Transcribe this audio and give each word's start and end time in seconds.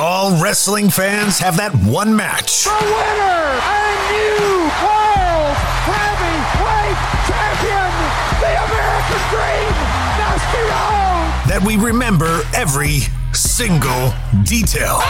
All 0.00 0.40
wrestling 0.40 0.90
fans 0.90 1.40
have 1.40 1.56
that 1.56 1.74
one 1.74 2.14
match. 2.14 2.66
The 2.66 2.70
winner 2.70 3.50
and 3.66 3.98
new 4.14 4.70
world 4.78 5.58
heavyweight 5.90 6.98
champion, 7.26 7.90
the 8.38 8.52
American 8.62 9.22
Dream, 9.34 9.74
Dusty 10.22 10.62
Rhodes. 10.70 11.50
That 11.50 11.62
we 11.66 11.74
remember 11.82 12.42
every 12.54 13.10
single 13.34 14.14
detail. 14.46 15.02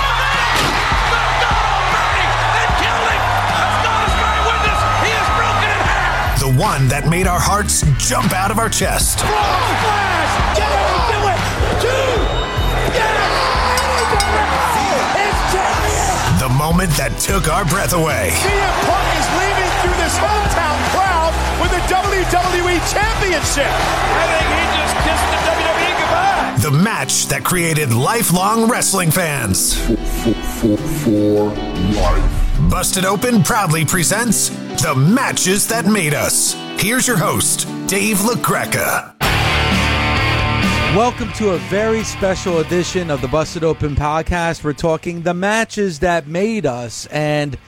The 6.40 6.56
one 6.58 6.88
that 6.88 7.08
made 7.10 7.26
our 7.26 7.38
hearts 7.38 7.84
jump 7.98 8.32
out 8.32 8.50
of 8.50 8.58
our 8.58 8.70
chest. 8.70 9.20
Flash, 9.20 9.84
get 9.84 10.07
moment 16.68 16.90
that 17.00 17.16
took 17.18 17.48
our 17.48 17.64
breath 17.64 17.94
away. 17.94 18.28
CM 18.44 18.76
Punk 18.84 19.08
is 19.16 19.28
leaving 19.40 19.72
through 19.80 19.96
this 20.04 20.12
hometown 20.20 20.76
crowd 20.92 21.32
with 21.64 21.72
the 21.72 21.80
WWE 21.88 22.76
Championship. 22.92 23.72
I 23.72 24.24
think 24.28 24.46
he 24.52 24.64
just 24.76 24.94
kissed 25.00 25.28
the 25.32 25.40
WWE 25.48 25.92
goodbye. 25.96 26.60
The 26.60 26.84
match 26.84 27.26
that 27.28 27.42
created 27.42 27.90
lifelong 27.94 28.68
wrestling 28.68 29.10
fans. 29.10 29.80
for, 29.80 30.34
for, 30.60 30.76
for 30.76 31.44
life. 31.96 32.70
Busted 32.70 33.06
Open 33.06 33.42
proudly 33.42 33.86
presents 33.86 34.50
The 34.82 34.94
Matches 34.94 35.66
That 35.68 35.86
Made 35.86 36.12
Us. 36.12 36.52
Here's 36.76 37.08
your 37.08 37.16
host, 37.16 37.66
Dave 37.86 38.18
LaGreca. 38.18 39.17
Welcome 40.96 41.30
to 41.34 41.50
a 41.50 41.58
very 41.58 42.02
special 42.02 42.60
edition 42.60 43.10
of 43.10 43.20
the 43.20 43.28
Busted 43.28 43.62
Open 43.62 43.94
podcast. 43.94 44.64
We're 44.64 44.72
talking 44.72 45.20
the 45.20 45.34
matches 45.34 45.98
that 45.98 46.26
made 46.26 46.64
us. 46.64 47.04
And 47.06 47.58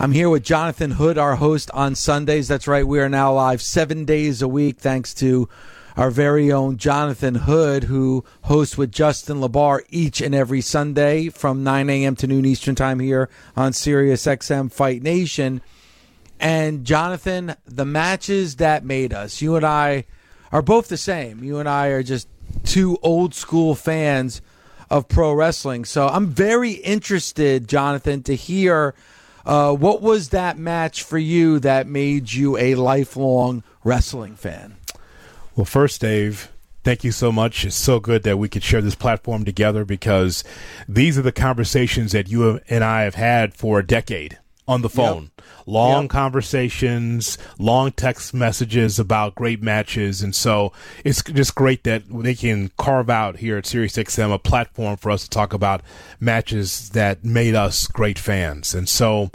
I'm 0.00 0.10
here 0.10 0.28
with 0.28 0.42
Jonathan 0.42 0.90
Hood, 0.90 1.16
our 1.16 1.36
host 1.36 1.70
on 1.70 1.94
Sundays. 1.94 2.48
That's 2.48 2.66
right, 2.66 2.84
we 2.84 2.98
are 2.98 3.08
now 3.08 3.32
live 3.32 3.62
seven 3.62 4.04
days 4.04 4.42
a 4.42 4.48
week, 4.48 4.78
thanks 4.78 5.14
to 5.14 5.48
our 5.96 6.10
very 6.10 6.50
own 6.50 6.76
Jonathan 6.76 7.36
Hood, 7.36 7.84
who 7.84 8.24
hosts 8.42 8.76
with 8.76 8.90
Justin 8.90 9.40
LaBar 9.40 9.82
each 9.88 10.20
and 10.20 10.34
every 10.34 10.62
Sunday 10.62 11.28
from 11.28 11.62
9 11.62 11.88
a.m. 11.88 12.16
to 12.16 12.26
noon 12.26 12.46
Eastern 12.46 12.74
Time 12.74 12.98
here 12.98 13.30
on 13.56 13.72
Sirius 13.72 14.26
XM 14.26 14.72
Fight 14.72 15.04
Nation. 15.04 15.62
And 16.40 16.84
Jonathan, 16.84 17.54
the 17.64 17.86
matches 17.86 18.56
that 18.56 18.84
made 18.84 19.14
us, 19.14 19.40
you 19.40 19.54
and 19.54 19.64
I 19.64 20.04
are 20.52 20.62
both 20.62 20.88
the 20.88 20.96
same. 20.96 21.42
You 21.42 21.58
and 21.58 21.68
I 21.68 21.88
are 21.88 22.02
just 22.02 22.28
two 22.64 22.98
old 23.02 23.34
school 23.34 23.74
fans 23.74 24.40
of 24.90 25.08
pro 25.08 25.32
wrestling. 25.32 25.84
So 25.84 26.06
I'm 26.06 26.28
very 26.28 26.72
interested, 26.72 27.68
Jonathan, 27.68 28.22
to 28.24 28.36
hear 28.36 28.94
uh, 29.44 29.72
what 29.72 30.02
was 30.02 30.30
that 30.30 30.58
match 30.58 31.02
for 31.02 31.18
you 31.18 31.58
that 31.60 31.86
made 31.86 32.32
you 32.32 32.56
a 32.56 32.74
lifelong 32.74 33.62
wrestling 33.84 34.34
fan? 34.34 34.76
Well, 35.54 35.64
first, 35.64 36.00
Dave, 36.00 36.50
thank 36.84 37.04
you 37.04 37.12
so 37.12 37.32
much. 37.32 37.64
It's 37.64 37.76
so 37.76 38.00
good 38.00 38.24
that 38.24 38.38
we 38.38 38.48
could 38.48 38.62
share 38.62 38.82
this 38.82 38.94
platform 38.94 39.44
together 39.44 39.84
because 39.84 40.44
these 40.88 41.16
are 41.16 41.22
the 41.22 41.32
conversations 41.32 42.12
that 42.12 42.28
you 42.28 42.60
and 42.68 42.84
I 42.84 43.02
have 43.02 43.14
had 43.14 43.54
for 43.54 43.78
a 43.78 43.86
decade 43.86 44.38
on 44.68 44.82
the 44.82 44.88
phone. 44.88 45.30
Long 45.64 46.02
Yep. 46.04 46.10
conversations, 46.10 47.38
long 47.58 47.92
text 47.92 48.34
messages 48.34 48.98
about 48.98 49.34
great 49.34 49.62
matches. 49.62 50.22
And 50.22 50.34
so 50.34 50.72
it's 51.04 51.22
just 51.22 51.54
great 51.54 51.84
that 51.84 52.02
they 52.08 52.34
can 52.34 52.70
carve 52.76 53.10
out 53.10 53.38
here 53.38 53.56
at 53.58 53.64
SiriusXM 53.64 54.32
a 54.32 54.38
platform 54.38 54.96
for 54.96 55.10
us 55.10 55.24
to 55.24 55.30
talk 55.30 55.52
about 55.52 55.82
matches 56.20 56.90
that 56.90 57.24
made 57.24 57.54
us 57.54 57.86
great 57.86 58.18
fans. 58.18 58.74
And 58.74 58.88
so 58.88 59.30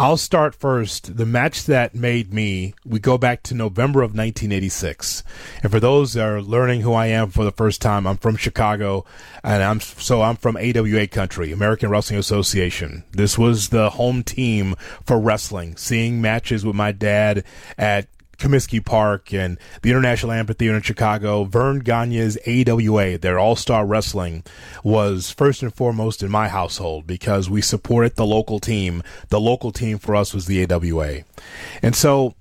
I'll 0.00 0.16
start 0.16 0.54
first. 0.54 1.18
The 1.18 1.26
match 1.26 1.66
that 1.66 1.94
made 1.94 2.32
me, 2.32 2.72
we 2.86 2.98
go 2.98 3.18
back 3.18 3.42
to 3.42 3.54
November 3.54 4.00
of 4.00 4.12
1986. 4.12 5.22
And 5.62 5.70
for 5.70 5.78
those 5.78 6.14
that 6.14 6.26
are 6.26 6.40
learning 6.40 6.80
who 6.80 6.94
I 6.94 7.08
am 7.08 7.28
for 7.28 7.44
the 7.44 7.52
first 7.52 7.82
time, 7.82 8.06
I'm 8.06 8.16
from 8.16 8.36
Chicago 8.36 9.04
and 9.44 9.62
I'm, 9.62 9.78
so 9.80 10.22
I'm 10.22 10.36
from 10.36 10.56
AWA 10.56 11.06
country, 11.06 11.52
American 11.52 11.90
Wrestling 11.90 12.18
Association. 12.18 13.04
This 13.12 13.36
was 13.36 13.68
the 13.68 13.90
home 13.90 14.22
team 14.22 14.74
for 15.04 15.20
wrestling, 15.20 15.76
seeing 15.76 16.22
matches 16.22 16.64
with 16.64 16.76
my 16.76 16.92
dad 16.92 17.44
at 17.76 18.08
Comiskey 18.40 18.84
Park 18.84 19.32
and 19.32 19.58
the 19.82 19.90
International 19.90 20.32
Amphitheater 20.32 20.74
in 20.74 20.82
Chicago, 20.82 21.44
Vern 21.44 21.80
Gagne's 21.80 22.38
AWA, 22.46 23.18
their 23.18 23.38
All 23.38 23.54
Star 23.54 23.86
Wrestling, 23.86 24.42
was 24.82 25.30
first 25.30 25.62
and 25.62 25.72
foremost 25.72 26.22
in 26.22 26.30
my 26.30 26.48
household 26.48 27.06
because 27.06 27.48
we 27.50 27.60
supported 27.60 28.16
the 28.16 28.26
local 28.26 28.58
team. 28.58 29.02
The 29.28 29.40
local 29.40 29.70
team 29.70 29.98
for 29.98 30.16
us 30.16 30.34
was 30.34 30.46
the 30.46 30.64
AWA. 30.64 31.20
And 31.82 31.94
so, 31.94 32.34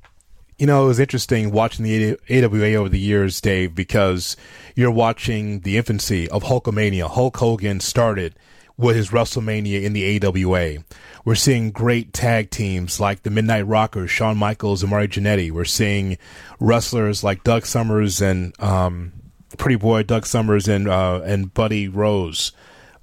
you 0.57 0.65
know, 0.65 0.85
it 0.85 0.88
was 0.88 0.99
interesting 0.99 1.51
watching 1.51 1.83
the 1.83 2.17
AWA 2.29 2.73
over 2.73 2.89
the 2.89 2.99
years, 2.99 3.39
Dave, 3.41 3.75
because 3.75 4.35
you're 4.75 4.91
watching 4.91 5.59
the 5.61 5.77
infancy 5.77 6.29
of 6.29 6.43
Hulkamania. 6.43 7.09
Hulk 7.09 7.38
Hogan 7.38 7.79
started 7.81 8.35
with 8.79 8.95
his 8.95 9.09
WrestleMania 9.09 9.84
in 9.84 9.91
the 9.91 10.25
AWA. 10.25 10.78
We're 11.25 11.35
seeing 11.35 11.72
great 11.72 12.13
tag 12.13 12.50
teams 12.50 12.97
like 12.97 13.23
the 13.23 13.29
Midnight 13.29 13.67
Rockers, 13.67 14.09
Shawn 14.09 14.38
Michaels 14.38 14.81
and 14.81 14.90
Marty 14.90 15.19
Jannetty. 15.19 15.51
We're 15.51 15.66
seeing 15.66 16.17
wrestlers 16.62 17.22
like 17.22 17.44
Doug 17.44 17.66
Somers 17.66 18.22
and 18.22 18.57
um, 18.63 19.12
Pretty 19.57 19.75
Boy 19.75 20.03
Doug 20.03 20.25
Somers 20.25 20.69
and 20.69 20.88
uh, 20.88 21.22
and 21.25 21.53
Buddy 21.53 21.89
Rose. 21.89 22.53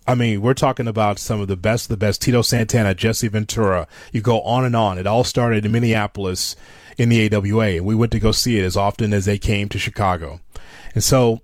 I 0.09 0.15
mean, 0.15 0.41
we're 0.41 0.54
talking 0.54 0.88
about 0.88 1.19
some 1.19 1.42
of 1.42 1.48
the 1.48 1.56
best 1.56 1.91
the 1.91 1.97
best. 1.98 2.22
Tito 2.22 2.41
Santana, 2.41 2.94
Jesse 2.94 3.28
Ventura. 3.28 3.86
You 4.12 4.22
go 4.22 4.41
on 4.42 4.65
and 4.65 4.75
on. 4.75 4.97
It 4.97 5.06
all 5.06 5.25
started 5.25 5.66
in 5.66 5.72
Minneapolis 5.72 6.56
in 6.97 7.10
the 7.10 7.34
AWA, 7.34 7.76
and 7.76 7.84
we 7.84 7.94
went 7.94 8.12
to 8.12 8.19
go 8.19 8.32
see 8.32 8.59
it 8.59 8.65
as 8.65 8.78
often 8.78 9.12
as 9.12 9.26
they 9.26 9.36
came 9.36 9.69
to 9.69 9.78
Chicago. 9.78 10.41
And 10.94 11.04
so 11.04 11.42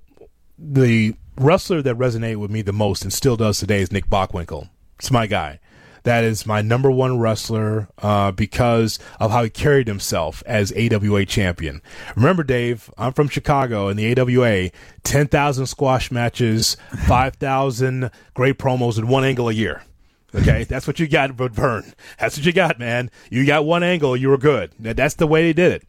the 0.58 1.16
wrestler 1.36 1.82
that 1.82 1.96
resonated 1.96 2.36
with 2.36 2.50
me 2.50 2.62
the 2.62 2.72
most 2.72 3.02
and 3.02 3.12
still 3.12 3.36
does 3.36 3.58
today 3.58 3.80
is 3.80 3.92
Nick 3.92 4.06
Bockwinkel. 4.06 4.68
It's 4.98 5.10
my 5.10 5.26
guy. 5.26 5.60
That 6.04 6.24
is 6.24 6.46
my 6.46 6.62
number 6.62 6.90
one 6.90 7.18
wrestler 7.18 7.88
uh, 7.98 8.32
because 8.32 8.98
of 9.20 9.30
how 9.30 9.44
he 9.44 9.50
carried 9.50 9.86
himself 9.86 10.42
as 10.46 10.72
AWA 10.72 11.24
champion. 11.26 11.80
Remember, 12.16 12.42
Dave, 12.42 12.90
I'm 12.98 13.12
from 13.12 13.28
Chicago, 13.28 13.86
and 13.86 13.96
the 13.96 14.18
AWA, 14.18 14.70
10,000 15.04 15.66
squash 15.66 16.10
matches, 16.10 16.76
5,000 17.06 18.10
great 18.34 18.58
promos, 18.58 18.98
and 18.98 19.08
one 19.08 19.24
angle 19.24 19.48
a 19.48 19.52
year. 19.52 19.82
Okay, 20.34 20.64
that's 20.64 20.86
what 20.86 20.98
you 20.98 21.06
got, 21.06 21.30
Vern. 21.32 21.92
That's 22.18 22.36
what 22.36 22.46
you 22.46 22.52
got, 22.52 22.78
man. 22.78 23.10
You 23.30 23.44
got 23.44 23.64
one 23.64 23.82
angle, 23.82 24.16
you 24.16 24.28
were 24.28 24.38
good. 24.38 24.72
That's 24.80 25.14
the 25.14 25.26
way 25.26 25.42
they 25.42 25.52
did 25.52 25.72
it. 25.72 25.86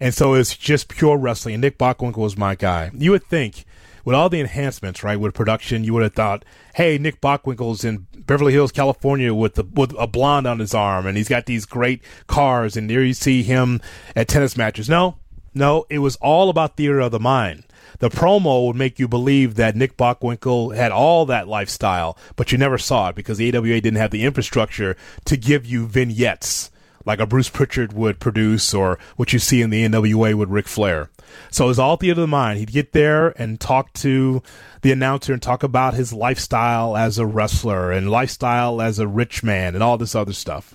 And 0.00 0.12
so 0.12 0.34
it's 0.34 0.56
just 0.56 0.88
pure 0.88 1.16
wrestling. 1.16 1.54
And 1.54 1.60
Nick 1.62 1.78
Bockwinkel 1.78 2.16
was 2.16 2.36
my 2.36 2.56
guy. 2.56 2.90
You 2.92 3.12
would 3.12 3.24
think, 3.24 3.64
with 4.04 4.14
all 4.14 4.28
the 4.28 4.40
enhancements, 4.40 5.02
right, 5.02 5.18
with 5.18 5.34
production, 5.34 5.84
you 5.84 5.94
would 5.94 6.02
have 6.02 6.14
thought, 6.14 6.44
hey, 6.74 6.98
Nick 6.98 7.20
Bockwinkel's 7.20 7.84
in 7.84 8.06
Beverly 8.16 8.52
Hills, 8.52 8.72
California, 8.72 9.34
with 9.34 9.54
the, 9.54 9.64
with 9.64 9.94
a 9.98 10.06
blonde 10.06 10.46
on 10.46 10.58
his 10.58 10.74
arm, 10.74 11.06
and 11.06 11.16
he's 11.16 11.28
got 11.28 11.46
these 11.46 11.66
great 11.66 12.02
cars, 12.26 12.76
and 12.76 12.88
there 12.88 13.02
you 13.02 13.14
see 13.14 13.42
him 13.42 13.80
at 14.14 14.28
tennis 14.28 14.56
matches. 14.56 14.88
No, 14.88 15.16
no, 15.54 15.86
it 15.88 15.98
was 16.00 16.16
all 16.16 16.50
about 16.50 16.76
theater 16.76 17.00
of 17.00 17.12
the 17.12 17.20
mind. 17.20 17.64
The 18.00 18.10
promo 18.10 18.66
would 18.66 18.76
make 18.76 18.98
you 18.98 19.06
believe 19.06 19.54
that 19.54 19.76
Nick 19.76 19.96
Bockwinkel 19.96 20.74
had 20.74 20.90
all 20.90 21.26
that 21.26 21.48
lifestyle, 21.48 22.18
but 22.36 22.50
you 22.50 22.58
never 22.58 22.76
saw 22.76 23.10
it 23.10 23.14
because 23.14 23.38
the 23.38 23.56
AWA 23.56 23.80
didn't 23.80 23.96
have 23.96 24.10
the 24.10 24.24
infrastructure 24.24 24.96
to 25.26 25.36
give 25.36 25.64
you 25.64 25.86
vignettes 25.86 26.70
like 27.06 27.20
a 27.20 27.26
Bruce 27.26 27.50
Pritchard 27.50 27.92
would 27.92 28.18
produce 28.18 28.74
or 28.74 28.98
what 29.16 29.32
you 29.32 29.38
see 29.38 29.62
in 29.62 29.70
the 29.70 29.86
NWA 29.86 30.34
with 30.34 30.48
Ric 30.48 30.66
Flair. 30.66 31.10
So 31.50 31.66
it 31.66 31.68
was 31.68 31.78
all 31.78 31.96
theater 31.96 32.20
of 32.20 32.24
the 32.24 32.26
mind. 32.26 32.58
He'd 32.58 32.72
get 32.72 32.92
there 32.92 33.28
and 33.40 33.60
talk 33.60 33.92
to 33.94 34.42
the 34.82 34.92
announcer 34.92 35.32
and 35.32 35.40
talk 35.40 35.62
about 35.62 35.94
his 35.94 36.12
lifestyle 36.12 36.96
as 36.96 37.18
a 37.18 37.26
wrestler 37.26 37.92
and 37.92 38.10
lifestyle 38.10 38.82
as 38.82 38.98
a 38.98 39.08
rich 39.08 39.42
man 39.42 39.74
and 39.74 39.82
all 39.82 39.96
this 39.96 40.14
other 40.14 40.32
stuff. 40.32 40.74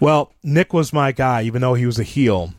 Well, 0.00 0.32
Nick 0.42 0.72
was 0.72 0.92
my 0.92 1.12
guy, 1.12 1.42
even 1.42 1.60
though 1.60 1.74
he 1.74 1.86
was 1.86 1.98
a 1.98 2.04
heel. 2.04 2.54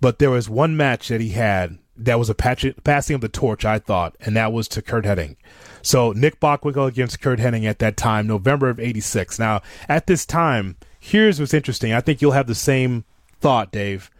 But 0.00 0.18
there 0.18 0.30
was 0.30 0.48
one 0.48 0.76
match 0.76 1.08
that 1.08 1.20
he 1.20 1.30
had 1.30 1.78
that 1.96 2.18
was 2.18 2.28
a 2.28 2.34
patch- 2.34 2.74
passing 2.84 3.14
of 3.14 3.20
the 3.20 3.28
torch, 3.28 3.64
I 3.64 3.78
thought, 3.78 4.16
and 4.20 4.36
that 4.36 4.52
was 4.52 4.68
to 4.68 4.82
Curt 4.82 5.04
Hennig. 5.04 5.36
So 5.82 6.12
Nick 6.12 6.40
Bockwinkel 6.40 6.88
against 6.88 7.20
Curt 7.20 7.38
Hennig 7.38 7.64
at 7.64 7.78
that 7.78 7.96
time, 7.96 8.26
November 8.26 8.68
of 8.68 8.80
'86. 8.80 9.38
Now, 9.38 9.62
at 9.88 10.06
this 10.06 10.26
time, 10.26 10.76
here's 10.98 11.40
what's 11.40 11.54
interesting. 11.54 11.92
I 11.92 12.00
think 12.00 12.20
you'll 12.20 12.32
have 12.32 12.48
the 12.48 12.54
same 12.54 13.04
thought, 13.40 13.72
Dave. 13.72 14.10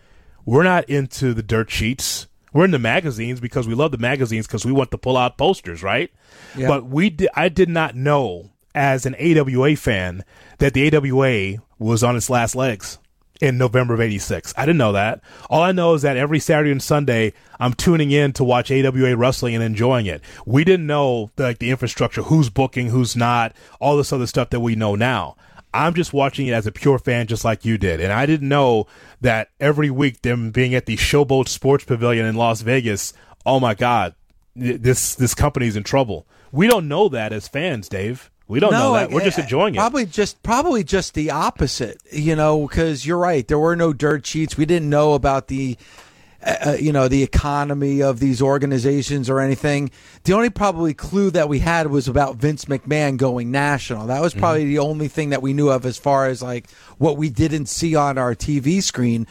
We're 0.45 0.63
not 0.63 0.89
into 0.89 1.35
the 1.35 1.43
dirt 1.43 1.71
sheets. 1.71 2.29
We're 2.53 2.65
in 2.65 2.71
the 2.71 2.79
magazines 2.79 3.41
because 3.41 3.69
we 3.69 3.75
love 3.75 3.91
the 3.91 3.99
magazines 3.99 4.47
because 4.47 4.65
we 4.65 4.73
want 4.73 4.91
to 4.93 4.99
pull 4.99 5.17
out 5.17 5.37
posters, 5.37 5.83
right? 5.83 6.11
Yeah. 6.57 6.69
But 6.69 6.87
we, 6.87 7.11
di- 7.11 7.29
I 7.35 7.49
did 7.49 7.69
not 7.69 7.95
know 7.95 8.51
as 8.75 9.05
an 9.07 9.15
AWA 9.17 9.77
fan 9.77 10.25
that 10.59 10.73
the 10.75 10.95
AWA 10.97 11.63
was 11.79 12.03
on 12.03 12.17
its 12.17 12.31
last 12.31 12.55
legs. 12.55 12.99
in 13.43 13.59
November 13.59 13.93
of 13.93 14.01
86. 14.01 14.55
I 14.57 14.63
didn't 14.65 14.79
know 14.79 14.93
that. 14.93 15.21
All 15.51 15.61
I 15.61 15.73
know 15.73 15.93
is 15.93 16.01
that 16.03 16.17
every 16.17 16.39
Saturday 16.39 16.71
and 16.71 16.83
Sunday, 16.83 17.35
I'm 17.61 17.75
tuning 17.75 18.11
in 18.11 18.33
to 18.35 18.45
watch 18.45 18.71
AWA 18.71 19.15
wrestling 19.15 19.55
and 19.55 19.63
enjoying 19.63 20.07
it. 20.07 20.23
We 20.47 20.65
didn't 20.65 20.87
know 20.87 21.31
like 21.37 21.59
the 21.59 21.71
infrastructure, 21.71 22.23
who's 22.23 22.49
booking, 22.49 22.89
who's 22.89 23.15
not, 23.15 23.53
all 23.79 23.99
this 23.99 24.11
other 24.11 24.27
stuff 24.27 24.49
that 24.51 24.61
we 24.61 24.75
know 24.75 24.95
now. 24.95 25.37
I'm 25.85 25.95
just 25.95 26.13
watching 26.13 26.47
it 26.47 26.53
as 26.53 26.67
a 26.67 26.73
pure 26.73 26.99
fan, 26.99 27.27
just 27.27 27.45
like 27.45 27.65
you 27.65 27.79
did. 27.79 28.01
And 28.01 28.13
I 28.13 28.27
didn't 28.27 28.49
know 28.49 28.87
that 29.21 29.51
every 29.61 29.91
week, 29.91 30.23
them 30.23 30.51
being 30.51 30.75
at 30.75 30.87
the 30.87 30.97
Showboat 30.97 31.49
Sports 31.49 31.85
Pavilion 31.85 32.27
in 32.27 32.37
Las 32.37 32.63
Vegas, 32.63 33.13
oh 33.45 33.61
my 33.61 33.75
God, 33.75 34.15
this, 34.55 35.15
this 35.15 35.35
company's 35.35 35.77
in 35.77 35.83
trouble. 35.83 36.27
We 36.53 36.67
don't 36.67 36.89
know 36.89 37.09
that 37.11 37.33
as 37.33 37.49
fans, 37.49 37.89
Dave. 37.89 38.31
We 38.49 38.61
don't 38.61 38.71
no, 38.71 38.79
know 38.79 38.93
that. 38.95 39.11
We're 39.11 39.25
just 39.25 39.39
eh, 39.39 39.43
enjoying 39.43 39.75
it. 39.75 39.79
Probably 39.79 40.07
just 40.07 40.43
probably 40.43 40.85
just 40.85 41.15
the 41.15 41.31
opposite, 41.33 42.01
you 42.13 42.37
know, 42.37 42.67
because 42.67 43.05
you're 43.05 43.19
right. 43.19 43.47
There 43.47 43.59
were 43.59 43.75
no 43.75 43.93
dirt 43.93 44.25
sheets. 44.25 44.57
We 44.57 44.67
didn't 44.67 44.89
know 44.89 45.15
about 45.15 45.49
the 45.49 45.77
uh, 46.47 46.57
uh, 46.65 46.77
you 46.79 46.93
know 46.93 47.09
the 47.09 47.23
economy 47.23 48.03
of 48.03 48.21
these 48.21 48.41
organizations 48.41 49.29
or 49.29 49.41
anything. 49.41 49.91
The 50.25 50.33
only 50.33 50.51
probably 50.51 50.95
clue 50.95 51.31
that 51.33 51.49
we 51.49 51.59
had 51.59 51.89
was 51.89 52.07
about 52.07 52.37
Vince 52.37 52.67
McMahon 52.67 53.17
going 53.17 53.51
national. 53.51 54.07
That 54.07 54.23
was 54.23 54.33
mm-hmm. 54.33 54.41
probably 54.41 54.63
mm-hmm. 54.63 54.71
the 54.71 54.79
only 54.79 55.09
thing 55.09 55.31
that 55.31 55.43
we 55.43 55.53
knew 55.53 55.71
of 55.71 55.85
as 55.85 55.99
far 55.99 56.27
as 56.27 56.43
like 56.43 56.71
what 56.99 57.17
we 57.17 57.31
didn't 57.31 57.67
see 57.67 57.97
on 57.97 58.17
our 58.17 58.35
TV 58.35 58.83
screen. 58.83 59.27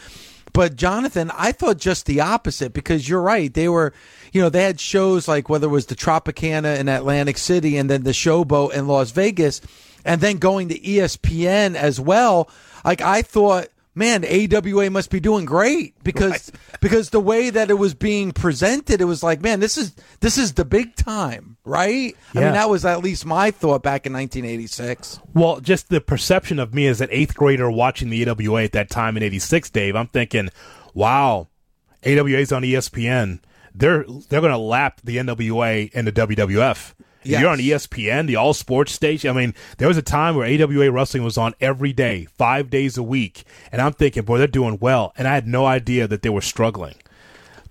But 0.52 0.76
Jonathan, 0.76 1.32
I 1.36 1.52
thought 1.52 1.78
just 1.78 2.06
the 2.06 2.22
opposite 2.22 2.74
because 2.74 3.10
you're 3.10 3.22
right. 3.22 3.54
They 3.54 3.68
were, 3.68 3.94
you 4.32 4.42
know, 4.42 4.50
they 4.50 4.64
had 4.64 4.80
shows 4.80 5.28
like 5.28 5.50
whether 5.50 5.68
it 5.68 5.72
was 5.72 5.88
the 5.88 5.96
Tropicana 5.96 6.80
in 6.80 6.88
Atlantic 6.88 7.38
City 7.38 7.78
and 7.78 7.90
then 7.90 8.04
the 8.04 8.12
Showboat 8.12 8.74
in 8.74 8.88
Las 8.88 9.12
Vegas, 9.12 9.62
and 10.06 10.22
then 10.22 10.38
going 10.38 10.70
to 10.70 10.80
ESPN 10.80 11.76
as 11.76 12.00
well. 12.00 12.50
Like 12.86 13.02
I 13.02 13.22
thought 13.22 13.68
man, 13.96 14.26
AWA 14.26 14.90
must 14.90 15.10
be 15.10 15.20
doing 15.20 15.46
great 15.46 15.96
because 16.04 16.52
right. 16.52 16.52
because 16.82 17.10
the 17.10 17.20
way 17.20 17.50
that 17.50 17.72
it 17.72 17.76
was 17.76 17.94
being 17.94 18.34
presented, 18.34 19.02
it 19.02 19.06
was 19.06 19.24
like, 19.24 19.42
man, 19.42 19.62
this 19.62 19.78
is 19.78 19.96
this 20.20 20.38
is 20.38 20.54
the 20.54 20.66
big 20.66 20.96
time, 20.96 21.58
right? 21.64 22.16
Yeah. 22.34 22.42
I 22.42 22.44
mean, 22.44 22.54
that 22.54 22.70
was 22.70 22.86
at 22.86 23.02
least 23.02 23.26
my 23.26 23.50
thought 23.52 23.82
back 23.82 24.06
in 24.06 24.14
1986. 24.14 25.20
Well, 25.34 25.62
just 25.62 25.90
the 25.90 26.02
perception 26.02 26.60
of 26.60 26.74
me 26.74 26.88
as 26.88 27.02
an 27.02 27.08
eighth 27.12 27.36
grader 27.36 27.72
watching 27.72 28.10
the 28.10 28.30
AWA 28.30 28.66
at 28.66 28.74
that 28.74 28.90
time 28.90 29.18
in 29.18 29.24
'86, 29.24 29.70
Dave, 29.70 29.96
I'm 29.96 30.08
thinking, 30.08 30.50
wow, 30.94 31.48
AWA's 32.06 32.52
on 32.52 32.64
ESPN. 32.64 33.40
They're 33.74 34.06
they're 34.30 34.42
going 34.42 34.52
to 34.52 34.58
lap 34.58 35.02
the 35.04 35.18
NWA 35.18 35.92
and 35.94 36.08
the 36.08 36.12
WWF. 36.12 36.94
Yes. 37.26 37.42
You're 37.42 37.50
on 37.50 37.60
ESPN, 37.60 38.28
the 38.28 38.36
all 38.36 38.54
sports 38.54 38.92
station. 38.92 39.30
I 39.30 39.34
mean, 39.34 39.54
there 39.78 39.88
was 39.88 39.98
a 39.98 40.04
time 40.04 40.36
where 40.36 40.46
AWA 40.48 40.92
wrestling 40.92 41.24
was 41.24 41.38
on 41.38 41.54
every 41.60 41.92
day, 41.92 42.26
five 42.38 42.70
days 42.70 42.98
a 42.98 43.04
week. 43.04 43.44
And 43.72 43.82
I'm 43.82 43.94
thinking, 43.94 44.24
boy, 44.24 44.38
they're 44.38 44.48
doing 44.48 44.78
well. 44.80 45.14
And 45.18 45.28
I 45.28 45.34
had 45.34 45.48
no 45.48 45.66
idea 45.66 46.08
that 46.08 46.22
they 46.22 46.30
were 46.30 46.42
struggling. 46.42 46.96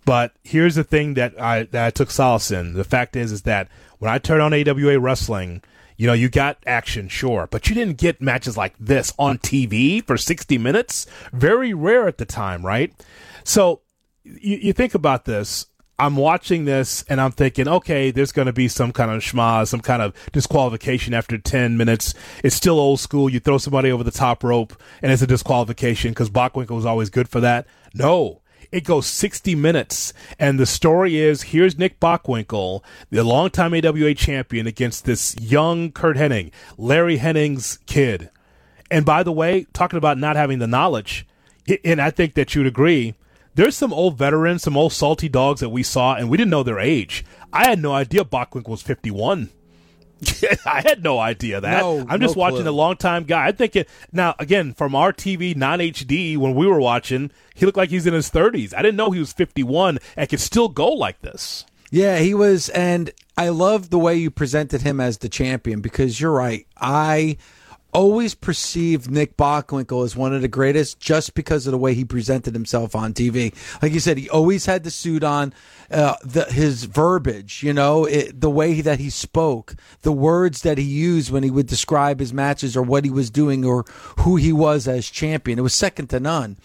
But 0.04 0.32
here's 0.42 0.74
the 0.74 0.84
thing 0.84 1.14
that 1.14 1.40
I, 1.40 1.64
that 1.64 1.86
I 1.86 1.90
took 1.90 2.10
solace 2.10 2.50
in. 2.50 2.74
The 2.74 2.84
fact 2.84 3.16
is, 3.16 3.32
is 3.32 3.42
that 3.42 3.68
when 3.98 4.12
I 4.12 4.18
turned 4.18 4.42
on 4.42 4.52
AWA 4.52 4.98
wrestling, 4.98 5.62
you 5.96 6.06
know, 6.06 6.12
you 6.12 6.28
got 6.28 6.58
action, 6.66 7.08
sure, 7.08 7.48
but 7.50 7.68
you 7.68 7.74
didn't 7.74 7.98
get 7.98 8.20
matches 8.20 8.56
like 8.56 8.74
this 8.78 9.12
on 9.18 9.38
TV 9.38 10.04
for 10.04 10.16
60 10.16 10.58
minutes. 10.58 11.06
Very 11.32 11.72
rare 11.72 12.08
at 12.08 12.18
the 12.18 12.24
time, 12.24 12.66
right? 12.66 12.92
So 13.44 13.80
you, 14.24 14.56
you 14.56 14.72
think 14.72 14.94
about 14.94 15.24
this. 15.24 15.66
I'm 15.99 16.17
watching 16.17 16.64
this 16.64 17.05
and 17.08 17.20
I'm 17.20 17.31
thinking, 17.31 17.69
okay, 17.69 18.11
there's 18.11 18.32
going 18.32 18.46
to 18.46 18.52
be 18.52 18.67
some 18.67 18.93
kind 18.93 19.11
of 19.11 19.23
schma, 19.23 19.67
some 19.67 19.81
kind 19.81 20.02
of 20.02 20.14
disqualification 20.32 21.14
after 21.14 21.38
10 21.38 21.76
minutes. 21.76 22.14
It's 22.43 22.56
still 22.56 22.81
old 22.81 23.00
school. 23.00 23.31
You 23.31 23.38
throw 23.38 23.58
somebody 23.58 23.93
over 23.93 24.02
the 24.02 24.11
top 24.11 24.43
rope 24.43 24.75
and 25.02 25.12
it's 25.12 25.23
a 25.23 25.26
disqualification 25.26 26.11
because 26.11 26.31
Bockwinkel 26.31 26.70
was 26.70 26.87
always 26.87 27.11
good 27.11 27.29
for 27.29 27.41
that. 27.41 27.67
No, 27.94 28.41
it 28.73 28.82
goes 28.82 29.06
60 29.06 29.55
minutes. 29.55 30.12
And 30.37 30.58
the 30.58 30.67
story 30.67 31.17
is 31.17 31.43
here's 31.43 31.79
Nick 31.79 32.00
Bockwinkel, 32.00 32.82
the 33.11 33.23
longtime 33.23 33.75
AWA 33.75 34.14
champion, 34.14 34.67
against 34.67 35.05
this 35.05 35.37
young 35.41 35.93
Curt 35.93 36.17
Hennig, 36.17 36.50
Larry 36.76 37.19
Hennig's 37.19 37.79
kid. 37.87 38.31
And 38.91 39.06
by 39.06 39.23
the 39.23 39.32
way, 39.32 39.67
talking 39.73 39.96
about 39.96 40.19
not 40.19 40.35
having 40.35 40.58
the 40.58 40.67
knowledge, 40.67 41.25
and 41.85 42.00
I 42.00 42.11
think 42.11 42.35
that 42.35 42.55
you'd 42.55 42.67
agree, 42.67 43.14
there's 43.54 43.76
some 43.76 43.92
old 43.92 44.18
veterans, 44.18 44.62
some 44.62 44.76
old 44.76 44.92
salty 44.92 45.28
dogs 45.28 45.60
that 45.60 45.70
we 45.70 45.82
saw, 45.82 46.14
and 46.14 46.28
we 46.28 46.36
didn't 46.36 46.50
know 46.50 46.62
their 46.62 46.78
age. 46.78 47.24
I 47.52 47.68
had 47.68 47.80
no 47.80 47.92
idea 47.92 48.24
Bockwinkel 48.24 48.68
was 48.68 48.82
51. 48.82 49.50
I 50.66 50.80
had 50.80 51.02
no 51.02 51.18
idea 51.18 51.60
that. 51.60 51.80
No, 51.82 52.04
I'm 52.08 52.20
just 52.20 52.36
no 52.36 52.40
watching 52.40 52.62
clue. 52.62 52.70
a 52.70 52.72
long 52.72 52.96
time 52.96 53.24
guy. 53.24 53.46
I 53.46 53.52
think 53.52 53.72
thinking 53.72 53.92
now 54.12 54.34
again 54.38 54.72
from 54.72 54.94
our 54.94 55.12
TV 55.12 55.54
non 55.54 55.80
HD 55.80 56.36
when 56.36 56.54
we 56.54 56.66
were 56.66 56.80
watching, 56.80 57.30
he 57.54 57.66
looked 57.66 57.76
like 57.76 57.90
he's 57.90 58.06
in 58.06 58.14
his 58.14 58.30
30s. 58.30 58.74
I 58.74 58.82
didn't 58.82 58.96
know 58.96 59.10
he 59.10 59.20
was 59.20 59.32
51 59.32 59.98
and 60.16 60.28
could 60.28 60.40
still 60.40 60.68
go 60.68 60.88
like 60.88 61.20
this. 61.22 61.66
Yeah, 61.90 62.18
he 62.18 62.34
was, 62.34 62.70
and 62.70 63.12
I 63.36 63.50
love 63.50 63.90
the 63.90 63.98
way 63.98 64.16
you 64.16 64.30
presented 64.30 64.82
him 64.82 65.00
as 65.00 65.18
the 65.18 65.28
champion 65.28 65.80
because 65.80 66.20
you're 66.20 66.32
right. 66.32 66.66
I 66.76 67.36
always 67.94 68.35
perceived 68.35 69.11
Nick 69.11 69.37
Bockwinkel 69.37 70.05
as 70.05 70.17
one 70.17 70.35
of 70.35 70.43
the 70.43 70.49
greatest 70.49 70.99
just 70.99 71.35
because 71.35 71.67
of 71.67 71.70
the 71.70 71.79
way 71.79 71.94
he 71.94 72.05
presented 72.05 72.52
himself 72.52 72.94
on 72.94 73.14
TV. 73.14 73.55
Like 73.81 73.93
you 73.93 74.00
said, 74.00 74.19
he 74.19 74.29
always 74.29 74.67
had 74.67 74.82
the 74.82 74.91
suit 74.91 75.23
on, 75.23 75.55
uh, 75.91 76.17
the, 76.25 76.44
his 76.46 76.85
verbiage, 76.85 77.62
you 77.62 77.73
know, 77.73 78.05
it, 78.05 78.41
the 78.41 78.50
way 78.50 78.81
that 78.81 78.99
he 78.99 79.11
spoke, 79.11 79.76
the 80.02 80.12
words 80.12 80.62
that 80.62 80.76
he 80.76 80.85
used 80.85 81.31
when 81.31 81.44
he 81.44 81.50
would 81.50 81.69
describe 81.69 82.19
his 82.19 82.35
matches 82.35 82.76
or 82.76 82.82
what 82.82 83.05
he 83.05 83.11
was 83.11 83.31
doing 83.31 83.64
or 83.64 83.85
who 84.20 84.37
he 84.37 84.52
was 84.52 84.88
as 84.88 85.08
champion. 85.08 85.58
It 85.58 85.62
was 85.62 85.75
second 85.75 86.08
to 86.08 86.19
none. 86.19 86.58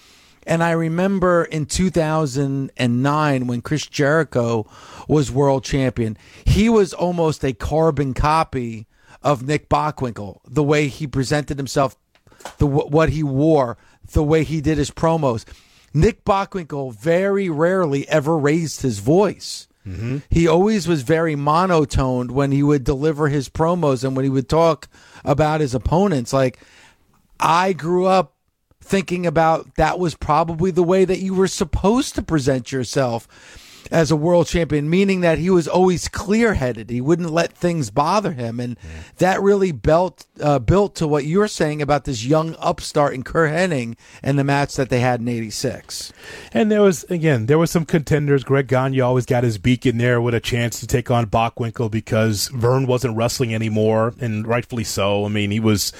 And 0.47 0.63
I 0.63 0.71
remember 0.71 1.43
in 1.43 1.67
2009 1.67 3.47
when 3.47 3.61
Chris 3.61 3.85
Jericho 3.85 4.65
was 5.07 5.31
world 5.31 5.63
champion, 5.63 6.17
he 6.43 6.69
was 6.69 6.91
almost 6.91 7.43
a 7.43 7.53
carbon 7.53 8.15
copy 8.15 8.87
of 9.21 9.45
Nick 9.45 9.69
Bockwinkel, 9.69 10.39
the 10.47 10.63
way 10.63 10.87
he 10.87 11.07
presented 11.07 11.57
himself, 11.57 11.95
the 12.57 12.67
what 12.67 13.09
he 13.09 13.23
wore, 13.23 13.77
the 14.13 14.23
way 14.23 14.43
he 14.43 14.61
did 14.61 14.77
his 14.77 14.91
promos. 14.91 15.45
Nick 15.93 16.23
Bockwinkel 16.23 16.93
very 16.93 17.49
rarely 17.49 18.07
ever 18.07 18.37
raised 18.37 18.81
his 18.81 18.99
voice. 18.99 19.67
Mm-hmm. 19.87 20.19
He 20.29 20.47
always 20.47 20.87
was 20.87 21.01
very 21.01 21.35
monotoned 21.35 22.31
when 22.31 22.51
he 22.51 22.61
would 22.61 22.83
deliver 22.83 23.27
his 23.27 23.49
promos 23.49 24.03
and 24.03 24.15
when 24.15 24.23
he 24.23 24.29
would 24.29 24.49
talk 24.49 24.87
about 25.25 25.61
his 25.61 25.73
opponents. 25.73 26.31
Like 26.31 26.59
I 27.39 27.73
grew 27.73 28.05
up 28.05 28.35
thinking 28.81 29.25
about 29.25 29.75
that 29.75 29.99
was 29.99 30.15
probably 30.15 30.71
the 30.71 30.83
way 30.83 31.05
that 31.05 31.19
you 31.19 31.33
were 31.33 31.47
supposed 31.47 32.15
to 32.15 32.21
present 32.21 32.71
yourself 32.71 33.27
as 33.91 34.11
a 34.11 34.15
world 34.15 34.47
champion, 34.47 34.89
meaning 34.89 35.21
that 35.21 35.39
he 35.39 35.49
was 35.49 35.67
always 35.67 36.07
clear 36.07 36.53
headed. 36.53 36.89
He 36.89 37.01
wouldn't 37.01 37.31
let 37.31 37.53
things 37.53 37.89
bother 37.89 38.33
him. 38.33 38.59
And 38.59 38.77
yeah. 38.83 39.01
that 39.17 39.41
really 39.41 39.71
built, 39.71 40.25
uh, 40.41 40.59
built 40.59 40.95
to 40.95 41.07
what 41.07 41.25
you 41.25 41.39
were 41.39 41.47
saying 41.47 41.81
about 41.81 42.05
this 42.05 42.23
young 42.23 42.55
upstart 42.59 43.13
in 43.13 43.23
Curt 43.23 43.51
Hennig 43.51 43.97
and 44.21 44.37
the 44.37 44.43
match 44.43 44.75
that 44.75 44.89
they 44.89 44.99
had 44.99 45.21
in 45.21 45.27
86. 45.27 46.13
And 46.53 46.71
there 46.71 46.81
was, 46.81 47.03
again, 47.05 47.47
there 47.47 47.57
were 47.57 47.67
some 47.67 47.85
contenders. 47.85 48.43
Greg 48.43 48.67
Gagne 48.67 48.99
always 49.01 49.25
got 49.25 49.43
his 49.43 49.57
beak 49.57 49.85
in 49.85 49.97
there 49.97 50.21
with 50.21 50.33
a 50.33 50.39
chance 50.39 50.79
to 50.79 50.87
take 50.87 51.09
on 51.09 51.25
Bockwinkel 51.27 51.89
because 51.89 52.47
Vern 52.49 52.85
wasn't 52.85 53.17
wrestling 53.17 53.53
anymore, 53.53 54.13
and 54.19 54.45
rightfully 54.47 54.83
so. 54.83 55.25
I 55.25 55.29
mean, 55.29 55.51
he 55.51 55.59
was 55.59 55.91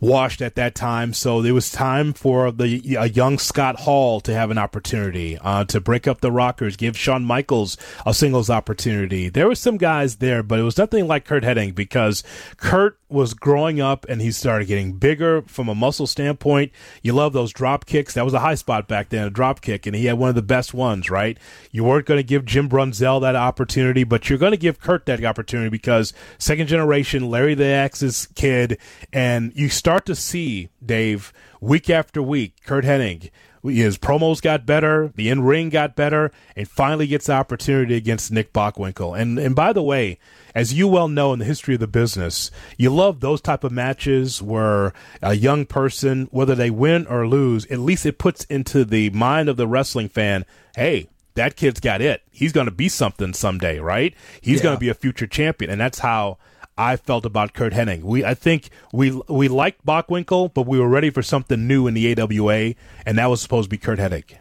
washed 0.00 0.42
at 0.42 0.54
that 0.56 0.74
time. 0.74 1.14
So 1.14 1.42
there 1.42 1.54
was 1.54 1.70
time 1.70 2.12
for 2.12 2.52
the 2.52 2.96
a 2.98 3.08
young 3.08 3.38
Scott 3.38 3.80
Hall 3.80 4.20
to 4.20 4.34
have 4.34 4.50
an 4.50 4.58
opportunity 4.58 5.38
uh, 5.38 5.64
to 5.64 5.80
break 5.80 6.06
up 6.06 6.20
the 6.20 6.30
Rockers, 6.30 6.76
give 6.76 6.96
Shawn 6.96 7.24
Michaels 7.24 7.37
Michaels 7.38 7.76
a 8.04 8.12
singles 8.12 8.50
opportunity. 8.50 9.28
There 9.28 9.46
were 9.46 9.54
some 9.54 9.76
guys 9.76 10.16
there, 10.16 10.42
but 10.42 10.58
it 10.58 10.64
was 10.64 10.76
nothing 10.76 11.06
like 11.06 11.24
Curt 11.24 11.44
Hennig 11.44 11.72
because 11.72 12.24
Curt 12.56 12.98
was 13.08 13.32
growing 13.32 13.80
up 13.80 14.04
and 14.08 14.20
he 14.20 14.32
started 14.32 14.66
getting 14.66 14.94
bigger 14.94 15.42
from 15.42 15.68
a 15.68 15.74
muscle 15.74 16.08
standpoint. 16.08 16.72
You 17.00 17.12
love 17.12 17.32
those 17.32 17.52
drop 17.52 17.86
kicks. 17.86 18.14
That 18.14 18.24
was 18.24 18.34
a 18.34 18.40
high 18.40 18.56
spot 18.56 18.88
back 18.88 19.10
then, 19.10 19.24
a 19.24 19.30
drop 19.30 19.60
kick, 19.60 19.86
and 19.86 19.94
he 19.94 20.06
had 20.06 20.18
one 20.18 20.30
of 20.30 20.34
the 20.34 20.42
best 20.42 20.74
ones, 20.74 21.10
right? 21.10 21.38
You 21.70 21.84
weren't 21.84 22.06
going 22.06 22.18
to 22.18 22.24
give 22.24 22.44
Jim 22.44 22.68
Brunzell 22.68 23.20
that 23.20 23.36
opportunity, 23.36 24.02
but 24.02 24.28
you're 24.28 24.36
going 24.36 24.50
to 24.50 24.58
give 24.58 24.80
Curt 24.80 25.06
that 25.06 25.24
opportunity 25.24 25.70
because 25.70 26.12
second 26.38 26.66
generation 26.66 27.30
Larry 27.30 27.54
the 27.54 27.66
Axe's 27.66 28.26
kid, 28.34 28.78
and 29.12 29.52
you 29.54 29.68
start 29.68 30.06
to 30.06 30.16
see, 30.16 30.70
Dave, 30.84 31.32
week 31.60 31.88
after 31.88 32.20
week, 32.20 32.54
Curt 32.66 32.84
Hennig 32.84 33.30
his 33.62 33.98
promos 33.98 34.40
got 34.40 34.66
better, 34.66 35.12
the 35.14 35.28
in 35.28 35.42
ring 35.42 35.68
got 35.68 35.96
better, 35.96 36.30
and 36.56 36.68
finally 36.68 37.06
gets 37.06 37.26
the 37.26 37.32
opportunity 37.32 37.96
against 37.96 38.32
Nick 38.32 38.52
Bockwinkel. 38.52 39.18
And 39.18 39.38
and 39.38 39.54
by 39.54 39.72
the 39.72 39.82
way, 39.82 40.18
as 40.54 40.74
you 40.74 40.88
well 40.88 41.08
know 41.08 41.32
in 41.32 41.38
the 41.38 41.44
history 41.44 41.74
of 41.74 41.80
the 41.80 41.86
business, 41.86 42.50
you 42.76 42.90
love 42.90 43.20
those 43.20 43.40
type 43.40 43.64
of 43.64 43.72
matches 43.72 44.42
where 44.42 44.92
a 45.22 45.34
young 45.34 45.66
person, 45.66 46.28
whether 46.30 46.54
they 46.54 46.70
win 46.70 47.06
or 47.06 47.26
lose, 47.26 47.66
at 47.66 47.78
least 47.78 48.06
it 48.06 48.18
puts 48.18 48.44
into 48.44 48.84
the 48.84 49.10
mind 49.10 49.48
of 49.48 49.56
the 49.56 49.66
wrestling 49.66 50.08
fan, 50.08 50.44
hey, 50.76 51.08
that 51.34 51.54
kid's 51.54 51.80
got 51.80 52.00
it. 52.00 52.22
He's 52.32 52.52
going 52.52 52.66
to 52.66 52.72
be 52.72 52.88
something 52.88 53.32
someday, 53.32 53.78
right? 53.78 54.14
He's 54.40 54.58
yeah. 54.58 54.64
going 54.64 54.76
to 54.76 54.80
be 54.80 54.88
a 54.88 54.94
future 54.94 55.26
champion, 55.26 55.70
and 55.70 55.80
that's 55.80 56.00
how 56.00 56.38
I 56.78 56.94
felt 56.96 57.26
about 57.26 57.52
Curt 57.52 57.72
Hennig. 57.72 58.02
We 58.02 58.24
I 58.24 58.34
think 58.34 58.70
we 58.92 59.10
we 59.28 59.48
liked 59.48 59.84
Bockwinkel, 59.84 60.54
but 60.54 60.66
we 60.66 60.78
were 60.78 60.88
ready 60.88 61.10
for 61.10 61.22
something 61.22 61.66
new 61.66 61.88
in 61.88 61.94
the 61.94 62.18
AWA, 62.18 62.74
and 63.04 63.18
that 63.18 63.26
was 63.26 63.42
supposed 63.42 63.66
to 63.66 63.70
be 63.70 63.78
Curt 63.78 63.98
Hennig. 63.98 64.36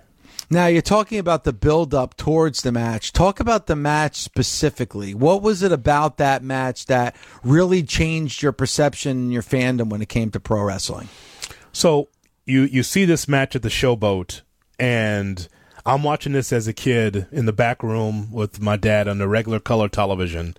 Now 0.50 0.68
you're 0.68 0.82
talking 0.82 1.20
about 1.20 1.44
the 1.44 1.52
build 1.52 1.94
up 1.94 2.16
towards 2.16 2.62
the 2.62 2.72
match. 2.72 3.12
Talk 3.12 3.42
about 3.42 3.66
the 3.66 3.76
match 3.76 4.16
specifically. 4.16 5.14
What 5.14 5.42
was 5.42 5.62
it 5.62 5.74
about 5.74 6.18
that 6.18 6.42
match 6.42 6.86
that 6.86 7.18
really 7.44 7.84
changed 7.84 8.42
your 8.42 8.54
perception 8.54 9.18
and 9.18 9.34
your 9.34 9.42
fandom 9.42 9.90
when 9.90 10.02
it 10.02 10.08
came 10.08 10.32
to 10.32 10.40
pro 10.40 10.62
wrestling? 10.62 11.10
So 11.74 12.08
you 12.46 12.62
you 12.62 12.84
see 12.84 13.04
this 13.04 13.28
match 13.28 13.56
at 13.56 13.64
the 13.64 13.70
Showboat, 13.70 14.42
and 14.80 15.48
I'm 15.88 16.04
watching 16.04 16.34
this 16.34 16.54
as 16.54 16.68
a 16.68 16.74
kid 16.74 17.28
in 17.32 17.46
the 17.46 17.54
back 17.54 17.82
room 17.82 18.32
with 18.32 18.62
my 18.62 18.78
dad 18.78 19.08
on 19.08 19.18
the 19.18 19.28
regular 19.28 19.60
color 19.60 19.90
television, 19.90 20.56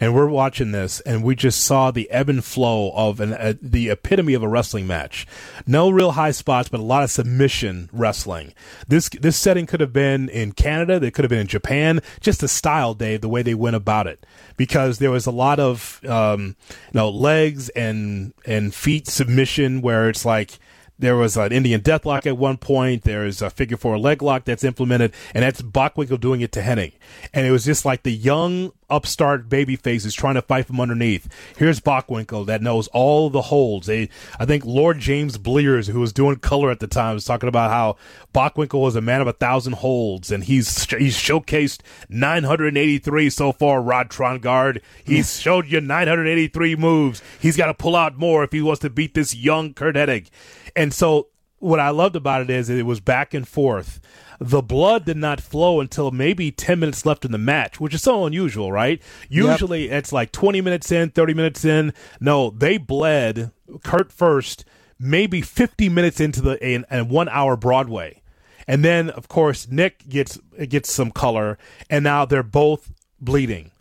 and 0.00 0.14
we're 0.14 0.26
watching 0.26 0.72
this, 0.72 1.00
and 1.00 1.22
we 1.22 1.36
just 1.36 1.60
saw 1.60 1.90
the 1.90 2.10
ebb 2.10 2.30
and 2.30 2.42
flow 2.42 2.90
of 2.92 3.20
an, 3.20 3.34
uh, 3.34 3.52
the 3.60 3.90
epitome 3.90 4.32
of 4.32 4.42
a 4.42 4.48
wrestling 4.48 4.86
match. 4.86 5.26
No 5.66 5.90
real 5.90 6.12
high 6.12 6.30
spots, 6.30 6.70
but 6.70 6.80
a 6.80 6.82
lot 6.82 7.04
of 7.04 7.10
submission 7.10 7.90
wrestling. 7.92 8.54
This 8.88 9.10
this 9.10 9.36
setting 9.36 9.66
could 9.66 9.80
have 9.80 9.92
been 9.92 10.30
in 10.30 10.52
Canada, 10.52 10.98
they 10.98 11.10
could 11.10 11.24
have 11.24 11.30
been 11.30 11.40
in 11.40 11.46
Japan. 11.46 12.00
Just 12.20 12.40
the 12.40 12.48
style, 12.48 12.94
Dave, 12.94 13.20
the 13.20 13.28
way 13.28 13.42
they 13.42 13.54
went 13.54 13.76
about 13.76 14.06
it, 14.06 14.24
because 14.56 14.98
there 14.98 15.10
was 15.10 15.26
a 15.26 15.30
lot 15.30 15.60
of 15.60 16.00
um, 16.08 16.56
you 16.68 16.74
know 16.94 17.10
legs 17.10 17.68
and 17.70 18.32
and 18.46 18.74
feet 18.74 19.06
submission 19.06 19.82
where 19.82 20.08
it's 20.08 20.24
like 20.24 20.58
there 20.98 21.16
was 21.16 21.36
an 21.36 21.52
Indian 21.52 21.80
deathlock 21.80 22.26
at 22.26 22.36
one 22.36 22.56
point. 22.56 23.02
There's 23.02 23.42
a 23.42 23.50
figure 23.50 23.76
four 23.76 23.98
leg 23.98 24.22
lock 24.22 24.44
that's 24.44 24.64
implemented, 24.64 25.12
and 25.34 25.42
that's 25.42 25.62
Bockwinkel 25.62 26.20
doing 26.20 26.40
it 26.40 26.52
to 26.52 26.60
Hennig. 26.60 26.94
And 27.34 27.46
it 27.46 27.50
was 27.50 27.64
just 27.64 27.84
like 27.84 28.02
the 28.02 28.12
young 28.12 28.72
upstart 28.90 29.48
baby 29.48 29.76
faces 29.76 30.14
trying 30.14 30.34
to 30.34 30.42
fight 30.42 30.66
from 30.66 30.80
underneath. 30.80 31.28
Here's 31.56 31.80
Bockwinkel 31.80 32.46
that 32.46 32.62
knows 32.62 32.88
all 32.88 33.30
the 33.30 33.42
holds. 33.42 33.86
They, 33.86 34.08
I 34.38 34.44
think 34.44 34.64
Lord 34.64 34.98
James 34.98 35.38
Blears, 35.38 35.86
who 35.86 36.00
was 36.00 36.12
doing 36.12 36.36
color 36.36 36.70
at 36.70 36.80
the 36.80 36.86
time, 36.86 37.14
was 37.14 37.24
talking 37.24 37.48
about 37.48 37.70
how 37.70 37.96
Bockwinkel 38.34 38.80
was 38.80 38.96
a 38.96 39.00
man 39.00 39.20
of 39.20 39.26
a 39.26 39.32
thousand 39.32 39.74
holds, 39.74 40.30
and 40.30 40.44
he's 40.44 40.84
he's 40.90 41.16
showcased 41.16 41.80
983 42.08 43.30
so 43.30 43.52
far. 43.52 43.80
Rod 43.80 44.10
Trongard, 44.10 44.80
he's 45.04 45.28
mm. 45.28 45.42
showed 45.42 45.66
you 45.66 45.80
983 45.80 46.76
moves. 46.76 47.22
He's 47.40 47.56
got 47.56 47.66
to 47.66 47.74
pull 47.74 47.96
out 47.96 48.16
more 48.16 48.44
if 48.44 48.52
he 48.52 48.60
wants 48.60 48.80
to 48.80 48.90
beat 48.90 49.14
this 49.14 49.34
young 49.34 49.72
Hennig. 49.74 50.28
And 50.76 50.92
so 50.92 51.28
what 51.60 51.78
I 51.78 51.90
loved 51.90 52.16
about 52.16 52.40
it 52.42 52.50
is 52.50 52.68
it 52.68 52.86
was 52.86 53.00
back 53.00 53.32
and 53.32 53.46
forth. 53.46 54.00
The 54.40 54.62
blood 54.62 55.04
did 55.04 55.18
not 55.18 55.40
flow 55.40 55.80
until 55.80 56.10
maybe 56.10 56.50
10 56.50 56.80
minutes 56.80 57.04
left 57.04 57.26
in 57.26 57.32
the 57.32 57.38
match, 57.38 57.78
which 57.78 57.94
is 57.94 58.02
so 58.02 58.24
unusual, 58.24 58.72
right? 58.72 59.00
Usually 59.28 59.84
yep. 59.84 59.98
it's 59.98 60.12
like 60.12 60.32
20 60.32 60.62
minutes 60.62 60.90
in, 60.90 61.10
30 61.10 61.34
minutes 61.34 61.64
in. 61.64 61.92
No, 62.18 62.50
they 62.50 62.78
bled 62.78 63.52
Kurt 63.84 64.10
first, 64.10 64.64
maybe 64.98 65.42
50 65.42 65.90
minutes 65.90 66.20
into 66.20 66.40
the 66.40 66.86
and 66.90 67.10
one 67.10 67.28
hour 67.28 67.56
Broadway. 67.56 68.22
And 68.66 68.82
then 68.82 69.10
of 69.10 69.28
course 69.28 69.68
Nick 69.68 70.08
gets 70.08 70.38
gets 70.68 70.90
some 70.90 71.10
color 71.10 71.58
and 71.90 72.02
now 72.02 72.24
they're 72.24 72.42
both 72.42 72.92
bleeding. 73.20 73.72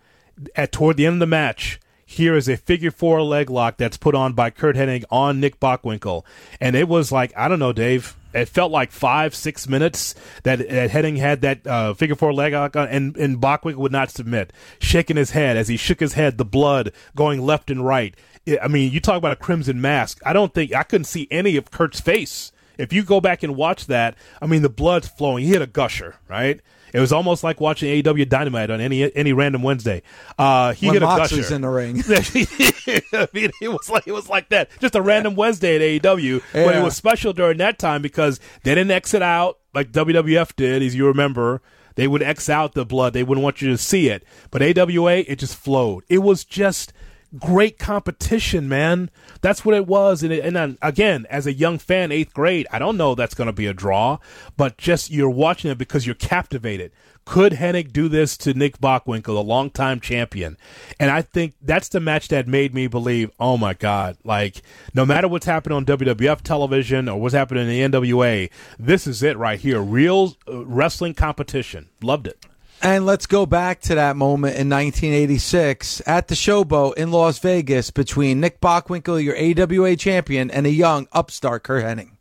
At 0.56 0.72
toward 0.74 0.98
the 0.98 1.06
end 1.06 1.16
of 1.16 1.20
the 1.20 1.28
match, 1.28 1.80
here 2.10 2.36
is 2.36 2.50
a 2.50 2.58
figure 2.58 2.90
four 2.90 3.22
leg 3.22 3.52
lock 3.52 3.78
that's 3.78 3.96
put 3.96 4.16
on 4.16 4.34
by 4.34 4.50
Curt 4.50 4.76
Hennig 4.76 5.04
on 5.12 5.40
Nick 5.40 5.60
Bockwinkel. 5.60 6.26
And 6.60 6.76
it 6.76 6.88
was 6.88 7.12
like, 7.12 7.32
I 7.38 7.48
don't 7.48 7.60
know, 7.60 7.72
Dave. 7.72 8.18
It 8.34 8.50
felt 8.50 8.72
like 8.72 8.92
five, 8.92 9.36
six 9.36 9.70
minutes 9.70 10.16
that, 10.42 10.58
that 10.58 10.90
Hennig 10.90 11.20
had 11.20 11.42
that 11.42 11.68
uh, 11.68 11.94
figure 11.94 12.16
four 12.16 12.34
leg 12.34 12.54
lock 12.54 12.76
on, 12.76 12.88
and, 12.88 13.16
and 13.16 13.40
Bockwinkel 13.40 13.76
would 13.76 13.92
not 13.92 14.10
submit, 14.10 14.52
shaking 14.80 15.18
his 15.18 15.32
head. 15.32 15.56
As 15.56 15.68
he 15.68 15.78
shook 15.78 16.00
his 16.00 16.14
head, 16.14 16.40
the 16.40 16.46
blood 16.46 16.94
going 17.16 17.42
left 17.44 17.70
and 17.70 17.86
right. 17.86 18.16
I 18.60 18.68
mean, 18.68 18.92
you 18.92 19.00
talk 19.00 19.18
about 19.18 19.34
a 19.34 19.36
crimson 19.36 19.80
mask. 19.80 20.20
I 20.26 20.34
don't 20.34 20.52
think 20.52 20.74
I 20.74 20.82
couldn't 20.82 21.06
see 21.06 21.28
any 21.30 21.58
of 21.58 21.70
Curt's 21.70 22.00
face. 22.00 22.52
If 22.80 22.92
you 22.92 23.04
go 23.04 23.22
back 23.22 23.44
and 23.44 23.56
watch 23.56 23.86
that, 23.86 24.16
I 24.42 24.48
mean, 24.48 24.64
the 24.64 24.70
blood's 24.70 25.08
flowing. 25.08 25.44
He 25.44 25.52
hit 25.52 25.62
a 25.62 25.68
gusher, 25.68 26.16
right? 26.28 26.60
It 26.94 27.00
was 27.00 27.12
almost 27.12 27.44
like 27.44 27.60
watching 27.60 27.90
AEW 28.02 28.28
Dynamite 28.28 28.70
on 28.70 28.82
any 28.82 29.14
any 29.16 29.34
random 29.34 29.64
Wednesday. 29.64 30.02
Uh, 30.38 30.74
he 30.74 30.88
when 30.88 30.96
hit 30.96 31.04
a 31.04 31.06
Mox 31.06 31.32
gusher. 31.32 31.56
in 31.56 31.62
the 31.62 31.70
ring. 31.70 32.04
I 32.08 33.28
mean, 33.34 33.52
it 33.62 33.70
was 33.70 33.90
like 33.90 34.08
it 34.08 34.12
was 34.12 34.30
like 34.30 34.50
that, 34.50 34.70
just 34.80 34.96
a 34.96 35.02
random 35.02 35.36
Wednesday 35.36 35.76
at 35.76 36.04
AEW. 36.04 36.42
Yeah. 36.54 36.66
But 36.66 36.76
it 36.76 36.84
was 36.84 36.96
special 36.96 37.34
during 37.34 37.58
that 37.58 37.80
time 37.80 38.02
because 38.02 38.40
they 38.64 38.76
didn't 38.76 38.92
exit 38.92 39.22
out 39.22 39.60
like 39.74 39.92
WWF 39.92 40.56
did, 40.56 40.82
as 40.82 40.96
you 40.96 41.08
remember. 41.08 41.62
They 41.96 42.08
would 42.08 42.24
X 42.24 42.48
out 42.48 42.76
the 42.76 42.86
blood. 42.86 43.12
They 43.12 43.24
wouldn't 43.24 43.44
want 43.44 43.62
you 43.62 43.70
to 43.72 43.78
see 43.78 44.08
it. 44.08 44.24
But 44.52 44.62
AWA, 44.62 45.18
it 45.28 45.38
just 45.38 45.56
flowed. 45.56 46.06
It 46.08 46.20
was 46.20 46.46
just 46.46 46.94
great 47.38 47.78
competition, 47.78 48.68
man. 48.68 49.10
That's 49.42 49.64
what 49.64 49.76
it 49.76 49.88
was. 49.88 50.24
And, 50.24 50.34
it, 50.34 50.44
and 50.44 50.56
then, 50.56 50.78
again, 50.82 51.26
as 51.30 51.46
a 51.46 51.54
young 51.54 51.78
fan, 51.78 52.12
eighth 52.12 52.34
grade, 52.34 52.68
I 52.72 52.80
don't 52.80 52.98
know 52.98 53.16
that's 53.16 53.36
going 53.36 53.48
to 53.48 53.54
be 53.54 53.68
a 53.68 53.74
draw, 53.74 54.18
but 54.58 54.78
just 54.78 55.12
you're 55.12 55.30
watching 55.30 55.70
it 55.72 55.78
because 55.78 56.06
you're 56.06 56.16
captivated. 56.16 56.92
Could 57.26 57.54
Hennig 57.54 57.92
do 57.94 58.10
this 58.10 58.36
to 58.38 58.56
Nick 58.56 58.80
Bockwinkel, 58.80 59.38
a 59.38 59.42
longtime 59.42 60.00
champion? 60.00 60.58
And 61.00 61.12
I 61.12 61.22
think 61.22 61.54
that's 61.62 61.90
the 61.90 62.00
match 62.00 62.30
that 62.30 62.48
made 62.48 62.74
me 62.74 62.88
believe, 62.88 63.30
oh 63.40 63.56
my 63.56 63.76
God, 63.76 64.18
like 64.24 64.64
no 64.96 65.06
matter 65.06 65.28
what's 65.28 65.46
happening 65.46 65.76
on 65.76 65.86
WWF 65.86 66.42
television 66.42 67.08
or 67.08 67.22
what's 67.22 67.36
happening 67.36 67.70
in 67.70 67.92
the 67.92 68.00
NWA, 68.00 68.50
this 68.80 69.06
is 69.06 69.22
it 69.22 69.38
right 69.38 69.60
here. 69.60 69.80
Real 69.80 70.38
uh, 70.48 70.66
wrestling 70.66 71.14
competition. 71.14 71.90
Loved 72.02 72.26
it. 72.26 72.48
And 72.82 73.06
let's 73.06 73.26
go 73.26 73.46
back 73.46 73.82
to 73.82 73.96
that 73.96 74.16
moment 74.16 74.56
in 74.56 74.70
1986 74.70 76.02
at 76.06 76.30
the 76.30 76.36
Showboat 76.36 76.96
in 76.96 77.12
Las 77.12 77.40
Vegas 77.40 77.92
between 77.92 78.40
Nick 78.40 78.62
Bockwinkel, 78.62 79.22
your 79.22 79.36
AWA 79.36 79.98
champion, 79.98 80.50
and 80.50 80.66
a 80.66 80.72
young 80.72 81.08
upstart 81.12 81.64
Curt 81.64 81.84
Hennig. 81.84 82.12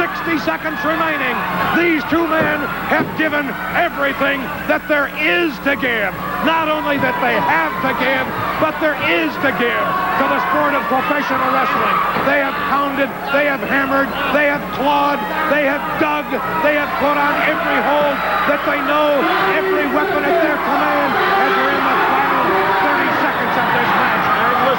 60 0.00 0.40
seconds 0.48 0.80
remaining. 0.80 1.36
These 1.76 2.00
two 2.08 2.24
men 2.24 2.60
have 2.88 3.04
given 3.20 3.48
everything 3.76 4.40
that 4.64 4.84
there 4.88 5.08
is 5.16 5.52
to 5.68 5.76
give. 5.76 6.12
Not 6.48 6.72
only 6.72 6.96
that 7.04 7.16
they 7.20 7.36
have 7.36 7.72
to 7.84 7.92
give, 8.00 8.24
but 8.60 8.76
there 8.80 8.96
is 9.08 9.28
to 9.44 9.50
give 9.60 9.86
to 10.20 10.24
the 10.24 10.40
sport 10.52 10.72
of 10.72 10.84
professional 10.88 11.44
wrestling. 11.52 11.96
They 12.24 12.40
have 12.40 12.56
pounded, 12.72 13.08
they 13.32 13.44
have 13.44 13.60
hammered, 13.60 14.08
they 14.32 14.48
have 14.48 14.64
clawed, 14.76 15.20
they 15.52 15.68
have 15.68 15.84
dug, 16.00 16.28
they 16.64 16.80
have 16.80 16.88
put 17.00 17.16
on 17.20 17.32
every 17.44 17.80
hold 17.84 18.16
that 18.48 18.60
they 18.64 18.80
know, 18.88 19.20
every 19.56 19.84
weapon 19.92 20.24
at 20.24 20.36
their 20.44 20.56
command 20.56 21.29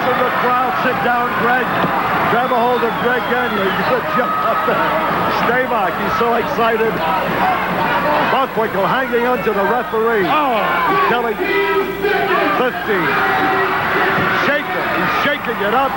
Listen 0.01 0.17
to 0.17 0.25
the 0.25 0.41
crowd 0.41 0.73
sit 0.81 0.97
down, 1.05 1.29
Greg. 1.45 1.61
Grab 2.33 2.49
a 2.49 2.57
hold 2.57 2.81
of 2.81 2.89
Greg 3.05 3.21
Gagne. 3.29 3.53
There. 4.65 4.77
Stay 5.45 5.65
back. 5.69 5.93
He's 5.93 6.17
so 6.17 6.33
excited. 6.41 6.89
Bockwinkel 8.33 8.81
hanging 8.81 9.25
onto 9.29 9.53
the 9.53 9.61
referee. 9.61 10.25
Oh. 10.25 10.57
He's 10.89 11.05
telling 11.09 11.37
50. 11.37 11.45
Shake 14.49 14.65
it. 14.65 14.85
He's 14.97 15.13
shaking 15.21 15.57
it 15.61 15.73
up. 15.77 15.93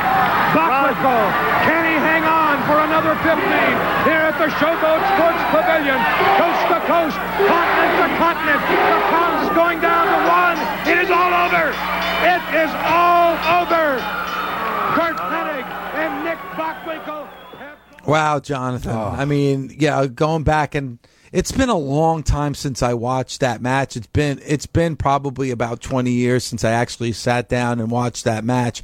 Bockwinkel, 0.53 1.21
can 1.65 1.85
he 1.89 1.97
hang 1.97 2.25
on 2.29 2.61
for 2.69 2.85
another 2.85 3.17
15 3.25 3.41
here 4.05 4.25
at 4.29 4.37
the 4.37 4.53
Showboat 4.61 5.01
Sports 5.17 5.41
Pavilion? 5.49 5.97
Coast 6.37 6.61
to 6.73 6.79
coast, 6.89 7.17
continent 7.41 7.93
to 8.01 8.09
continent. 8.21 8.61
The 8.69 9.01
count 9.13 9.37
is 9.45 9.51
going 9.57 9.81
down 9.81 10.05
to 10.13 10.19
one. 10.29 10.61
It 10.93 11.05
is 11.05 11.09
all 11.09 11.33
over. 11.33 12.04
It 12.25 12.43
is 12.57 12.71
all 12.73 13.35
over. 13.61 14.01
Curt 14.97 15.17
Hennig 15.17 15.69
and 15.95 16.25
Nick 16.25 16.39
Bockwinkel. 16.57 17.29
Wow, 18.07 18.41
Jonathan. 18.41 18.93
Oh. 18.93 19.15
I 19.17 19.25
mean, 19.27 19.75
yeah, 19.79 20.07
going 20.07 20.43
back 20.43 20.75
and 20.75 20.99
it's 21.33 21.53
been 21.53 21.69
a 21.69 21.77
long 21.77 22.23
time 22.23 22.55
since 22.55 22.83
I 22.83 22.95
watched 22.95 23.41
that 23.41 23.61
match. 23.61 23.97
It's 23.97 24.07
been 24.07 24.41
it's 24.47 24.67
been 24.67 24.97
probably 24.97 25.51
about 25.51 25.81
20 25.81 26.11
years 26.13 26.45
since 26.45 26.65
I 26.65 26.71
actually 26.71 27.13
sat 27.13 27.49
down 27.49 27.81
and 27.81 27.91
watched 27.91 28.25
that 28.25 28.45
match. 28.45 28.83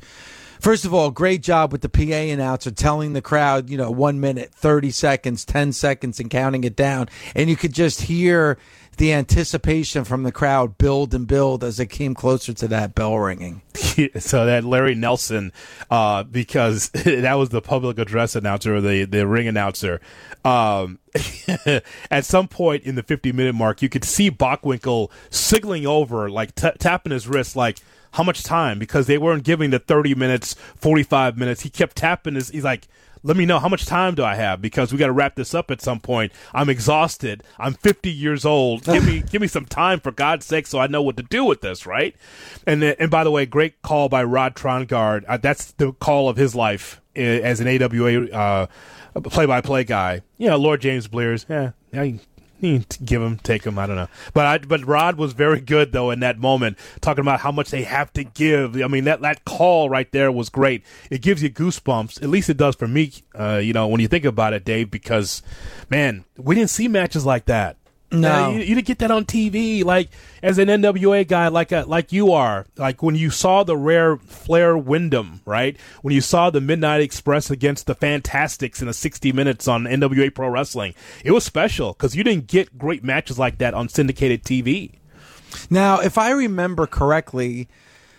First 0.60 0.84
of 0.84 0.92
all, 0.92 1.10
great 1.10 1.42
job 1.42 1.72
with 1.72 1.80
the 1.80 1.88
PA 1.88 2.02
announcer 2.02 2.70
telling 2.70 3.14
the 3.14 3.22
crowd, 3.22 3.70
you 3.70 3.78
know, 3.78 3.90
1 3.90 4.20
minute, 4.20 4.52
30 4.52 4.90
seconds, 4.90 5.46
10 5.46 5.72
seconds 5.72 6.20
and 6.20 6.28
counting 6.28 6.64
it 6.64 6.76
down. 6.76 7.08
And 7.34 7.48
you 7.48 7.56
could 7.56 7.72
just 7.72 8.02
hear 8.02 8.58
the 9.00 9.14
anticipation 9.14 10.04
from 10.04 10.24
the 10.24 10.30
crowd 10.30 10.76
build 10.76 11.14
and 11.14 11.26
build 11.26 11.64
as 11.64 11.80
it 11.80 11.86
came 11.86 12.14
closer 12.14 12.52
to 12.52 12.68
that 12.68 12.94
bell 12.94 13.18
ringing. 13.18 13.62
so 14.18 14.44
that 14.44 14.62
Larry 14.62 14.94
Nelson, 14.94 15.54
uh, 15.90 16.22
because 16.22 16.90
that 17.04 17.32
was 17.32 17.48
the 17.48 17.62
public 17.62 17.98
address 17.98 18.36
announcer 18.36 18.78
the, 18.78 19.06
the 19.06 19.26
ring 19.26 19.48
announcer. 19.48 20.02
Um, 20.44 20.98
at 22.10 22.26
some 22.26 22.46
point 22.46 22.84
in 22.84 22.94
the 22.94 23.02
50 23.02 23.32
minute 23.32 23.54
mark, 23.54 23.80
you 23.80 23.88
could 23.88 24.04
see 24.04 24.30
Bockwinkel 24.30 25.10
signaling 25.30 25.86
over, 25.86 26.28
like 26.28 26.54
t- 26.54 26.68
tapping 26.78 27.12
his 27.12 27.26
wrist, 27.26 27.56
like, 27.56 27.78
how 28.12 28.22
much 28.22 28.42
time? 28.42 28.78
Because 28.78 29.06
they 29.06 29.16
weren't 29.16 29.44
giving 29.44 29.70
the 29.70 29.78
30 29.78 30.14
minutes, 30.14 30.54
45 30.76 31.38
minutes. 31.38 31.62
He 31.62 31.70
kept 31.70 31.96
tapping 31.96 32.34
his, 32.34 32.50
he's 32.50 32.64
like, 32.64 32.86
let 33.22 33.36
me 33.36 33.46
know 33.46 33.58
how 33.58 33.68
much 33.68 33.86
time 33.86 34.14
do 34.14 34.24
I 34.24 34.34
have 34.34 34.62
because 34.62 34.92
we 34.92 34.98
got 34.98 35.06
to 35.06 35.12
wrap 35.12 35.34
this 35.34 35.54
up 35.54 35.70
at 35.70 35.80
some 35.80 36.00
point. 36.00 36.32
I'm 36.54 36.68
exhausted. 36.68 37.42
I'm 37.58 37.74
50 37.74 38.10
years 38.10 38.44
old. 38.44 38.84
Give 38.84 39.04
me 39.04 39.22
give 39.30 39.40
me 39.40 39.48
some 39.48 39.66
time 39.66 40.00
for 40.00 40.12
God's 40.12 40.46
sake, 40.46 40.66
so 40.66 40.78
I 40.78 40.86
know 40.86 41.02
what 41.02 41.16
to 41.16 41.22
do 41.22 41.44
with 41.44 41.60
this, 41.60 41.86
right? 41.86 42.14
And 42.66 42.82
and 42.82 43.10
by 43.10 43.24
the 43.24 43.30
way, 43.30 43.46
great 43.46 43.82
call 43.82 44.08
by 44.08 44.24
Rod 44.24 44.54
Trongard. 44.54 45.24
Uh, 45.28 45.36
that's 45.36 45.72
the 45.72 45.92
call 45.92 46.28
of 46.28 46.36
his 46.36 46.54
life 46.54 47.00
uh, 47.16 47.20
as 47.20 47.60
an 47.60 47.68
AWA 47.68 48.26
uh, 48.30 48.66
play-by-play 49.14 49.84
guy. 49.84 50.22
You 50.38 50.48
know, 50.48 50.56
Lord 50.56 50.80
James 50.80 51.08
Blears. 51.08 51.46
Yeah, 51.48 51.72
give 52.60 53.22
him, 53.22 53.38
take 53.38 53.64
him. 53.64 53.78
I 53.78 53.86
don't 53.86 53.96
know, 53.96 54.08
but 54.34 54.46
I, 54.46 54.58
but 54.58 54.84
Rod 54.86 55.16
was 55.16 55.32
very 55.32 55.60
good 55.60 55.92
though 55.92 56.10
in 56.10 56.20
that 56.20 56.38
moment, 56.38 56.78
talking 57.00 57.22
about 57.22 57.40
how 57.40 57.52
much 57.52 57.70
they 57.70 57.82
have 57.82 58.12
to 58.14 58.24
give. 58.24 58.80
I 58.80 58.86
mean, 58.86 59.04
that 59.04 59.20
that 59.22 59.44
call 59.44 59.88
right 59.88 60.10
there 60.12 60.30
was 60.30 60.48
great. 60.48 60.84
It 61.10 61.22
gives 61.22 61.42
you 61.42 61.50
goosebumps. 61.50 62.22
At 62.22 62.28
least 62.28 62.50
it 62.50 62.56
does 62.56 62.76
for 62.76 62.88
me. 62.88 63.12
Uh, 63.34 63.60
you 63.62 63.72
know, 63.72 63.88
when 63.88 64.00
you 64.00 64.08
think 64.08 64.24
about 64.24 64.52
it, 64.52 64.64
Dave, 64.64 64.90
because 64.90 65.42
man, 65.88 66.24
we 66.36 66.54
didn't 66.54 66.70
see 66.70 66.88
matches 66.88 67.26
like 67.26 67.46
that. 67.46 67.76
No, 68.12 68.46
uh, 68.46 68.50
you, 68.50 68.60
you, 68.60 68.74
didn't 68.74 68.86
get 68.86 68.98
that 69.00 69.10
on 69.10 69.24
TV. 69.24 69.84
Like 69.84 70.08
as 70.42 70.58
an 70.58 70.68
NWA 70.68 71.26
guy, 71.26 71.48
like 71.48 71.70
a, 71.70 71.84
like 71.86 72.12
you 72.12 72.32
are, 72.32 72.66
like 72.76 73.02
when 73.02 73.14
you 73.14 73.30
saw 73.30 73.62
the 73.62 73.76
rare 73.76 74.16
Flair 74.16 74.76
Windham, 74.76 75.40
right? 75.44 75.76
When 76.02 76.12
you 76.12 76.20
saw 76.20 76.50
the 76.50 76.60
Midnight 76.60 77.02
Express 77.02 77.50
against 77.50 77.86
the 77.86 77.94
Fantastics 77.94 78.82
in 78.82 78.88
a 78.88 78.92
60 78.92 79.32
minutes 79.32 79.68
on 79.68 79.84
NWA 79.84 80.34
Pro 80.34 80.48
Wrestling, 80.48 80.94
it 81.24 81.30
was 81.30 81.44
special 81.44 81.92
because 81.92 82.16
you 82.16 82.24
didn't 82.24 82.48
get 82.48 82.76
great 82.76 83.04
matches 83.04 83.38
like 83.38 83.58
that 83.58 83.74
on 83.74 83.88
syndicated 83.88 84.42
TV. 84.42 84.94
Now, 85.68 86.00
if 86.00 86.18
I 86.18 86.30
remember 86.30 86.86
correctly, 86.86 87.68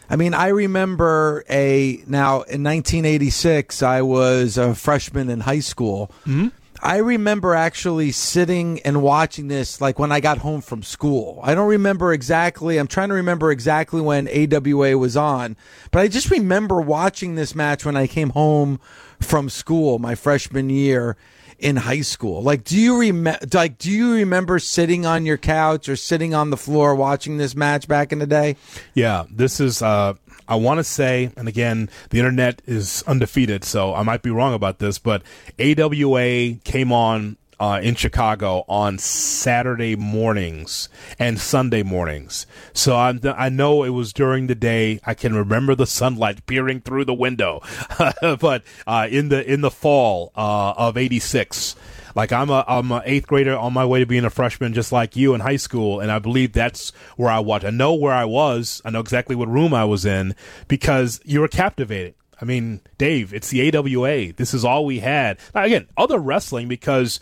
I 0.10 0.16
mean, 0.16 0.34
I 0.34 0.48
remember 0.48 1.44
a 1.50 2.02
now 2.08 2.42
in 2.44 2.64
1986, 2.64 3.84
I 3.84 4.02
was 4.02 4.58
a 4.58 4.74
freshman 4.74 5.30
in 5.30 5.42
high 5.42 5.60
school. 5.60 6.12
Mm-hmm 6.26 6.48
I 6.84 6.98
remember 6.98 7.54
actually 7.54 8.12
sitting 8.12 8.80
and 8.82 9.04
watching 9.04 9.48
this 9.48 9.80
like 9.80 10.00
when 10.00 10.12
I 10.12 10.20
got 10.20 10.40
home 10.40 10.62
from 10.62 10.82
school. 10.82 11.40
I 11.44 11.54
don't 11.54 11.70
remember 11.70 12.12
exactly. 12.12 12.78
I'm 12.78 12.88
trying 12.88 13.10
to 13.10 13.16
remember 13.16 13.52
exactly 13.52 14.02
when 14.02 14.28
AWA 14.28 14.98
was 14.98 15.16
on, 15.16 15.58
but 15.92 16.00
I 16.00 16.08
just 16.08 16.32
remember 16.32 16.82
watching 16.82 17.36
this 17.36 17.54
match 17.54 17.86
when 17.86 17.96
I 17.96 18.08
came 18.08 18.32
home 18.32 18.80
from 19.20 19.50
school 19.50 20.00
my 20.00 20.16
freshman 20.16 20.72
year 20.72 21.18
in 21.60 21.76
high 21.76 22.02
school. 22.02 22.42
Like 22.42 22.64
do 22.64 22.80
you 22.80 23.00
remember 23.00 23.46
like 23.54 23.78
do 23.78 23.92
you 23.92 24.14
remember 24.14 24.58
sitting 24.58 25.06
on 25.06 25.28
your 25.28 25.38
couch 25.38 25.88
or 25.88 25.96
sitting 25.96 26.34
on 26.34 26.50
the 26.50 26.58
floor 26.58 26.96
watching 26.96 27.38
this 27.38 27.56
match 27.56 27.88
back 27.88 28.12
in 28.12 28.18
the 28.18 28.26
day? 28.26 28.56
Yeah, 28.96 29.26
this 29.30 29.60
is 29.60 29.84
uh 29.84 30.16
I 30.52 30.56
want 30.56 30.80
to 30.80 30.84
say, 30.84 31.32
and 31.38 31.48
again, 31.48 31.90
the 32.10 32.20
internet 32.20 32.62
is 32.66 33.06
undefeated, 33.08 33.64
so 33.64 33.96
I 33.96 34.04
might 34.04 34.22
be 34.22 34.32
wrong 34.32 34.54
about 34.54 34.80
this, 34.80 35.00
but 35.00 35.24
AWA 35.58 36.56
came 36.66 36.92
on 36.92 37.38
uh, 37.58 37.80
in 37.82 37.96
Chicago 37.96 38.66
on 38.68 38.98
Saturday 38.98 39.96
mornings 39.96 40.90
and 41.18 41.40
Sunday 41.40 41.84
mornings. 41.84 42.46
So 42.74 42.98
I, 42.98 43.18
I 43.24 43.48
know 43.48 43.84
it 43.84 43.92
was 43.92 44.12
during 44.12 44.48
the 44.48 44.56
day. 44.56 45.00
I 45.06 45.14
can 45.14 45.34
remember 45.34 45.74
the 45.74 45.88
sunlight 45.88 46.46
peering 46.48 46.82
through 46.82 47.06
the 47.06 47.14
window, 47.14 47.62
but 48.22 48.64
uh, 48.86 49.08
in 49.10 49.30
the 49.30 49.50
in 49.50 49.62
the 49.62 49.72
fall 49.72 50.34
uh, 50.36 50.74
of 50.76 50.98
'86. 50.98 51.78
Like 52.16 52.32
I'm 52.32 52.50
a 52.50 52.64
I'm 52.68 52.92
an 52.92 53.02
eighth 53.06 53.28
grader 53.28 53.56
on 53.56 53.74
my 53.74 53.86
way 53.86 54.00
to 54.00 54.06
being 54.06 54.26
a 54.26 54.30
freshman, 54.30 54.74
just 54.74 54.92
like 54.92 55.16
you 55.16 55.34
in 55.34 55.42
high 55.42 55.58
school, 55.58 56.00
and 56.00 56.12
I 56.12 56.20
believe 56.20 56.54
that's 56.54 56.92
where 57.18 57.30
I 57.30 57.40
watched. 57.40 57.66
I 57.66 57.70
know 57.70 57.94
where 57.94 58.14
I 58.14 58.26
was. 58.26 58.82
I 58.84 58.90
know 58.90 59.00
exactly 59.00 59.36
what 59.36 59.48
room 59.48 59.74
I 59.74 59.86
was 59.86 60.06
in 60.06 60.36
because 60.68 61.22
you 61.24 61.42
were 61.42 61.48
captivated. 61.48 62.16
I 62.42 62.46
mean, 62.46 62.82
Dave, 62.98 63.34
it's 63.34 63.50
the 63.50 63.76
AWA. 63.76 64.34
This 64.34 64.54
is 64.54 64.66
all 64.66 64.86
we 64.86 65.00
had. 65.00 65.38
Now, 65.54 65.64
again, 65.64 65.88
other 65.96 66.18
wrestling 66.18 66.68
because 66.68 67.20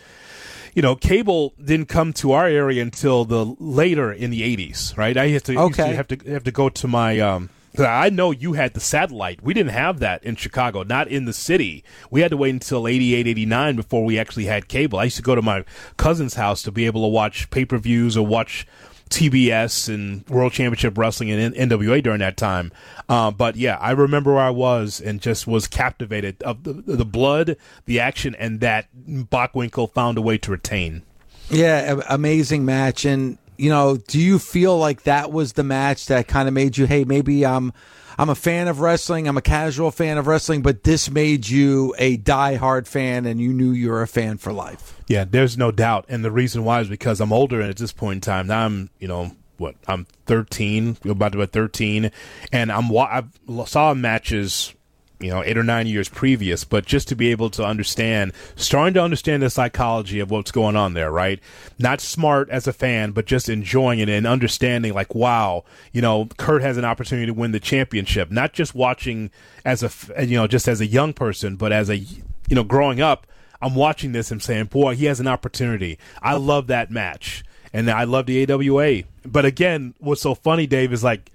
you 0.74 0.82
know, 0.82 0.96
cable 0.96 1.54
didn't 1.64 1.88
come 1.88 2.14
to 2.14 2.32
our 2.32 2.48
area 2.48 2.82
until 2.82 3.26
the 3.26 3.44
later 3.60 4.12
in 4.12 4.30
the 4.30 4.42
'80s, 4.42 4.96
right? 4.98 5.18
I 5.18 5.28
have 5.30 5.44
to, 5.44 5.58
okay. 5.58 5.90
to 5.90 5.96
have 5.96 6.08
to 6.08 6.32
have 6.32 6.44
to 6.46 6.52
go 6.52 6.70
to 6.70 6.88
my 6.88 7.20
um, 7.20 7.50
I 7.78 8.10
know 8.10 8.32
you 8.32 8.54
had 8.54 8.74
the 8.74 8.80
satellite. 8.80 9.44
We 9.44 9.54
didn't 9.54 9.72
have 9.72 10.00
that 10.00 10.24
in 10.24 10.36
Chicago, 10.36 10.84
not 10.84 11.08
in 11.08 11.26
the 11.26 11.34
city. 11.34 11.84
We 12.10 12.22
had 12.22 12.32
to 12.32 12.38
wait 12.38 12.52
until 12.52 12.88
88, 12.88 13.28
89 13.28 13.76
before 13.76 14.04
we 14.04 14.18
actually 14.18 14.46
had 14.46 14.68
cable. 14.68 15.00
I 15.00 15.06
used 15.06 15.18
to 15.18 15.24
go 15.24 15.36
to 15.36 15.42
my 15.42 15.64
cousin's 15.98 16.34
house 16.34 16.64
to 16.64 16.72
be 16.72 16.86
able 16.86 17.04
to 17.04 17.08
watch 17.08 17.50
pay 17.52 17.66
per 17.66 17.78
views 17.78 18.18
or 18.18 18.26
watch 18.26 18.66
TBS 19.10 19.94
and 19.94 20.28
World 20.28 20.54
Championship 20.54 20.98
Wrestling 20.98 21.32
and 21.32 21.54
NWA 21.56 22.02
during 22.02 22.20
that 22.20 22.38
time. 22.38 22.72
Uh, 23.08 23.32
but 23.32 23.56
yeah, 23.56 23.78
I 23.78 23.92
remember 23.92 24.34
where 24.34 24.44
I 24.44 24.52
was 24.52 25.02
and 25.02 25.22
just 25.22 25.48
was 25.48 25.68
captivated 25.68 26.42
of 26.44 26.64
the, 26.64 26.74
the 26.74 27.06
blood, 27.06 27.58
the 27.86 28.00
action, 28.00 28.36
and 28.36 28.60
that 28.60 28.88
Bockwinkel 28.96 29.94
found 29.94 30.18
a 30.18 30.22
way 30.22 30.38
to 30.40 30.52
retain. 30.52 31.04
Yeah, 31.50 32.02
amazing 32.08 32.66
match. 32.66 33.06
And 33.06 33.40
you 33.60 33.70
know, 33.70 33.98
do 33.98 34.20
you 34.20 34.40
feel 34.40 34.78
like 34.78 35.04
that 35.04 35.32
was 35.32 35.54
the 35.54 35.64
match 35.64 36.06
that 36.06 36.28
kind 36.28 36.48
of 36.48 36.54
made 36.54 36.78
you, 36.78 36.86
hey, 36.86 37.04
maybe 37.04 37.46
I'm 37.46 37.74
I'm 38.18 38.30
a 38.30 38.36
fan 38.36 38.68
of 38.68 38.82
wrestling, 38.82 39.28
I'm 39.28 39.38
a 39.38 39.42
casual 39.42 39.92
fan 39.92 40.18
of 40.18 40.28
wrestling, 40.28 40.62
but 40.62 40.84
this 40.84 41.10
made 41.10 41.48
you 41.48 41.96
a 41.98 42.18
die-hard 42.18 42.86
fan 42.86 43.26
and 43.26 43.40
you 43.40 43.54
knew 43.54 43.72
you 43.72 43.92
were 43.92 44.02
a 44.02 44.08
fan 44.08 44.38
for 44.38 44.52
life? 44.52 45.02
Yeah, 45.08 45.24
there's 45.24 45.58
no 45.58 45.72
doubt. 45.72 46.06
And 46.10 46.24
the 46.24 46.32
reason 46.32 46.66
why 46.66 46.82
is 46.82 46.90
because 46.90 47.22
I'm 47.22 47.32
older 47.32 47.62
and 47.62 47.70
at 47.70 47.78
this 47.78 47.94
point 47.94 48.18
in 48.18 48.22
time. 48.22 48.48
Now 48.48 48.66
I'm, 48.66 48.90
you 49.00 49.08
know, 49.08 49.32
what, 49.58 49.76
I'm 49.88 50.06
13, 50.26 50.98
about 51.06 51.32
to 51.32 51.38
be 51.38 51.46
13, 51.46 52.12
and 52.52 52.72
I'm 52.72 52.96
I 52.98 53.24
saw 53.66 53.94
matches 53.94 54.74
you 55.20 55.30
know, 55.30 55.44
eight 55.44 55.58
or 55.58 55.64
nine 55.64 55.86
years 55.88 56.08
previous, 56.08 56.64
but 56.64 56.86
just 56.86 57.08
to 57.10 57.16
be 57.16 57.30
able 57.30 57.50
to 57.50 57.64
understand, 57.64 58.32
starting 58.56 58.94
to 58.94 59.02
understand 59.02 59.44
the 59.44 59.50
psychology 59.50 60.20
of 60.20 60.32
what's 60.32 60.52
going 60.52 60.76
on 60.76 60.94
there, 60.94 61.12
right? 61.12 61.40
Not 61.78 62.00
smart 62.00 62.50
as 62.50 62.68
a 62.68 62.74
fan, 62.74 63.12
but 63.12 63.26
just 63.26 63.50
enjoying 63.50 64.00
it 64.00 64.08
and 64.08 64.26
understanding, 64.26 64.94
like, 64.94 65.14
wow, 65.14 65.66
you 65.92 66.02
know, 66.02 66.30
Curt 66.38 66.62
has 66.62 66.78
an 66.78 66.86
opportunity 66.86 67.28
to 67.28 67.34
win 67.34 67.52
the 67.52 67.60
championship. 67.60 68.32
Not 68.32 68.54
just 68.54 68.74
watching 68.74 69.30
as 69.66 69.84
a, 69.84 70.26
you 70.26 70.38
know, 70.38 70.48
just 70.48 70.68
as 70.68 70.80
a 70.80 70.88
young 70.88 71.14
person, 71.14 71.58
but 71.58 71.72
as 71.72 71.90
a, 71.90 71.98
you 71.98 72.24
know, 72.52 72.64
growing 72.64 73.02
up, 73.02 73.28
I'm 73.62 73.76
watching 73.76 74.14
this 74.14 74.32
and 74.32 74.42
saying, 74.42 74.66
boy, 74.66 74.96
he 74.96 75.06
has 75.06 75.20
an 75.20 75.28
opportunity. 75.28 76.00
I 76.22 76.36
love 76.36 76.68
that 76.68 76.92
match. 76.92 77.44
And 77.74 77.92
I 77.92 78.06
love 78.06 78.26
the 78.26 78.50
AWA. 78.50 79.04
But 79.26 79.46
again, 79.46 79.94
what's 80.00 80.22
so 80.22 80.34
funny, 80.34 80.66
Dave, 80.66 80.94
is 80.94 81.04
like, 81.04 81.30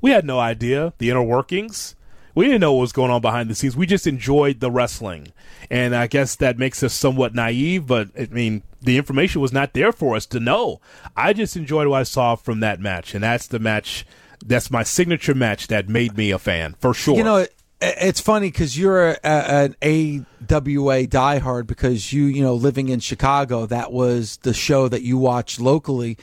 we 0.00 0.10
had 0.10 0.24
no 0.24 0.38
idea 0.38 0.92
the 0.98 1.10
inner 1.10 1.22
workings 1.22 1.94
we 2.38 2.44
didn't 2.44 2.60
know 2.60 2.72
what 2.72 2.82
was 2.82 2.92
going 2.92 3.10
on 3.10 3.20
behind 3.20 3.50
the 3.50 3.54
scenes. 3.56 3.76
We 3.76 3.84
just 3.84 4.06
enjoyed 4.06 4.60
the 4.60 4.70
wrestling. 4.70 5.32
And 5.72 5.92
I 5.92 6.06
guess 6.06 6.36
that 6.36 6.56
makes 6.56 6.84
us 6.84 6.94
somewhat 6.94 7.34
naive, 7.34 7.88
but 7.88 8.10
I 8.16 8.28
mean, 8.30 8.62
the 8.80 8.96
information 8.96 9.40
was 9.40 9.52
not 9.52 9.72
there 9.72 9.90
for 9.90 10.14
us 10.14 10.24
to 10.26 10.38
know. 10.38 10.80
I 11.16 11.32
just 11.32 11.56
enjoyed 11.56 11.88
what 11.88 11.98
I 11.98 12.02
saw 12.04 12.36
from 12.36 12.60
that 12.60 12.78
match. 12.78 13.12
And 13.12 13.24
that's 13.24 13.48
the 13.48 13.58
match, 13.58 14.06
that's 14.46 14.70
my 14.70 14.84
signature 14.84 15.34
match 15.34 15.66
that 15.66 15.88
made 15.88 16.16
me 16.16 16.30
a 16.30 16.38
fan, 16.38 16.76
for 16.78 16.94
sure. 16.94 17.16
You 17.16 17.24
know, 17.24 17.44
it's 17.80 18.20
funny 18.20 18.52
because 18.52 18.78
you're 18.78 19.10
a, 19.10 19.18
a, 19.24 19.74
an 19.74 19.76
AWA 19.82 21.08
diehard 21.08 21.66
because 21.66 22.12
you, 22.12 22.26
you 22.26 22.44
know, 22.44 22.54
living 22.54 22.88
in 22.88 23.00
Chicago, 23.00 23.66
that 23.66 23.90
was 23.90 24.36
the 24.42 24.54
show 24.54 24.86
that 24.86 25.02
you 25.02 25.18
watched 25.18 25.58
locally. 25.58 26.16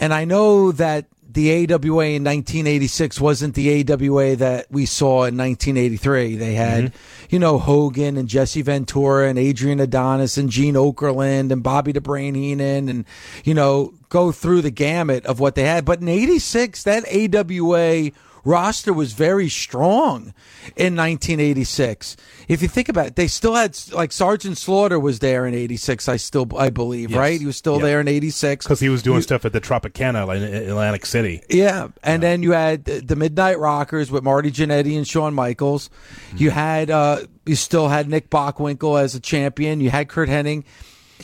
And 0.00 0.12
I 0.12 0.24
know 0.24 0.72
that 0.72 1.06
the 1.32 1.72
AWA 1.72 2.06
in 2.06 2.24
1986 2.24 3.20
wasn't 3.20 3.54
the 3.54 3.84
AWA 3.90 4.36
that 4.36 4.66
we 4.70 4.84
saw 4.86 5.24
in 5.24 5.36
1983. 5.36 6.36
They 6.36 6.54
had, 6.54 6.84
mm-hmm. 6.84 7.26
you 7.30 7.38
know, 7.38 7.58
Hogan 7.58 8.16
and 8.16 8.28
Jesse 8.28 8.62
Ventura 8.62 9.28
and 9.28 9.38
Adrian 9.38 9.80
Adonis 9.80 10.36
and 10.36 10.50
Gene 10.50 10.74
Okerlund 10.74 11.52
and 11.52 11.62
Bobby 11.62 11.92
the 11.92 12.00
Brain 12.00 12.34
Heenan 12.34 12.88
and, 12.88 13.04
you 13.44 13.54
know, 13.54 13.94
go 14.08 14.32
through 14.32 14.62
the 14.62 14.70
gamut 14.70 15.24
of 15.26 15.38
what 15.38 15.54
they 15.54 15.64
had. 15.64 15.84
But 15.84 16.00
in 16.00 16.08
86, 16.08 16.82
that 16.82 17.04
AWA 17.06 18.10
roster 18.44 18.92
was 18.92 19.12
very 19.12 19.48
strong 19.48 20.34
in 20.76 20.96
1986. 20.96 22.16
If 22.48 22.62
you 22.62 22.68
think 22.68 22.88
about 22.88 23.06
it, 23.06 23.16
they 23.16 23.26
still 23.26 23.54
had 23.54 23.78
like 23.92 24.12
Sergeant 24.12 24.58
Slaughter 24.58 24.98
was 24.98 25.18
there 25.18 25.46
in 25.46 25.54
86. 25.54 26.08
I 26.08 26.16
still 26.16 26.48
I 26.56 26.70
believe 26.70 27.10
yes. 27.10 27.18
right. 27.18 27.40
He 27.40 27.46
was 27.46 27.56
still 27.56 27.74
yep. 27.74 27.82
there 27.82 28.00
in 28.00 28.08
86 28.08 28.64
because 28.64 28.80
he 28.80 28.88
was 28.88 29.02
doing 29.02 29.18
he, 29.18 29.22
stuff 29.22 29.44
at 29.44 29.52
the 29.52 29.60
Tropicana 29.60 30.34
in 30.36 30.42
Atlantic 30.42 31.06
City. 31.06 31.42
Yeah, 31.48 31.88
and 32.02 32.22
yeah. 32.22 32.28
then 32.28 32.42
you 32.42 32.52
had 32.52 32.84
the 32.84 33.16
Midnight 33.16 33.58
Rockers 33.58 34.10
with 34.10 34.22
Marty 34.24 34.50
Jannetty 34.50 34.96
and 34.96 35.06
Shawn 35.06 35.34
Michaels. 35.34 35.88
Mm-hmm. 35.88 36.36
You 36.38 36.50
had 36.50 36.90
uh, 36.90 37.20
you 37.46 37.56
still 37.56 37.88
had 37.88 38.08
Nick 38.08 38.30
Bockwinkel 38.30 39.00
as 39.00 39.14
a 39.14 39.20
champion. 39.20 39.80
You 39.80 39.90
had 39.90 40.08
Curt 40.08 40.28
Hennig 40.28 40.64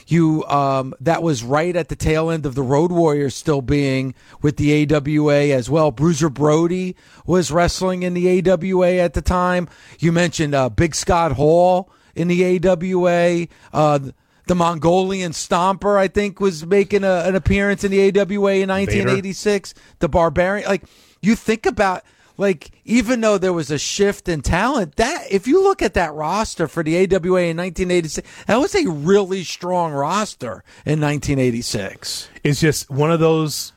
you 0.07 0.45
um, 0.45 0.95
that 1.01 1.23
was 1.23 1.43
right 1.43 1.75
at 1.75 1.89
the 1.89 1.97
tail 1.97 2.31
end 2.31 2.47
of 2.47 2.55
the 2.55 2.63
Road 2.63 2.93
Warriors 2.93 3.35
still 3.35 3.63
being 3.63 4.15
with 4.43 4.57
the 4.57 4.95
AWA 4.95 5.49
as 5.51 5.69
well. 5.71 5.91
Bruiser 5.91 6.29
Brody 6.29 6.97
was 7.27 7.51
wrestling 7.51 8.03
in 8.03 8.15
the 8.15 8.51
AWA 8.51 8.95
at 8.95 9.15
the 9.15 9.23
time. 9.23 9.69
You 9.99 10.13
mentioned 10.13 10.55
uh, 10.55 10.69
Big 10.69 10.95
Scott 10.95 11.33
Hall 11.33 11.91
in 12.15 12.29
the 12.29 12.67
AWA. 12.67 13.47
Uh, 13.73 13.99
the 14.47 14.55
Mongolian 14.55 15.33
Stomper, 15.33 15.99
I 15.99 16.09
think, 16.09 16.39
was 16.41 16.65
making 16.65 17.03
a, 17.03 17.25
an 17.25 17.35
appearance 17.35 17.83
in 17.83 17.91
the 17.91 18.01
AWA 18.01 18.55
in 18.55 18.69
1986. 18.69 19.73
Vader. 19.73 19.87
The 19.99 20.09
Barbarian, 20.09 20.69
like 20.69 20.85
you 21.21 21.35
think 21.35 21.67
about 21.67 22.05
like 22.37 22.71
even 22.85 23.21
though 23.21 23.39
there 23.39 23.53
was 23.53 23.71
a 23.71 23.79
shift 23.79 24.29
in 24.29 24.43
talent, 24.43 24.97
that 24.97 25.27
if 25.31 25.47
you 25.47 25.63
look 25.63 25.83
at 25.83 25.95
that 25.95 26.15
roster 26.15 26.69
for 26.69 26.83
the 26.83 26.97
AWA 26.97 27.43
in 27.43 27.57
1986, 27.57 28.27
that 28.47 28.57
was 28.57 28.75
a 28.75 28.89
really 28.89 29.45
strong 29.45 29.93
roster 29.93 30.65
in 30.85 31.01
1986. 31.01 32.29
It's 32.45 32.61
just 32.61 32.91
one 32.91 33.11
of 33.11 33.21
those. 33.21 33.73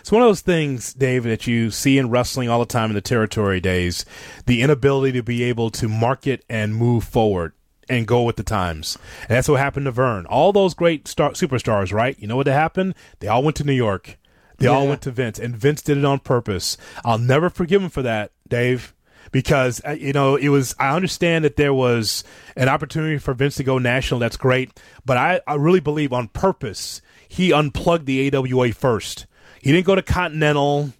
It's 0.00 0.12
one 0.12 0.22
of 0.22 0.28
those 0.28 0.40
things, 0.40 0.94
Dave, 0.94 1.24
that 1.24 1.46
you 1.46 1.70
see 1.70 1.98
in 1.98 2.08
wrestling 2.08 2.48
all 2.48 2.60
the 2.60 2.66
time 2.66 2.90
in 2.90 2.94
the 2.94 3.02
territory 3.02 3.60
days. 3.60 4.06
The 4.46 4.62
inability 4.62 5.12
to 5.18 5.22
be 5.22 5.42
able 5.42 5.68
to 5.72 5.86
market 5.86 6.44
and 6.48 6.74
move 6.74 7.04
forward 7.04 7.52
and 7.90 8.06
go 8.06 8.22
with 8.22 8.36
the 8.36 8.42
times. 8.42 8.96
And 9.22 9.36
that's 9.36 9.48
what 9.48 9.60
happened 9.60 9.84
to 9.86 9.90
Vern. 9.90 10.24
All 10.26 10.52
those 10.52 10.72
great 10.74 11.08
star- 11.08 11.32
superstars, 11.32 11.92
right? 11.92 12.18
You 12.18 12.26
know 12.26 12.36
what 12.36 12.46
happened? 12.46 12.94
They 13.20 13.28
all 13.28 13.42
went 13.42 13.56
to 13.56 13.64
New 13.64 13.72
York. 13.72 14.16
They 14.58 14.66
all 14.66 14.88
went 14.88 15.02
to 15.02 15.10
Vince, 15.10 15.38
and 15.38 15.56
Vince 15.56 15.82
did 15.82 15.98
it 15.98 16.04
on 16.04 16.18
purpose. 16.18 16.76
I'll 17.04 17.18
never 17.18 17.48
forgive 17.48 17.82
him 17.82 17.90
for 17.90 18.02
that, 18.02 18.32
Dave, 18.48 18.92
because 19.30 19.80
uh, 19.86 19.92
you 19.92 20.12
know 20.12 20.36
it 20.36 20.48
was. 20.48 20.74
I 20.78 20.94
understand 20.96 21.44
that 21.44 21.56
there 21.56 21.72
was 21.72 22.24
an 22.56 22.68
opportunity 22.68 23.18
for 23.18 23.34
Vince 23.34 23.54
to 23.56 23.64
go 23.64 23.78
national. 23.78 24.20
That's 24.20 24.36
great, 24.36 24.78
but 25.04 25.16
I, 25.16 25.40
I 25.46 25.54
really 25.54 25.80
believe 25.80 26.12
on 26.12 26.28
purpose 26.28 27.00
he 27.28 27.52
unplugged 27.52 28.06
the 28.06 28.34
AWA 28.34 28.72
first. 28.72 29.26
He 29.60 29.70
didn't 29.72 29.86
go 29.86 29.94
to 29.94 30.02
Continental. 30.02 30.92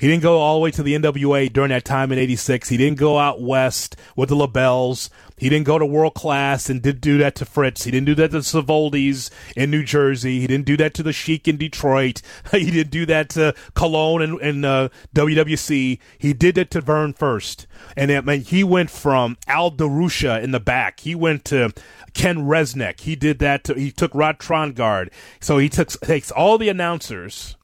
He 0.00 0.08
didn't 0.08 0.22
go 0.22 0.38
all 0.38 0.54
the 0.54 0.60
way 0.60 0.70
to 0.70 0.82
the 0.82 0.94
NWA 0.94 1.52
during 1.52 1.68
that 1.68 1.84
time 1.84 2.10
in 2.10 2.18
'86. 2.18 2.70
He 2.70 2.78
didn't 2.78 2.98
go 2.98 3.18
out 3.18 3.42
west 3.42 3.96
with 4.16 4.30
the 4.30 4.34
LeBells. 4.34 5.10
He 5.36 5.50
didn't 5.50 5.66
go 5.66 5.78
to 5.78 5.84
World 5.84 6.14
Class 6.14 6.70
and 6.70 6.80
did 6.80 7.02
do 7.02 7.18
that 7.18 7.34
to 7.34 7.44
Fritz. 7.44 7.84
He 7.84 7.90
didn't 7.90 8.06
do 8.06 8.14
that 8.14 8.30
to 8.30 8.38
Savoldi's 8.38 9.30
in 9.54 9.70
New 9.70 9.84
Jersey. 9.84 10.40
He 10.40 10.46
didn't 10.46 10.64
do 10.64 10.78
that 10.78 10.94
to 10.94 11.02
the 11.02 11.12
Sheik 11.12 11.46
in 11.46 11.58
Detroit. 11.58 12.22
he 12.50 12.70
didn't 12.70 12.90
do 12.90 13.04
that 13.06 13.28
to 13.30 13.54
Colón 13.74 14.24
and, 14.24 14.40
and 14.40 14.64
uh, 14.64 14.88
WWC. 15.14 15.98
He 16.16 16.32
did 16.32 16.56
it 16.56 16.70
to 16.70 16.80
Vern 16.80 17.12
first, 17.12 17.66
and 17.94 18.10
I 18.10 18.36
he 18.38 18.64
went 18.64 18.88
from 18.88 19.36
Al 19.46 19.70
DeRusha 19.70 20.42
in 20.42 20.52
the 20.52 20.60
back. 20.60 21.00
He 21.00 21.14
went 21.14 21.44
to 21.46 21.74
Ken 22.14 22.38
Resnick. 22.38 23.00
He 23.00 23.16
did 23.16 23.38
that. 23.40 23.64
To, 23.64 23.74
he 23.74 23.90
took 23.90 24.14
Rod 24.14 24.38
Trongard. 24.38 25.10
So 25.40 25.58
he 25.58 25.68
took 25.68 25.90
takes 26.00 26.30
all 26.30 26.56
the 26.56 26.70
announcers 26.70 27.56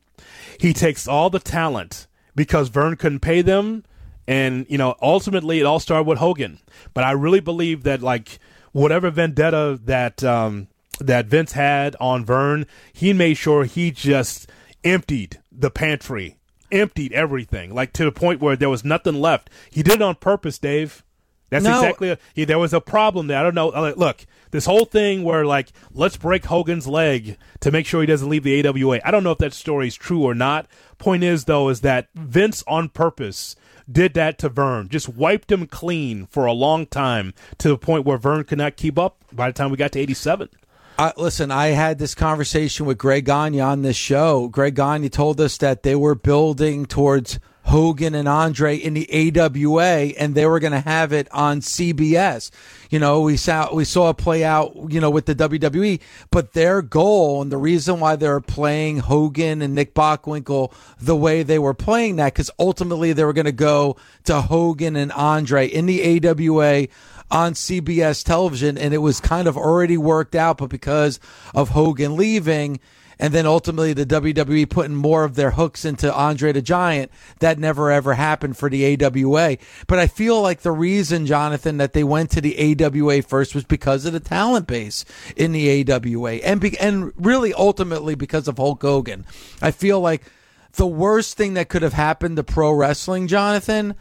he 0.59 0.73
takes 0.73 1.07
all 1.07 1.31
the 1.31 1.39
talent 1.39 2.07
because 2.37 2.69
Vern 2.69 2.95
couldn't 2.95 3.21
pay 3.21 3.43
them. 3.43 3.85
And, 4.29 4.67
you 4.69 4.79
know, 4.79 4.95
ultimately 5.03 5.59
it 5.61 5.67
all 5.67 5.81
started 5.81 6.07
with 6.07 6.19
Hogan. 6.19 6.61
But 6.95 7.03
I 7.05 7.11
really 7.13 7.41
believe 7.41 7.83
that, 7.85 8.03
like, 8.03 8.39
whatever 8.73 9.11
vendetta 9.11 9.81
that, 9.85 10.23
um, 10.23 10.69
that 11.01 11.27
Vince 11.27 11.53
had 11.53 11.97
on 12.01 12.25
Vern, 12.25 12.67
he 12.93 13.13
made 13.13 13.35
sure 13.35 13.65
he 13.65 13.91
just 13.91 14.49
emptied 14.85 15.41
the 15.53 15.71
pantry, 15.71 16.37
emptied 16.73 17.13
everything, 17.13 17.75
like 17.75 17.93
to 17.95 18.05
the 18.05 18.13
point 18.13 18.41
where 18.41 18.57
there 18.57 18.71
was 18.71 18.85
nothing 18.85 19.21
left. 19.21 19.49
He 19.71 19.83
did 19.83 19.95
it 19.95 20.03
on 20.03 20.17
purpose, 20.17 20.59
Dave. 20.59 21.05
That's 21.51 21.65
No. 21.65 21.79
exactly. 21.79 22.17
He, 22.35 22.45
there 22.45 22.59
was 22.59 22.73
a 22.75 22.81
problem 22.81 23.29
there. 23.29 23.39
I 23.39 23.43
don't 23.45 23.55
know. 23.55 23.71
uh, 23.71 23.95
Look, 23.97 24.27
this 24.51 24.67
whole 24.67 24.85
thing 24.85 25.23
where 25.23 25.45
like 25.45 25.73
let's 25.93 26.17
break 26.17 26.45
Hogan's 26.47 26.87
leg 26.87 27.37
to 27.61 27.71
make 27.71 27.87
sure 27.87 28.01
he 28.01 28.07
doesn't 28.07 28.29
leave 28.29 28.45
the 28.45 28.67
AWA. 28.67 29.01
I 29.05 29.11
don't 29.11 29.25
know 29.25 29.33
if 29.33 29.39
that 29.39 29.53
story 29.53 29.89
is 29.89 29.95
true 29.97 30.23
or 30.23 30.35
not. 30.35 30.67
Point 30.99 31.25
is 31.25 31.45
though 31.45 31.69
is 31.69 31.81
that 31.83 32.09
Vince 32.15 32.63
on 32.67 32.89
purpose 32.89 33.57
did 33.91 34.15
that 34.15 34.39
to 34.39 34.49
Vern. 34.49 34.89
just 34.89 35.09
wiped 35.09 35.53
him 35.53 35.67
clean 35.67 36.27
for 36.27 36.47
a 36.47 36.53
long 36.53 36.87
time 36.87 37.33
to 37.59 37.69
the 37.69 37.79
point 37.79 38.05
where 38.05 38.19
Vern 38.19 38.43
could 38.45 38.59
not 38.59 38.77
keep 38.77 38.99
up. 38.99 39.19
By 39.33 39.49
the 39.49 39.53
time 39.53 39.71
we 39.71 39.77
got 39.77 39.93
to 39.93 40.01
'87, 40.01 40.49
Uh, 40.99 41.13
listen, 41.19 41.51
I 41.51 41.69
had 41.69 41.99
this 41.99 42.15
conversation 42.15 42.87
with 42.87 42.97
Greg 42.99 43.27
Gagne 43.27 43.61
on 43.61 43.83
this 43.83 43.97
show. 43.97 44.49
Greg 44.49 44.75
Gagne 44.75 45.09
told 45.11 45.41
us 45.41 45.59
that 45.59 45.83
they 45.83 45.95
were 45.95 46.15
building 46.15 46.87
towards 46.87 47.39
Hogan 47.67 48.15
and 48.15 48.29
Andre 48.29 48.77
in 48.77 48.95
the 48.95 49.37
AWA, 49.41 50.13
and 50.17 50.35
they 50.35 50.47
were 50.47 50.61
going 50.61 50.73
to 50.73 50.81
have 50.81 51.13
it 51.13 51.27
on 51.33 51.61
CBS. 51.61 52.51
You 52.91 53.01
know, 53.01 53.23
we 53.23 53.37
saw 53.37 53.75
we 53.75 53.85
saw 53.85 54.11
it 54.11 54.19
play 54.19 54.45
out, 54.45 54.75
you 54.89 55.01
know, 55.01 55.11
with 55.11 55.27
the 55.27 55.35
WWE. 55.35 56.01
But 56.31 56.53
their 56.53 56.81
goal 56.81 57.43
and 57.43 57.51
the 57.51 57.57
reason 57.57 57.99
why 57.99 58.15
they're 58.15 58.41
playing 58.41 58.99
Hogan 58.99 59.63
and 59.63 59.75
Nick 59.75 59.95
Bockwinkel 59.95 60.73
the 61.01 61.17
way 61.17 61.43
they 61.43 61.59
were 61.59 61.75
playing 61.75 62.17
that, 62.17 62.35
because 62.35 62.51
ultimately 62.59 63.13
they 63.13 63.25
were 63.25 63.33
going 63.33 63.47
to 63.47 63.53
go 63.53 63.97
to 64.25 64.41
Hogan 64.41 64.95
and 64.95 65.11
Andre 65.13 65.67
in 65.67 65.87
the 65.87 66.25
AWA 66.25 66.87
on 67.33 67.55
CBS 67.55 68.25
television, 68.25 68.79
and 68.79 68.95
it 68.95 68.99
was 68.99 69.21
kind 69.21 69.49
of 69.49 69.57
already 69.57 69.97
worked 69.97 70.37
out, 70.37 70.59
but 70.59 70.71
because 70.71 71.19
of 71.53 71.71
Hogan 71.71 72.17
leaving, 72.17 72.79
and 73.19 73.33
then 73.33 73.47
ultimately 73.47 73.93
the 73.93 74.07
WWE 74.07 74.69
putting 74.69 74.95
more 74.95 75.25
of 75.25 75.35
their 75.35 75.53
hooks 75.53 75.85
into 75.85 76.13
Andre 76.13 76.53
the 76.53 76.63
Giant, 76.63 77.11
that 77.41 77.59
never 77.59 77.91
ever 77.91 78.15
happened 78.15 78.57
for 78.57 78.69
the 78.69 79.03
AWA. 79.03 79.57
But 79.87 79.99
I 79.99 80.07
feel 80.07 80.41
like 80.43 80.61
the 80.61 80.73
reason, 80.73 81.27
Jonathan, 81.27 81.79
that 81.79 81.93
they 81.93 82.05
went 82.05 82.31
to 82.33 82.41
the 82.41 82.77
AWA 82.85 83.23
first 83.23 83.55
was 83.55 83.65
because 83.65 84.05
of 84.05 84.13
the 84.13 84.21
talent 84.21 84.67
base 84.67 85.05
in 85.37 85.53
the 85.53 85.91
AWA, 85.91 86.33
and 86.37 86.61
be, 86.61 86.79
and 86.79 87.13
really 87.17 87.55
ultimately 87.55 88.15
because 88.15 88.49
of 88.49 88.59
Hulk 88.59 88.83
Hogan. 88.83 89.25
I 89.63 89.71
feel 89.71 90.01
like 90.01 90.23
the 90.75 90.87
worst 90.87 91.37
thing 91.37 91.55
that 91.55 91.69
could 91.69 91.83
have 91.83 91.95
happened 91.95 92.37
to 92.37 92.45
pro 92.45 92.73
wrestling, 92.73 93.29
Jonathan, 93.29 93.95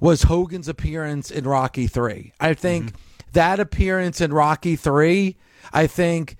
was 0.00 0.22
Hogan's 0.24 0.68
appearance 0.68 1.30
in 1.30 1.44
Rocky 1.44 1.86
3. 1.86 2.32
I 2.38 2.54
think 2.54 2.86
mm-hmm. 2.86 2.96
that 3.32 3.60
appearance 3.60 4.20
in 4.20 4.32
Rocky 4.32 4.76
3, 4.76 5.36
I 5.72 5.86
think 5.86 6.36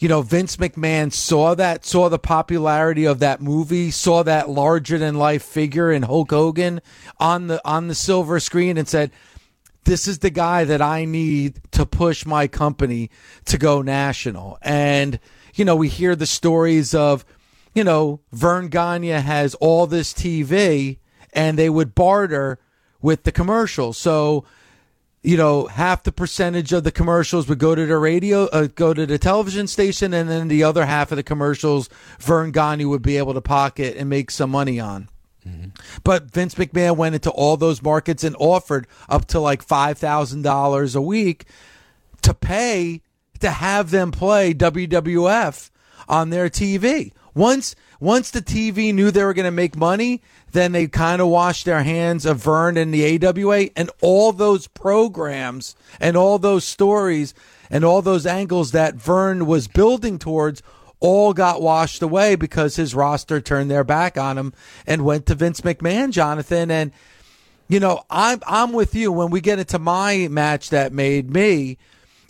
you 0.00 0.08
know 0.08 0.22
Vince 0.22 0.56
McMahon 0.56 1.12
saw 1.12 1.54
that, 1.54 1.84
saw 1.84 2.08
the 2.08 2.18
popularity 2.18 3.04
of 3.04 3.20
that 3.20 3.40
movie, 3.40 3.90
saw 3.90 4.22
that 4.24 4.48
larger 4.48 4.98
than 4.98 5.14
life 5.14 5.42
figure 5.42 5.92
in 5.92 6.02
Hulk 6.02 6.30
Hogan 6.30 6.80
on 7.18 7.46
the 7.46 7.60
on 7.64 7.86
the 7.86 7.94
silver 7.94 8.40
screen 8.40 8.76
and 8.76 8.88
said 8.88 9.12
this 9.84 10.06
is 10.06 10.20
the 10.20 10.30
guy 10.30 10.64
that 10.64 10.82
I 10.82 11.04
need 11.04 11.60
to 11.72 11.86
push 11.86 12.26
my 12.26 12.46
company 12.46 13.10
to 13.46 13.58
go 13.58 13.82
national. 13.82 14.58
And, 14.62 15.18
you 15.54 15.64
know, 15.64 15.76
we 15.76 15.88
hear 15.88 16.14
the 16.14 16.26
stories 16.26 16.94
of, 16.94 17.24
you 17.74 17.84
know, 17.84 18.20
Vern 18.32 18.68
Gagne 18.68 19.08
has 19.08 19.54
all 19.56 19.86
this 19.86 20.12
TV 20.12 20.98
and 21.32 21.58
they 21.58 21.70
would 21.70 21.94
barter 21.94 22.58
with 23.00 23.24
the 23.24 23.32
commercials. 23.32 23.96
So, 23.96 24.44
you 25.22 25.36
know, 25.36 25.66
half 25.66 26.02
the 26.02 26.12
percentage 26.12 26.72
of 26.72 26.84
the 26.84 26.90
commercials 26.90 27.48
would 27.48 27.58
go 27.58 27.74
to 27.74 27.84
the 27.86 27.98
radio, 27.98 28.44
uh, 28.46 28.68
go 28.74 28.94
to 28.94 29.04
the 29.04 29.18
television 29.18 29.66
station, 29.66 30.14
and 30.14 30.30
then 30.30 30.48
the 30.48 30.62
other 30.62 30.86
half 30.86 31.12
of 31.12 31.16
the 31.16 31.22
commercials, 31.22 31.90
Vern 32.18 32.52
Gagne 32.52 32.86
would 32.86 33.02
be 33.02 33.18
able 33.18 33.34
to 33.34 33.40
pocket 33.40 33.96
and 33.96 34.08
make 34.08 34.30
some 34.30 34.50
money 34.50 34.80
on. 34.80 35.08
But 36.04 36.30
Vince 36.30 36.54
McMahon 36.54 36.96
went 36.96 37.14
into 37.14 37.30
all 37.30 37.56
those 37.56 37.82
markets 37.82 38.24
and 38.24 38.36
offered 38.38 38.86
up 39.08 39.26
to 39.26 39.40
like 39.40 39.62
five 39.62 39.98
thousand 39.98 40.42
dollars 40.42 40.94
a 40.94 41.00
week 41.00 41.46
to 42.22 42.34
pay 42.34 43.02
to 43.40 43.50
have 43.50 43.90
them 43.90 44.10
play 44.10 44.52
WWF 44.52 45.70
on 46.08 46.30
their 46.30 46.48
TV. 46.50 47.12
Once 47.34 47.74
once 48.00 48.30
the 48.30 48.42
TV 48.42 48.92
knew 48.92 49.10
they 49.10 49.24
were 49.24 49.34
going 49.34 49.44
to 49.44 49.50
make 49.50 49.76
money, 49.76 50.22
then 50.52 50.72
they 50.72 50.86
kind 50.86 51.20
of 51.22 51.28
washed 51.28 51.64
their 51.64 51.82
hands 51.82 52.26
of 52.26 52.38
Vern 52.38 52.76
and 52.76 52.92
the 52.92 53.24
AWA 53.24 53.68
and 53.76 53.90
all 54.00 54.32
those 54.32 54.66
programs 54.66 55.76
and 56.00 56.16
all 56.16 56.38
those 56.38 56.64
stories 56.64 57.34
and 57.70 57.84
all 57.84 58.02
those 58.02 58.26
angles 58.26 58.72
that 58.72 58.96
Vern 58.96 59.46
was 59.46 59.68
building 59.68 60.18
towards 60.18 60.62
all 60.98 61.32
got 61.32 61.62
washed 61.62 62.02
away 62.02 62.36
because 62.36 62.76
his 62.76 62.94
roster 62.94 63.40
turned 63.40 63.70
their 63.70 63.84
back 63.84 64.18
on 64.18 64.36
him 64.36 64.52
and 64.86 65.04
went 65.04 65.26
to 65.26 65.34
Vince 65.34 65.62
McMahon, 65.62 66.10
Jonathan. 66.10 66.70
And 66.70 66.92
you 67.68 67.80
know, 67.80 68.02
I'm 68.10 68.40
I'm 68.46 68.72
with 68.72 68.94
you 68.94 69.10
when 69.10 69.30
we 69.30 69.40
get 69.40 69.58
into 69.58 69.78
my 69.78 70.28
match 70.28 70.70
that 70.70 70.92
made 70.92 71.30
me. 71.30 71.78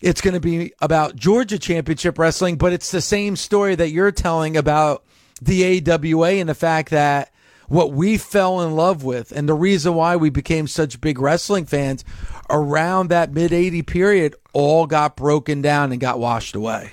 It's 0.00 0.22
going 0.22 0.34
to 0.34 0.40
be 0.40 0.72
about 0.80 1.14
Georgia 1.14 1.58
Championship 1.58 2.18
Wrestling, 2.18 2.56
but 2.56 2.72
it's 2.72 2.90
the 2.90 3.02
same 3.02 3.36
story 3.36 3.74
that 3.74 3.90
you're 3.90 4.12
telling 4.12 4.56
about 4.56 5.04
the 5.42 5.86
AWA 5.86 6.30
and 6.32 6.48
the 6.48 6.54
fact 6.54 6.90
that 6.90 7.30
what 7.70 7.92
we 7.92 8.18
fell 8.18 8.60
in 8.60 8.74
love 8.74 9.04
with 9.04 9.30
and 9.30 9.48
the 9.48 9.54
reason 9.54 9.94
why 9.94 10.16
we 10.16 10.28
became 10.28 10.66
such 10.66 11.00
big 11.00 11.20
wrestling 11.20 11.64
fans 11.64 12.04
around 12.50 13.08
that 13.10 13.32
mid 13.32 13.52
80 13.52 13.82
period 13.82 14.34
all 14.52 14.86
got 14.86 15.16
broken 15.16 15.62
down 15.62 15.92
and 15.92 16.00
got 16.00 16.18
washed 16.18 16.56
away. 16.56 16.92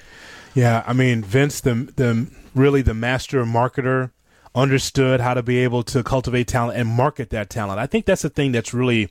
Yeah, 0.54 0.84
I 0.86 0.94
mean 0.94 1.24
Vince, 1.24 1.62
the 1.62 1.92
the 1.96 2.28
really 2.54 2.84
the 2.84 2.94
master 2.94 3.44
marketer, 3.44 4.12
understood 4.54 5.20
how 5.20 5.34
to 5.34 5.42
be 5.42 5.58
able 5.60 5.82
to 5.84 6.04
cultivate 6.04 6.48
talent 6.48 6.78
and 6.78 6.88
market 6.88 7.32
that 7.32 7.50
talent. 7.50 7.80
I 7.80 7.88
think 7.88 8.06
that's 8.06 8.22
the 8.22 8.30
thing 8.30 8.52
that's 8.52 8.74
really 8.74 9.10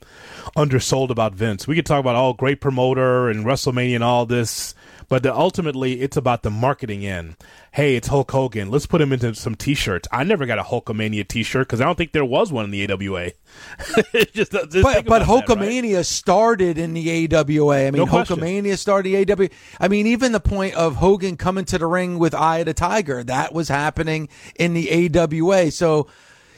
undersold 0.54 1.10
about 1.10 1.34
Vince. 1.34 1.66
We 1.66 1.74
could 1.74 1.86
talk 1.86 2.00
about 2.00 2.14
all 2.14 2.32
great 2.32 2.60
promoter 2.60 3.28
and 3.28 3.44
WrestleMania 3.44 3.96
and 3.96 4.04
all 4.04 4.24
this, 4.24 4.74
but 5.08 5.22
the, 5.22 5.34
ultimately 5.34 6.00
it's 6.00 6.16
about 6.16 6.42
the 6.42 6.50
marketing 6.50 7.06
end. 7.06 7.36
Hey, 7.72 7.96
it's 7.96 8.08
Hulk 8.08 8.30
Hogan. 8.30 8.70
Let's 8.70 8.86
put 8.86 9.00
him 9.00 9.12
into 9.12 9.34
some 9.34 9.54
T-shirts. 9.54 10.08
I 10.10 10.24
never 10.24 10.46
got 10.46 10.58
a 10.58 10.62
Hulkamania 10.62 11.26
T-shirt 11.26 11.66
because 11.68 11.80
I 11.80 11.84
don't 11.84 11.96
think 11.96 12.12
there 12.12 12.24
was 12.24 12.50
one 12.50 12.64
in 12.64 12.70
the 12.70 12.90
AWA. 12.90 13.30
just, 14.32 14.52
just 14.52 14.52
But 14.52 14.72
but 14.72 15.06
about 15.06 15.06
that, 15.06 15.10
right? 15.10 15.28
Hulkamania 15.28 16.04
started 16.04 16.78
in 16.78 16.94
the 16.94 17.28
AWA. 17.34 17.86
I 17.86 17.90
mean, 17.90 18.02
No 18.02 18.06
question. 18.06 18.38
Hulkamania 18.38 18.78
started 18.78 19.26
the 19.26 19.32
AWA. 19.32 19.48
I 19.80 19.88
mean, 19.88 20.06
even 20.06 20.32
the 20.32 20.40
point 20.40 20.74
of 20.74 20.96
Hogan 20.96 21.36
coming 21.36 21.64
to 21.66 21.78
the 21.78 21.86
ring 21.86 22.18
with 22.18 22.34
Eye 22.34 22.58
of 22.58 22.66
the 22.66 22.74
Tiger 22.74 23.22
that 23.24 23.52
was 23.52 23.68
happening 23.68 24.28
in 24.56 24.74
the 24.74 25.10
AWA. 25.14 25.70
So, 25.70 26.08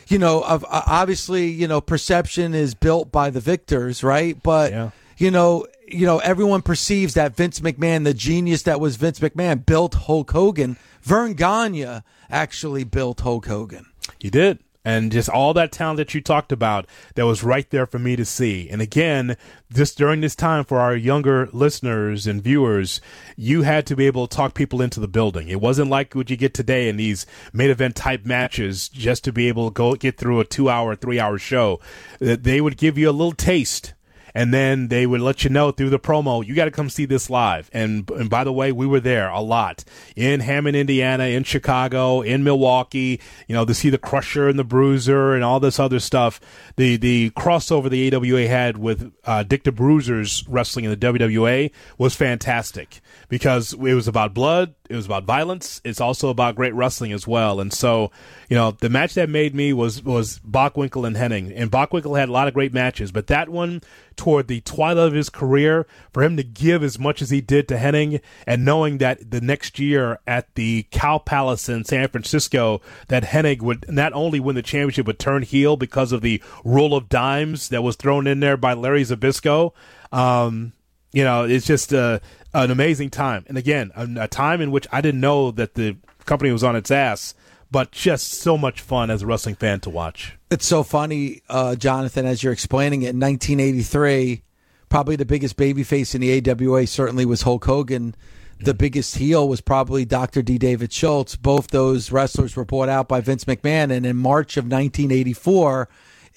you 0.09 0.19
know, 0.19 0.41
uh, 0.41 0.61
obviously, 0.71 1.49
you 1.49 1.69
know, 1.69 1.81
perception 1.81 2.55
is 2.55 2.75
built 2.75 3.13
by 3.13 3.31
the 3.31 3.41
victors, 3.41 4.03
right? 4.03 4.41
But 4.43 4.73
Yeah. 4.73 4.91
you 5.19 5.31
know, 5.31 5.67
you 5.91 6.07
know, 6.07 6.19
everyone 6.19 6.63
perceives 6.63 7.15
that 7.15 7.37
Vince 7.37 7.61
McMahon, 7.61 8.05
the 8.05 8.15
genius 8.15 8.63
that 8.63 8.81
was 8.81 8.97
Vince 8.97 9.21
McMahon, 9.21 9.65
built 9.65 9.95
Hulk 9.95 10.31
Hogan. 10.31 10.77
Vern 11.03 11.35
Gagne 11.35 12.03
actually 12.31 12.85
built 12.85 13.21
Hulk 13.21 13.47
Hogan. 13.47 13.87
He 14.19 14.31
did. 14.31 14.59
And 14.85 15.13
just 15.13 15.29
all 15.29 15.53
that 15.53 15.71
talent 15.71 15.99
that 15.99 16.15
you 16.15 16.23
talked 16.23 16.51
about 16.51 16.87
that 17.15 17.27
was 17.27 17.43
right 17.43 17.69
there 17.69 17.85
for 17.85 17.99
me 17.99 18.17
to 18.17 18.25
see. 18.25 18.71
And 18.71 18.81
again, 18.81 19.37
just 19.71 19.99
during 19.99 20.23
this 20.23 20.35
time 20.35 20.65
for 20.65 20.81
our 20.81 20.97
younger 20.97 21.51
listeners 21.53 22.27
and 22.27 22.43
viewers, 22.43 23.01
you 23.37 23.63
had 23.63 23.85
to 23.87 23.97
be 23.97 24.07
able 24.07 24.27
to 24.27 24.35
talk 24.35 24.55
people 24.55 24.81
into 24.81 24.99
the 24.99 25.07
building. 25.07 25.49
It 25.49 25.61
wasn't 25.61 25.91
like 25.91 26.15
what 26.15 26.31
you 26.31 26.39
get 26.39 26.55
today 26.55 26.89
in 26.89 26.97
these 26.97 27.27
main 27.53 27.69
event 27.69 27.97
type 27.97 28.25
matches 28.25 28.89
just 28.89 29.25
to 29.25 29.33
be 29.33 29.49
able 29.49 29.69
to 29.69 29.75
go 29.75 29.95
get 29.95 30.17
through 30.17 30.41
a 30.41 30.45
two 30.47 30.71
hour, 30.71 30.95
three 30.95 31.21
hour 31.21 31.39
show. 31.39 31.81
They 32.19 32.61
would 32.61 32.79
give 32.79 32.97
you 32.97 33.11
a 33.11 33.13
little 33.13 33.33
taste 33.33 33.93
and 34.39 34.55
then 34.55 34.87
they 34.87 35.05
would 35.05 35.21
let 35.21 35.43
you 35.43 35.51
know 35.51 35.73
through 35.73 35.91
the 35.91 35.99
promo, 35.99 36.47
you 36.47 36.55
got 36.55 36.67
to 36.67 36.71
come 36.71 36.89
see 36.89 37.07
this 37.07 37.29
live. 37.29 37.69
And 37.73 38.09
and 38.13 38.31
by 38.31 38.45
the 38.45 38.53
way, 38.53 38.71
we 38.71 38.87
were 38.87 39.01
there 39.01 39.29
a 39.31 39.41
lot 39.41 39.83
in 40.15 40.39
Hammond, 40.39 40.77
Indiana, 40.77 41.25
in 41.25 41.43
Chicago, 41.43 42.21
in 42.21 42.45
Milwaukee. 42.45 43.21
You 43.49 43.57
know, 43.57 43.65
to 43.65 43.75
see 43.75 43.91
the 43.91 43.99
Crusher 43.99 44.49
and 44.49 44.57
the 44.57 44.63
Bruiser 44.63 45.35
and 45.35 45.43
all 45.43 45.59
this 45.59 45.81
other 45.81 45.99
stuff. 45.99 46.41
The 46.77 46.97
the 46.97 47.31
crossover 47.31 47.91
the 47.91 48.15
AWA 48.15 48.47
had 48.47 48.79
with 48.79 49.13
uh, 49.25 49.43
Dick 49.43 49.65
the 49.65 49.73
Bruiser's 49.73 50.47
wrestling 50.47 50.85
in 50.85 50.93
the 50.93 50.97
WWA 50.97 51.73
was 51.99 52.15
fantastic 52.15 53.01
because 53.29 53.73
it 53.73 53.81
was 53.81 54.07
about 54.07 54.35
blood, 54.35 54.75
it 54.89 54.95
was 54.95 55.07
about 55.07 55.25
violence. 55.25 55.81
It's 55.85 56.01
also 56.01 56.29
about 56.29 56.55
great 56.55 56.75
wrestling 56.75 57.13
as 57.13 57.27
well. 57.27 57.61
And 57.61 57.73
so, 57.73 58.11
you 58.49 58.57
know, 58.57 58.71
the 58.71 58.89
match 58.89 59.15
that 59.15 59.29
made 59.29 59.55
me 59.55 59.73
was 59.73 60.03
was 60.03 60.39
Bockwinkel 60.39 61.07
and 61.07 61.17
Hennig, 61.17 61.53
And 61.55 61.71
Bockwinkel 61.71 62.19
had 62.19 62.29
a 62.29 62.33
lot 62.33 62.49
of 62.49 62.55
great 62.55 62.73
matches, 62.73 63.13
but 63.13 63.27
that 63.27 63.49
one 63.49 63.83
toward 64.19 64.49
the 64.49 64.61
twilight 64.61 65.07
of 65.07 65.15
his 65.15 65.31
career, 65.31 65.87
for 66.13 66.23
him 66.23 66.37
to 66.37 66.43
give 66.43 66.83
as 66.83 66.99
much 66.99 67.23
as 67.23 67.31
he 67.31 67.41
did 67.41 67.67
to 67.69 67.79
Hennig 67.79 68.21
and 68.47 68.65
knowing 68.65 68.99
that 68.99 69.31
the 69.31 69.41
next 69.41 69.79
year 69.79 70.19
at 70.27 70.55
the 70.57 70.87
Cow 70.91 71.17
Palace 71.17 71.69
in 71.71 71.85
San 71.85 72.09
Francisco, 72.09 72.83
that 73.07 73.23
Hennig 73.23 73.63
would 73.63 73.87
not 73.89 74.13
only 74.13 74.41
win 74.41 74.57
the 74.57 74.63
championship 74.63 75.07
but 75.07 75.19
turn 75.19 75.43
heel 75.43 75.77
because 75.77 76.13
of 76.13 76.21
the 76.21 76.43
roll 76.65 76.95
of 76.95 77.09
dimes 77.09 77.71
that 77.71 77.83
was 77.83 77.97
thrown 77.97 78.27
in 78.27 78.41
there 78.41 78.57
by 78.59 78.75
Larry 78.75 79.05
Zbyszko. 79.05 79.73
Um, 80.13 80.73
you 81.13 81.25
know, 81.25 81.45
it's 81.45 81.67
just 81.67 81.95
uh, 81.95 82.19
an 82.53 82.71
amazing 82.71 83.11
time. 83.11 83.45
And 83.49 83.57
again, 83.57 83.93
a, 83.95 84.25
a 84.25 84.29
time 84.29 84.61
in 84.61 84.71
which 84.71 84.87
I 84.93 85.01
didn't 85.01 85.21
know 85.21 85.51
that 85.53 85.75
the 85.75 85.97
company 86.27 86.51
was 86.51 86.65
on 86.65 86.77
its 86.77 86.91
ass, 86.91 87.35
but 87.71 87.93
just 87.93 88.33
so 88.33 88.59
much 88.59 88.81
fun 88.81 89.11
as 89.11 89.23
a 89.23 89.27
wrestling 89.27 89.55
fan 89.55 89.81
to 89.81 89.91
watch. 89.91 90.38
It's 90.51 90.67
so 90.67 90.83
funny, 90.83 91.43
uh, 91.51 91.77
Jonathan, 91.77 92.25
as 92.25 92.43
you're 92.43 92.55
explaining 92.55 93.03
it. 93.03 93.11
In 93.11 93.21
1983, 93.21 94.43
probably 94.89 95.15
the 95.15 95.27
biggest 95.27 95.59
babyface 95.59 96.15
in 96.15 96.23
the 96.23 96.51
AWA 96.51 96.87
certainly 96.87 97.27
was 97.27 97.43
Hulk 97.43 97.67
Hogan. 97.67 98.15
The 98.61 98.73
biggest 98.73 99.17
heel 99.17 99.47
was 99.47 99.61
probably 99.61 100.07
Dr. 100.07 100.41
D. 100.41 100.57
David 100.57 100.91
Schultz. 100.91 101.37
Both 101.37 101.69
those 101.69 102.11
wrestlers 102.11 102.57
were 102.57 102.65
bought 102.65 102.89
out 102.89 103.09
by 103.09 103.21
Vince 103.21 103.45
McMahon. 103.45 103.93
And 103.93 104.07
in 104.07 104.17
March 104.17 104.57
of 104.57 104.65
1984, 104.65 105.89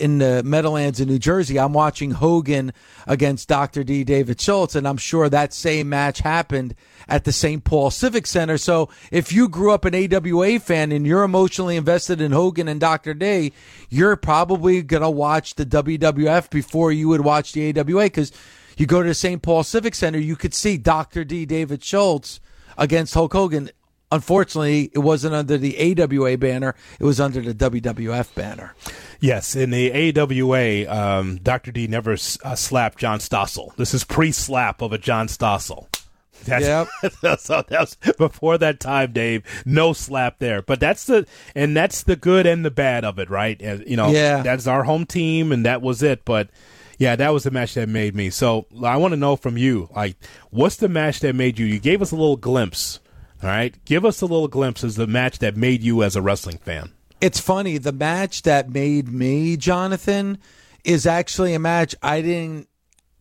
in 0.01 0.17
the 0.17 0.41
Meadowlands 0.43 0.99
in 0.99 1.07
New 1.07 1.19
Jersey, 1.19 1.59
I'm 1.59 1.73
watching 1.73 2.11
Hogan 2.11 2.73
against 3.05 3.47
Dr. 3.47 3.83
D. 3.83 4.03
David 4.03 4.41
Schultz, 4.41 4.75
and 4.75 4.87
I'm 4.87 4.97
sure 4.97 5.29
that 5.29 5.53
same 5.53 5.89
match 5.89 6.19
happened 6.19 6.73
at 7.07 7.23
the 7.23 7.31
St. 7.31 7.63
Paul 7.63 7.91
Civic 7.91 8.25
Center. 8.25 8.57
So 8.57 8.89
if 9.11 9.31
you 9.31 9.47
grew 9.47 9.71
up 9.71 9.85
an 9.85 9.93
AWA 9.93 10.59
fan 10.59 10.91
and 10.91 11.05
you're 11.05 11.23
emotionally 11.23 11.77
invested 11.77 12.19
in 12.19 12.31
Hogan 12.31 12.67
and 12.67 12.79
Dr. 12.79 13.13
D, 13.13 13.53
you're 13.89 14.15
probably 14.15 14.81
going 14.81 15.03
to 15.03 15.09
watch 15.09 15.55
the 15.55 15.65
WWF 15.65 16.49
before 16.49 16.91
you 16.91 17.07
would 17.07 17.21
watch 17.21 17.53
the 17.53 17.69
AWA 17.69 18.05
because 18.05 18.31
you 18.77 18.87
go 18.87 19.03
to 19.03 19.09
the 19.09 19.13
St. 19.13 19.41
Paul 19.41 19.63
Civic 19.63 19.93
Center, 19.93 20.17
you 20.17 20.35
could 20.35 20.55
see 20.55 20.77
Dr. 20.77 21.23
D. 21.23 21.45
David 21.45 21.83
Schultz 21.83 22.39
against 22.77 23.13
Hulk 23.13 23.33
Hogan. 23.33 23.69
Unfortunately, 24.11 24.91
it 24.93 24.99
wasn't 24.99 25.33
under 25.33 25.57
the 25.57 26.01
AWA 26.01 26.37
banner; 26.37 26.75
it 26.99 27.05
was 27.05 27.21
under 27.21 27.39
the 27.41 27.53
WWF 27.53 28.35
banner. 28.35 28.75
Yes, 29.21 29.55
in 29.55 29.69
the 29.69 30.17
AWA, 30.19 30.89
um, 30.93 31.37
Dr. 31.37 31.71
D 31.71 31.87
never 31.87 32.13
uh, 32.13 32.55
slapped 32.55 32.97
John 32.97 33.19
Stossel. 33.19 33.73
This 33.75 33.93
is 33.93 34.03
pre-slap 34.03 34.81
of 34.81 34.91
a 34.91 34.97
John 34.97 35.27
Stossel. 35.27 35.87
That's, 36.45 36.65
Yep. 36.65 36.87
that's, 37.21 37.47
that's 37.69 37.95
before 38.17 38.57
that 38.57 38.79
time, 38.79 39.13
Dave. 39.13 39.43
No 39.63 39.93
slap 39.93 40.39
there, 40.39 40.63
but 40.63 40.79
that's 40.79 41.05
the 41.05 41.27
and 41.53 41.77
that's 41.77 42.01
the 42.01 42.15
good 42.15 42.47
and 42.47 42.65
the 42.65 42.71
bad 42.71 43.05
of 43.05 43.19
it, 43.19 43.29
right? 43.29 43.61
And, 43.61 43.87
you 43.87 43.95
know, 43.95 44.09
Yeah. 44.09 44.41
that's 44.41 44.65
our 44.65 44.83
home 44.83 45.05
team, 45.05 45.51
and 45.51 45.63
that 45.67 45.83
was 45.83 46.01
it. 46.01 46.25
But 46.25 46.49
yeah, 46.97 47.15
that 47.15 47.29
was 47.31 47.43
the 47.43 47.51
match 47.51 47.75
that 47.75 47.87
made 47.89 48.15
me. 48.15 48.31
So 48.31 48.65
I 48.83 48.97
want 48.97 49.11
to 49.11 49.17
know 49.17 49.35
from 49.35 49.55
you, 49.55 49.89
like, 49.95 50.15
what's 50.49 50.77
the 50.77 50.89
match 50.89 51.19
that 51.19 51.35
made 51.35 51.59
you? 51.59 51.67
You 51.67 51.77
gave 51.79 52.01
us 52.01 52.11
a 52.11 52.15
little 52.15 52.37
glimpse. 52.37 52.99
All 53.43 53.49
right, 53.49 53.75
give 53.85 54.03
us 54.03 54.21
a 54.21 54.25
little 54.25 54.47
glimpse 54.47 54.83
as 54.83 54.95
the 54.95 55.05
match 55.05 55.37
that 55.39 55.55
made 55.55 55.83
you 55.83 56.01
as 56.01 56.15
a 56.15 56.23
wrestling 56.23 56.57
fan. 56.57 56.91
It's 57.21 57.39
funny. 57.39 57.77
The 57.77 57.91
match 57.91 58.41
that 58.41 58.71
made 58.71 59.07
me, 59.09 59.55
Jonathan, 59.55 60.39
is 60.83 61.05
actually 61.05 61.53
a 61.53 61.59
match 61.59 61.93
I 62.01 62.21
didn't 62.21 62.67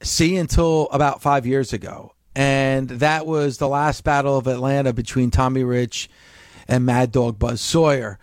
see 0.03 0.37
until 0.37 0.89
about 0.91 1.21
five 1.21 1.47
years 1.47 1.75
ago. 1.75 2.15
And 2.35 2.89
that 2.89 3.27
was 3.27 3.59
the 3.59 3.69
last 3.69 4.03
battle 4.03 4.39
of 4.39 4.47
Atlanta 4.47 4.95
between 4.95 5.31
Tommy 5.31 5.65
Rich 5.65 6.09
and 6.67 6.87
Mad 6.87 7.13
Dog 7.13 7.39
Buzz 7.39 7.61
Sawyer. 7.61 8.19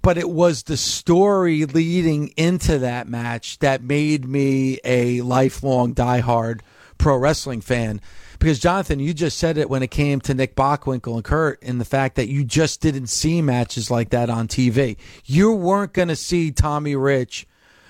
But 0.00 0.18
it 0.18 0.28
was 0.28 0.64
the 0.64 0.76
story 0.76 1.66
leading 1.66 2.28
into 2.36 2.80
that 2.80 3.06
match 3.06 3.60
that 3.60 3.80
made 3.80 4.24
me 4.26 4.80
a 4.82 5.20
lifelong 5.20 5.94
diehard 5.94 6.62
pro 6.98 7.16
wrestling 7.16 7.60
fan. 7.60 8.00
Because 8.42 8.58
Jonathan, 8.58 8.98
you 8.98 9.14
just 9.14 9.38
said 9.38 9.56
it 9.56 9.70
when 9.70 9.84
it 9.84 9.92
came 9.92 10.20
to 10.22 10.34
Nick 10.34 10.56
Bockwinkel 10.56 11.14
and 11.14 11.22
Curt, 11.22 11.62
in 11.62 11.78
the 11.78 11.84
fact 11.84 12.16
that 12.16 12.26
you 12.26 12.42
just 12.42 12.80
didn't 12.80 13.06
see 13.06 13.40
matches 13.40 13.88
like 13.88 14.10
that 14.10 14.28
on 14.28 14.48
TV. 14.48 14.96
You 15.24 15.52
weren't 15.52 15.92
going 15.92 16.08
to 16.08 16.16
see 16.16 16.50
Tommy 16.50 16.96
Rich 16.96 17.46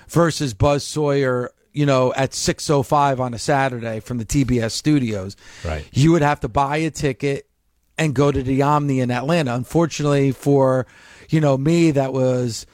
versus 0.07 0.53
Buzz 0.53 0.85
Sawyer, 0.85 1.49
you 1.71 1.87
know, 1.87 2.13
at 2.13 2.33
6:05 2.33 3.19
on 3.19 3.33
a 3.33 3.39
Saturday 3.39 3.99
from 3.99 4.19
the 4.19 4.25
TBS 4.25 4.73
studios. 4.73 5.35
Right. 5.65 5.87
You 5.91 6.11
would 6.11 6.21
have 6.21 6.41
to 6.41 6.47
buy 6.47 6.77
a 6.77 6.91
ticket 6.91 7.49
and 7.97 8.13
go 8.13 8.31
to 8.31 8.43
the 8.43 8.61
Omni 8.61 8.99
in 8.99 9.09
Atlanta. 9.09 9.55
Unfortunately 9.55 10.31
for, 10.31 10.85
you 11.29 11.41
know, 11.41 11.57
me 11.57 11.89
that 11.89 12.13
was 12.13 12.67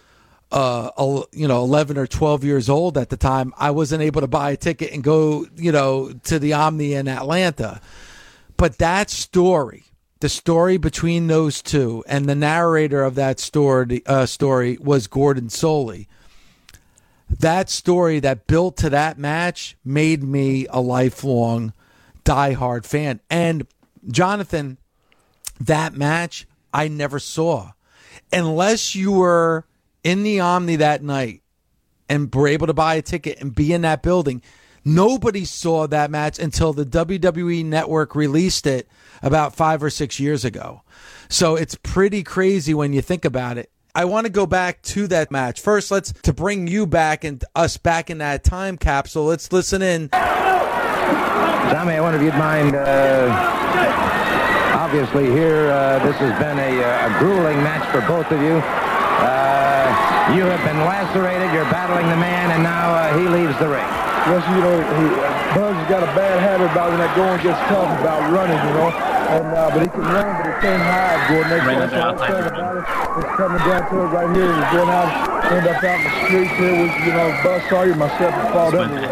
uh, 0.51 1.23
you 1.31 1.47
know, 1.47 1.63
11 1.63 1.97
or 1.97 2.07
12 2.07 2.43
years 2.43 2.69
old 2.69 2.97
at 2.97 3.09
the 3.09 3.17
time, 3.17 3.53
I 3.57 3.71
wasn't 3.71 4.01
able 4.01 4.21
to 4.21 4.27
buy 4.27 4.51
a 4.51 4.57
ticket 4.57 4.91
and 4.91 5.03
go, 5.03 5.45
you 5.55 5.71
know, 5.71 6.11
to 6.25 6.39
the 6.39 6.53
Omni 6.53 6.93
in 6.93 7.07
Atlanta. 7.07 7.81
But 8.57 8.79
that 8.79 9.09
story, 9.09 9.85
the 10.19 10.29
story 10.29 10.77
between 10.77 11.27
those 11.27 11.61
two, 11.61 12.03
and 12.07 12.25
the 12.25 12.35
narrator 12.35 13.03
of 13.03 13.15
that 13.15 13.39
story, 13.39 14.01
uh, 14.05 14.25
story 14.25 14.77
was 14.81 15.07
Gordon 15.07 15.49
Solie. 15.49 16.07
That 17.29 17.69
story 17.69 18.19
that 18.19 18.47
built 18.47 18.75
to 18.77 18.89
that 18.89 19.19
match 19.19 19.77
made 19.85 20.23
me 20.23 20.65
a 20.71 20.81
lifelong 20.81 21.73
diehard 22.25 22.85
fan. 22.85 23.19
And 23.29 23.67
Jonathan, 24.09 24.77
that 25.59 25.93
match 25.93 26.47
I 26.73 26.87
never 26.87 27.19
saw. 27.19 27.73
Unless 28.33 28.95
you 28.95 29.11
were 29.11 29.65
in 30.03 30.23
the 30.23 30.39
Omni 30.39 30.77
that 30.77 31.03
night 31.03 31.41
and 32.07 32.33
were 32.33 32.47
able 32.47 32.67
to 32.67 32.73
buy 32.73 32.95
a 32.95 33.01
ticket 33.01 33.39
and 33.39 33.53
be 33.53 33.73
in 33.73 33.81
that 33.81 34.01
building, 34.01 34.41
nobody 34.83 35.45
saw 35.45 35.87
that 35.87 36.09
match 36.11 36.39
until 36.39 36.73
the 36.73 36.85
WWE 36.85 37.65
network 37.65 38.15
released 38.15 38.65
it 38.65 38.87
about 39.21 39.55
five 39.55 39.83
or 39.83 39.89
six 39.89 40.19
years 40.19 40.43
ago. 40.45 40.81
So 41.29 41.55
it's 41.55 41.75
pretty 41.75 42.23
crazy 42.23 42.73
when 42.73 42.93
you 42.93 43.01
think 43.01 43.25
about 43.25 43.57
it. 43.57 43.69
I 43.93 44.05
want 44.05 44.25
to 44.25 44.31
go 44.31 44.45
back 44.45 44.81
to 44.83 45.07
that 45.07 45.31
match. 45.31 45.59
First, 45.61 45.91
let's 45.91 46.13
to 46.23 46.31
bring 46.31 46.67
you 46.67 46.85
back 46.87 47.23
and 47.23 47.43
us 47.55 47.77
back 47.77 48.09
in 48.09 48.19
that 48.19 48.43
time 48.43 48.77
capsule. 48.77 49.25
Let's 49.25 49.51
listen 49.51 49.81
in. 49.81 50.09
Tommy, 50.09 51.93
I 51.93 52.01
wonder 52.01 52.17
if 52.17 52.23
you'd 52.23 52.35
mind. 52.35 52.75
Uh, 52.75 53.29
obviously, 54.75 55.25
here 55.25 55.69
uh, 55.71 55.99
this 56.05 56.15
has 56.17 56.39
been 56.39 56.57
a, 56.59 56.83
uh, 56.83 57.15
a 57.15 57.19
grueling 57.19 57.61
match 57.63 57.89
for 57.91 58.01
both 58.07 58.31
of 58.31 58.41
you. 58.41 58.88
Uh, 60.29 60.35
you 60.35 60.45
have 60.45 60.61
been 60.61 60.77
lacerated. 60.85 61.49
You're 61.53 61.69
battling 61.73 62.05
the 62.09 62.17
man, 62.17 62.51
and 62.51 62.61
now 62.61 62.93
uh, 62.93 63.17
he 63.17 63.25
leaves 63.25 63.57
the 63.57 63.65
ring. 63.65 63.89
Yes, 64.29 64.45
you 64.53 64.61
know, 64.61 64.77
he, 64.77 65.05
Buzz 65.57 65.73
has 65.73 65.89
got 65.89 66.03
a 66.05 66.11
bad 66.13 66.37
habit 66.37 66.69
about 66.69 66.93
when 66.93 67.01
that 67.01 67.15
going 67.17 67.41
gets 67.41 67.57
tough 67.65 67.89
about 67.97 68.29
running, 68.29 68.61
you 68.61 68.73
know. 68.77 68.93
And 68.93 69.47
uh, 69.49 69.73
but 69.73 69.81
he 69.81 69.89
can 69.89 70.05
run, 70.05 70.29
but 70.37 70.45
he 70.45 70.55
can't 70.61 70.83
hide. 70.85 71.17
Gordon, 71.29 71.49
that's, 71.49 71.65
that's 71.65 71.93
what 71.93 72.13
I'm 72.13 72.21
saying 72.29 72.45
about 72.45 72.77
it. 72.77 72.85
It's 73.19 73.33
coming 73.41 73.63
down 73.65 73.81
to 73.89 73.95
it 74.05 74.09
right 74.13 74.29
here. 74.37 74.53
He's 74.53 74.69
going 74.69 74.91
out, 74.93 75.09
end 75.49 75.65
up 75.65 75.81
out 75.81 75.97
in 75.97 76.05
the 76.05 76.13
streets 76.29 76.55
here 76.61 76.77
with, 76.77 76.93
you 77.05 77.13
know, 77.13 77.27
Buzz 77.41 77.61
Sawyer, 77.69 77.95
myself, 77.97 78.33
and 78.33 78.49
fought 78.53 78.73
everywhere. 78.77 79.09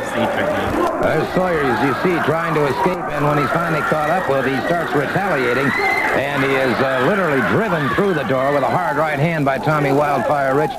There's 1.01 1.29
Sawyer, 1.33 1.65
as 1.65 1.79
you 1.81 1.93
see, 2.05 2.13
trying 2.29 2.53
to 2.53 2.63
escape, 2.69 3.05
and 3.17 3.25
when 3.25 3.41
he's 3.41 3.49
finally 3.57 3.81
caught 3.89 4.13
up 4.13 4.29
with, 4.29 4.45
he 4.45 4.57
starts 4.69 4.93
retaliating, 4.93 5.69
and 6.17 6.43
he 6.43 6.49
is 6.49 6.73
uh, 6.79 7.05
literally 7.07 7.41
driven 7.49 7.87
through 7.89 8.15
the 8.15 8.23
door 8.23 8.51
with 8.51 8.63
a 8.63 8.67
hard 8.67 8.97
right 8.97 9.19
hand 9.19 9.45
by 9.45 9.59
Tommy 9.59 9.91
Wildfire 9.91 10.55
Rich. 10.55 10.71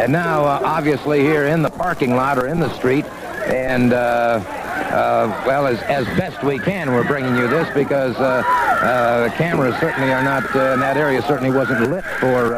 And 0.00 0.10
now, 0.10 0.44
uh, 0.44 0.60
obviously, 0.64 1.20
here 1.20 1.46
in 1.46 1.62
the 1.62 1.70
parking 1.70 2.16
lot 2.16 2.38
or 2.38 2.46
in 2.46 2.60
the 2.60 2.72
street, 2.76 3.04
and 3.46 3.92
uh, 3.92 3.96
uh, 3.96 5.42
well, 5.46 5.66
as, 5.66 5.78
as 5.82 6.06
best 6.18 6.42
we 6.42 6.58
can, 6.58 6.92
we're 6.92 7.06
bringing 7.06 7.36
you 7.36 7.46
this 7.46 7.68
because 7.74 8.16
uh, 8.16 8.42
uh, 8.46 9.24
the 9.24 9.30
cameras 9.36 9.74
certainly 9.80 10.10
are 10.10 10.24
not, 10.24 10.44
in 10.44 10.80
that 10.80 10.96
area 10.96 11.20
certainly 11.22 11.50
wasn't 11.50 11.90
lit 11.90 12.04
for 12.18 12.48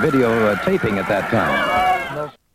video 0.00 0.56
taping 0.64 0.98
at 0.98 1.06
that 1.08 1.30
time. 1.30 1.83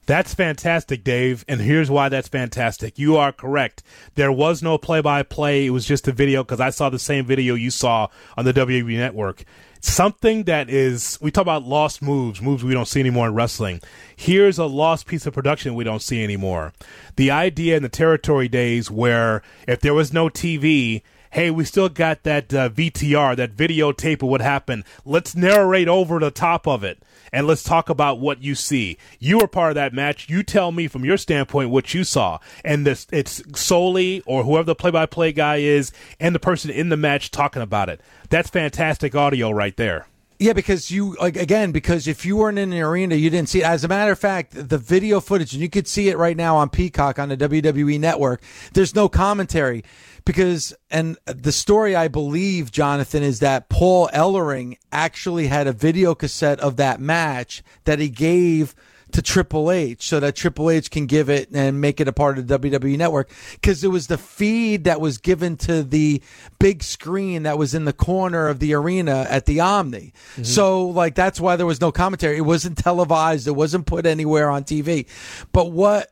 That's 0.10 0.34
fantastic, 0.34 1.04
Dave. 1.04 1.46
And 1.48 1.62
here's 1.62 1.92
why 1.92 2.10
that's 2.10 2.28
fantastic. 2.28 2.98
You 2.98 3.18
are 3.18 3.32
correct. 3.32 3.84
There 4.16 4.32
was 4.32 4.64
no 4.64 4.80
play 4.80 5.02
by 5.02 5.22
play. 5.22 5.68
It 5.68 5.70
was 5.70 5.86
just 5.86 6.08
a 6.08 6.12
video 6.12 6.44
because 6.44 6.60
I 6.60 6.72
saw 6.72 6.90
the 6.90 6.98
same 6.98 7.28
video 7.28 7.54
you 7.54 7.70
saw 7.70 8.08
on 8.36 8.44
the 8.44 8.52
WWE 8.52 8.98
network. 8.98 9.44
Something 9.82 10.46
that 10.46 10.68
is, 10.68 11.20
we 11.22 11.30
talk 11.30 11.44
about 11.44 11.62
lost 11.62 12.02
moves, 12.02 12.42
moves 12.42 12.64
we 12.64 12.74
don't 12.74 12.88
see 12.88 13.00
anymore 13.00 13.28
in 13.28 13.36
wrestling. 13.36 13.82
Here's 14.16 14.58
a 14.58 14.66
lost 14.66 15.06
piece 15.06 15.28
of 15.28 15.34
production 15.36 15.76
we 15.76 15.84
don't 15.84 16.02
see 16.02 16.24
anymore. 16.24 16.74
The 17.16 17.30
idea 17.30 17.78
in 17.78 17.84
the 17.84 17.88
territory 17.88 18.48
days 18.48 18.90
where 18.90 19.44
if 19.68 19.80
there 19.82 19.94
was 19.94 20.12
no 20.12 20.28
TV, 20.28 21.04
hey, 21.30 21.52
we 21.52 21.66
still 21.66 21.88
got 21.88 22.24
that 22.24 22.52
uh, 22.52 22.70
VTR, 22.70 23.36
that 23.36 23.56
videotape 23.56 24.24
of 24.24 24.30
what 24.30 24.42
happened. 24.42 24.86
Let's 25.06 25.36
narrate 25.36 25.88
over 25.88 26.18
the 26.18 26.32
top 26.32 26.68
of 26.68 26.84
it 26.84 26.98
and 27.32 27.48
let's 27.48 27.64
talk 27.64 27.90
about 27.90 28.20
what 28.20 28.44
you 28.44 28.56
see. 28.56 28.98
You 29.20 29.38
were 29.40 29.48
part 29.48 29.72
of 29.72 29.76
that 29.76 29.94
match. 29.94 30.30
You 30.30 30.44
tell 30.44 30.72
me 30.72 30.88
from 30.88 31.06
your 31.06 31.18
standpoint 31.18 31.70
what 31.70 31.94
you 31.94 32.04
saw. 32.04 32.40
And 32.64 32.86
this, 32.86 33.08
it's 33.12 33.42
Solie 33.54 34.22
or 34.26 34.44
whoever 34.44 34.66
the 34.66 34.76
play 34.76 34.92
by 34.92 35.06
play 35.06 35.32
guy 35.32 35.58
is 35.58 35.92
and 36.20 36.36
the 36.36 36.40
person 36.40 36.72
in 36.72 36.90
the 36.90 36.98
match 36.98 37.32
talking 37.32 37.62
about 37.62 37.90
it. 37.90 38.02
That's 38.30 38.50
fantastic 38.50 39.16
audio 39.16 39.50
right 39.52 39.76
there. 39.78 40.09
Yeah, 40.42 40.54
because 40.54 40.90
you 40.90 41.18
like 41.20 41.36
again 41.36 41.74
because 41.74 42.08
if 42.08 42.26
you 42.26 42.38
weren't 42.38 42.58
in 42.58 42.70
the 42.70 42.80
arena, 42.80 43.16
you 43.16 43.30
didn't 43.30 43.50
see 43.50 43.60
it. 43.60 43.66
As 43.66 43.84
a 43.84 43.90
matter 43.90 44.14
of 44.14 44.20
fact, 44.20 44.54
the 44.70 44.78
video 44.78 45.20
footage, 45.20 45.52
and 45.52 45.62
you 45.62 45.70
could 45.70 45.86
see 45.86 46.08
it 46.08 46.18
right 46.18 46.38
now 46.38 46.56
on 46.56 46.70
Peacock 46.70 47.20
on 47.20 47.28
the 47.28 47.36
WWE 47.36 48.00
Network. 48.00 48.42
There's 48.74 48.96
no 48.96 49.10
commentary 49.10 49.84
because, 50.24 50.74
and 50.90 51.18
the 51.26 51.52
story 51.52 51.94
I 51.94 52.08
believe, 52.08 52.72
Jonathan, 52.72 53.22
is 53.22 53.40
that 53.40 53.68
Paul 53.68 54.10
Ellering 54.14 54.78
actually 54.94 55.48
had 55.48 55.68
a 55.68 55.74
video 55.74 56.16
cassette 56.16 56.62
of 56.62 56.78
that 56.78 57.02
match 57.02 57.62
that 57.84 58.00
he 58.00 58.08
gave 58.08 58.76
to 59.12 59.22
Triple 59.22 59.72
H 59.72 60.08
so 60.08 60.20
that 60.20 60.36
Triple 60.36 60.70
H 60.70 60.92
can 60.92 61.06
give 61.06 61.30
it 61.30 61.50
and 61.54 61.82
make 61.82 62.00
it 62.00 62.08
a 62.08 62.14
part 62.14 62.38
of 62.38 62.48
the 62.48 62.60
WWE 62.60 62.98
network 62.98 63.30
because 63.54 63.84
it 63.84 63.90
was 63.90 64.08
the 64.08 64.18
feed 64.18 64.84
that 64.86 65.02
was 65.02 65.18
given 65.18 65.58
to 65.58 65.84
the 65.84 66.22
big 66.60 66.84
screen 66.84 67.44
that 67.44 67.58
was 67.58 67.74
in 67.74 67.86
the 67.86 67.94
corner 67.94 68.48
of 68.48 68.60
the 68.60 68.74
arena 68.74 69.26
at 69.30 69.46
the 69.46 69.60
Omni. 69.60 70.14
So 70.44 70.88
like 70.88 71.16
that's 71.16 71.40
why 71.40 71.56
there 71.56 71.66
was 71.66 71.82
no 71.82 71.92
commentary. 71.92 72.38
It 72.38 72.42
wasn't 72.42 72.78
televised. 72.78 73.48
It 73.48 73.52
wasn't 73.52 73.86
put 73.86 74.06
anywhere 74.06 74.50
on 74.50 74.64
TV. 74.64 75.08
But 75.52 75.72
what 75.72 76.12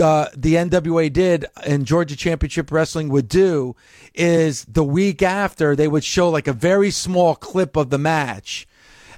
uh, 0.00 0.26
the 0.36 0.54
NWA 0.54 1.12
did 1.12 1.46
and 1.64 1.86
Georgia 1.86 2.16
Championship 2.16 2.72
Wrestling 2.72 3.08
would 3.10 3.28
do 3.28 3.76
is 4.14 4.64
the 4.64 4.84
week 4.84 5.22
after 5.22 5.76
they 5.76 5.86
would 5.86 6.04
show 6.04 6.28
like 6.28 6.48
a 6.48 6.52
very 6.52 6.90
small 6.90 7.34
clip 7.34 7.76
of 7.76 7.90
the 7.90 7.98
match. 7.98 8.66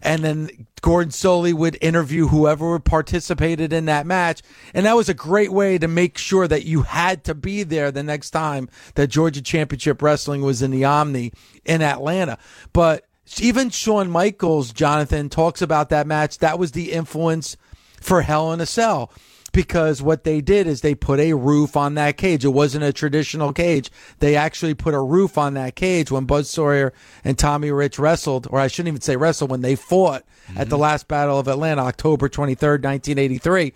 And 0.04 0.22
then 0.22 0.66
Gordon 0.82 1.10
Solie 1.10 1.54
would 1.54 1.78
interview 1.80 2.28
whoever 2.28 2.78
participated 2.78 3.72
in 3.72 3.86
that 3.86 4.06
match. 4.06 4.42
And 4.74 4.84
that 4.86 4.96
was 4.96 5.08
a 5.08 5.14
great 5.14 5.50
way 5.50 5.78
to 5.78 5.88
make 5.88 6.18
sure 6.18 6.46
that 6.46 6.64
you 6.64 6.82
had 6.82 7.24
to 7.24 7.34
be 7.34 7.62
there 7.62 7.90
the 7.90 8.02
next 8.02 8.30
time 8.30 8.68
that 8.94 9.08
Georgia 9.08 9.40
Championship 9.40 10.02
Wrestling 10.02 10.42
was 10.42 10.60
in 10.60 10.70
the 10.70 10.84
Omni 10.84 11.32
in 11.64 11.80
Atlanta. 11.80 12.38
But 12.74 13.06
even 13.38 13.70
Shawn 13.70 14.10
Michaels, 14.10 14.72
Jonathan, 14.72 15.30
talks 15.30 15.62
about 15.62 15.88
that 15.88 16.06
match. 16.06 16.38
That 16.38 16.58
was 16.58 16.72
the 16.72 16.92
influence 16.92 17.56
for 18.00 18.20
Hell 18.20 18.52
in 18.52 18.60
a 18.60 18.66
Cell 18.66 19.10
because 19.54 20.02
what 20.02 20.24
they 20.24 20.40
did 20.40 20.66
is 20.66 20.80
they 20.80 20.94
put 20.94 21.20
a 21.20 21.32
roof 21.32 21.76
on 21.76 21.94
that 21.94 22.16
cage. 22.16 22.44
It 22.44 22.48
wasn't 22.48 22.84
a 22.84 22.92
traditional 22.92 23.52
cage. 23.52 23.90
They 24.18 24.36
actually 24.36 24.74
put 24.74 24.94
a 24.94 25.00
roof 25.00 25.38
on 25.38 25.54
that 25.54 25.76
cage 25.76 26.10
when 26.10 26.24
Buzz 26.24 26.50
Sawyer 26.50 26.92
and 27.22 27.38
Tommy 27.38 27.70
Rich 27.70 27.98
wrestled, 27.98 28.48
or 28.50 28.58
I 28.58 28.66
shouldn't 28.66 28.88
even 28.88 29.00
say 29.00 29.16
wrestled, 29.16 29.50
when 29.50 29.62
they 29.62 29.76
fought 29.76 30.24
at 30.56 30.68
the 30.68 30.74
mm-hmm. 30.74 30.82
last 30.82 31.08
Battle 31.08 31.38
of 31.38 31.48
Atlanta, 31.48 31.82
October 31.82 32.28
23rd, 32.28 32.82
1983. 32.82 33.72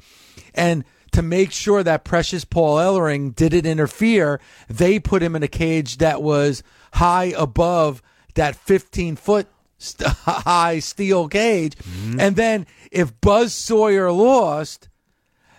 And 0.54 0.84
to 1.12 1.22
make 1.22 1.52
sure 1.52 1.82
that 1.82 2.04
Precious 2.04 2.44
Paul 2.44 2.76
Ellering 2.76 3.34
didn't 3.34 3.64
interfere, 3.64 4.40
they 4.68 4.98
put 4.98 5.22
him 5.22 5.36
in 5.36 5.42
a 5.42 5.48
cage 5.48 5.98
that 5.98 6.22
was 6.22 6.62
high 6.94 7.32
above 7.36 8.02
that 8.34 8.56
15 8.56 9.16
foot 9.16 9.46
st- 9.78 10.10
high 10.24 10.80
steel 10.80 11.28
cage. 11.28 11.76
Mm-hmm. 11.76 12.20
And 12.20 12.36
then 12.36 12.66
if 12.90 13.18
Buzz 13.20 13.54
Sawyer 13.54 14.10
lost, 14.10 14.88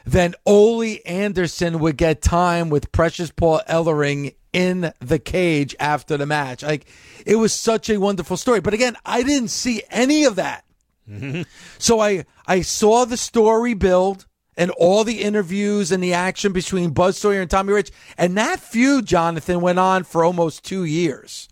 then 0.05 0.35
Ole 0.45 0.97
Anderson 1.05 1.79
would 1.79 1.97
get 1.97 2.21
time 2.21 2.69
with 2.69 2.91
Precious 2.91 3.31
Paul 3.31 3.61
Ellering 3.69 4.35
in 4.53 4.93
the 4.99 5.19
cage 5.19 5.75
after 5.79 6.17
the 6.17 6.25
match. 6.25 6.63
Like 6.63 6.87
it 7.25 7.35
was 7.35 7.53
such 7.53 7.89
a 7.89 7.99
wonderful 7.99 8.37
story. 8.37 8.59
But 8.61 8.73
again, 8.73 8.95
I 9.05 9.23
didn't 9.23 9.49
see 9.49 9.83
any 9.89 10.23
of 10.25 10.35
that. 10.37 10.65
Mm-hmm. 11.09 11.43
So 11.77 11.99
I 11.99 12.25
I 12.47 12.61
saw 12.61 13.05
the 13.05 13.17
story 13.17 13.73
build 13.73 14.25
and 14.59 14.71
all 14.71 15.03
the 15.03 15.21
interviews 15.21 15.91
and 15.91 16.03
the 16.03 16.13
action 16.13 16.51
between 16.51 16.91
Buzz 16.91 17.17
Sawyer 17.17 17.41
and 17.41 17.49
Tommy 17.49 17.73
Rich. 17.73 17.91
And 18.17 18.37
that 18.37 18.59
feud, 18.59 19.05
Jonathan, 19.05 19.61
went 19.61 19.79
on 19.79 20.03
for 20.03 20.25
almost 20.25 20.65
two 20.65 20.83
years. 20.83 21.47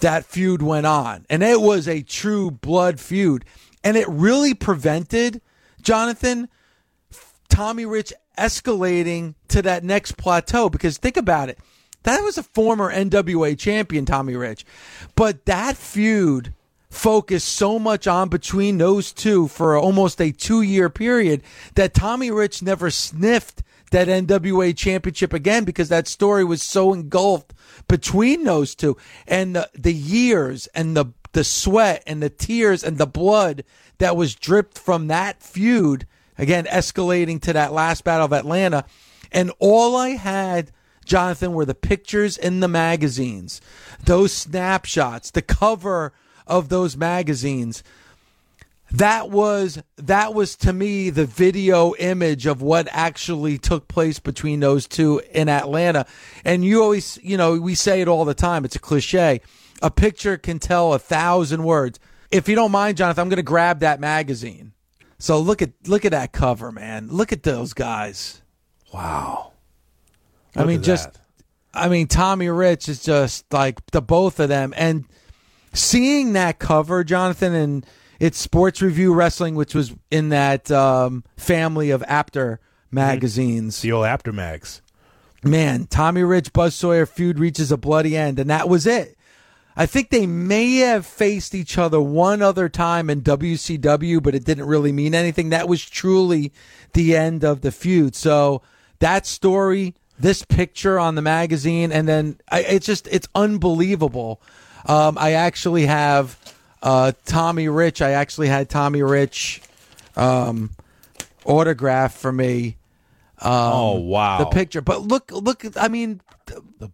That 0.00 0.24
feud 0.24 0.60
went 0.60 0.86
on. 0.86 1.24
And 1.30 1.42
it 1.42 1.60
was 1.60 1.86
a 1.86 2.02
true 2.02 2.50
blood 2.50 2.98
feud. 2.98 3.44
And 3.84 3.96
it 3.96 4.08
really 4.08 4.54
prevented, 4.54 5.40
Jonathan, 5.80 6.48
Tommy 7.58 7.86
Rich 7.86 8.12
escalating 8.38 9.34
to 9.48 9.62
that 9.62 9.82
next 9.82 10.12
plateau 10.12 10.68
because 10.68 10.96
think 10.96 11.16
about 11.16 11.48
it. 11.48 11.58
That 12.04 12.22
was 12.22 12.38
a 12.38 12.44
former 12.44 12.94
NWA 12.94 13.58
champion, 13.58 14.04
Tommy 14.04 14.36
Rich. 14.36 14.64
But 15.16 15.44
that 15.46 15.76
feud 15.76 16.54
focused 16.88 17.48
so 17.48 17.80
much 17.80 18.06
on 18.06 18.28
between 18.28 18.78
those 18.78 19.12
two 19.12 19.48
for 19.48 19.76
almost 19.76 20.20
a 20.20 20.30
two 20.30 20.62
year 20.62 20.88
period 20.88 21.42
that 21.74 21.94
Tommy 21.94 22.30
Rich 22.30 22.62
never 22.62 22.90
sniffed 22.90 23.64
that 23.90 24.06
NWA 24.06 24.76
championship 24.76 25.32
again 25.32 25.64
because 25.64 25.88
that 25.88 26.06
story 26.06 26.44
was 26.44 26.62
so 26.62 26.94
engulfed 26.94 27.54
between 27.88 28.44
those 28.44 28.76
two 28.76 28.96
and 29.26 29.56
the, 29.56 29.68
the 29.74 29.92
years 29.92 30.68
and 30.76 30.96
the 30.96 31.06
the 31.32 31.42
sweat 31.42 32.04
and 32.06 32.22
the 32.22 32.30
tears 32.30 32.84
and 32.84 32.98
the 32.98 33.06
blood 33.06 33.64
that 33.98 34.16
was 34.16 34.36
dripped 34.36 34.78
from 34.78 35.08
that 35.08 35.42
feud 35.42 36.06
again 36.38 36.64
escalating 36.66 37.40
to 37.40 37.52
that 37.52 37.72
last 37.72 38.04
battle 38.04 38.26
of 38.26 38.32
Atlanta 38.32 38.84
and 39.30 39.52
all 39.58 39.96
I 39.96 40.10
had 40.10 40.72
Jonathan 41.04 41.52
were 41.52 41.64
the 41.64 41.74
pictures 41.74 42.36
in 42.36 42.60
the 42.60 42.68
magazines 42.68 43.60
those 44.04 44.32
snapshots 44.32 45.30
the 45.30 45.42
cover 45.42 46.12
of 46.46 46.68
those 46.68 46.96
magazines 46.96 47.82
that 48.90 49.30
was 49.30 49.82
that 49.96 50.32
was 50.32 50.56
to 50.56 50.72
me 50.72 51.10
the 51.10 51.26
video 51.26 51.94
image 51.96 52.46
of 52.46 52.62
what 52.62 52.88
actually 52.90 53.58
took 53.58 53.86
place 53.86 54.18
between 54.18 54.60
those 54.60 54.86
two 54.86 55.20
in 55.32 55.48
Atlanta. 55.48 56.06
And 56.44 56.64
you 56.64 56.82
always, 56.82 57.18
you 57.22 57.36
know, 57.36 57.60
we 57.60 57.74
say 57.74 58.00
it 58.00 58.08
all 58.08 58.24
the 58.24 58.34
time. 58.34 58.64
It's 58.64 58.76
a 58.76 58.80
cliche. 58.80 59.42
A 59.82 59.90
picture 59.90 60.38
can 60.38 60.58
tell 60.58 60.94
a 60.94 60.98
thousand 60.98 61.64
words. 61.64 62.00
If 62.30 62.48
you 62.48 62.54
don't 62.54 62.72
mind, 62.72 62.96
Jonathan, 62.96 63.22
I'm 63.22 63.28
going 63.28 63.36
to 63.36 63.42
grab 63.42 63.80
that 63.80 64.00
magazine. 64.00 64.72
So 65.18 65.40
look 65.40 65.62
at 65.62 65.70
look 65.86 66.04
at 66.04 66.12
that 66.12 66.32
cover, 66.32 66.70
man. 66.70 67.08
Look 67.08 67.32
at 67.32 67.42
those 67.42 67.72
guys. 67.72 68.42
Wow. 68.92 69.52
I 70.56 70.64
mean, 70.64 70.82
just 70.82 71.12
that. 71.12 71.20
I 71.74 71.88
mean, 71.88 72.06
Tommy 72.06 72.48
Rich 72.48 72.88
is 72.88 73.02
just 73.02 73.52
like 73.52 73.84
the 73.90 74.00
both 74.00 74.40
of 74.40 74.48
them, 74.48 74.72
and 74.76 75.04
seeing 75.72 76.32
that 76.32 76.58
cover, 76.58 77.04
Jonathan, 77.04 77.54
and 77.54 77.86
it's 78.20 78.38
Sports 78.38 78.80
Review 78.80 79.12
Wrestling, 79.12 79.54
which 79.54 79.74
was 79.74 79.94
in 80.10 80.30
that 80.30 80.70
um, 80.70 81.24
family 81.36 81.90
of 81.90 82.02
Apter 82.06 82.60
magazines. 82.90 83.80
the 83.82 83.92
old 83.92 84.06
Aptermags. 84.06 84.80
Man, 85.44 85.86
Tommy 85.86 86.22
Rich, 86.22 86.52
Buzz 86.52 86.74
Sawyer 86.74 87.06
feud 87.06 87.38
reaches 87.38 87.70
a 87.70 87.76
bloody 87.76 88.16
end, 88.16 88.38
and 88.40 88.50
that 88.50 88.68
was 88.68 88.86
it. 88.86 89.16
I 89.78 89.86
think 89.86 90.10
they 90.10 90.26
may 90.26 90.78
have 90.78 91.06
faced 91.06 91.54
each 91.54 91.78
other 91.78 92.00
one 92.00 92.42
other 92.42 92.68
time 92.68 93.08
in 93.08 93.22
WCW, 93.22 94.20
but 94.20 94.34
it 94.34 94.44
didn't 94.44 94.66
really 94.66 94.90
mean 94.90 95.14
anything. 95.14 95.50
That 95.50 95.68
was 95.68 95.88
truly 95.88 96.52
the 96.94 97.16
end 97.16 97.44
of 97.44 97.60
the 97.60 97.70
feud. 97.70 98.16
So 98.16 98.60
that 98.98 99.24
story, 99.24 99.94
this 100.18 100.44
picture 100.44 100.98
on 100.98 101.14
the 101.14 101.22
magazine, 101.22 101.92
and 101.92 102.08
then 102.08 102.40
I, 102.50 102.62
it's 102.62 102.86
just 102.86 103.06
it's 103.06 103.28
unbelievable. 103.36 104.40
Um, 104.84 105.16
I 105.16 105.34
actually 105.34 105.86
have 105.86 106.36
uh, 106.82 107.12
Tommy 107.24 107.68
Rich. 107.68 108.02
I 108.02 108.10
actually 108.10 108.48
had 108.48 108.68
Tommy 108.68 109.04
Rich 109.04 109.62
um, 110.16 110.70
autograph 111.44 112.14
for 112.14 112.32
me 112.32 112.78
oh 113.42 113.98
wow, 114.00 114.38
the 114.38 114.46
picture. 114.46 114.80
But 114.80 115.02
look, 115.02 115.30
look. 115.32 115.64
I 115.76 115.88
mean, 115.88 116.20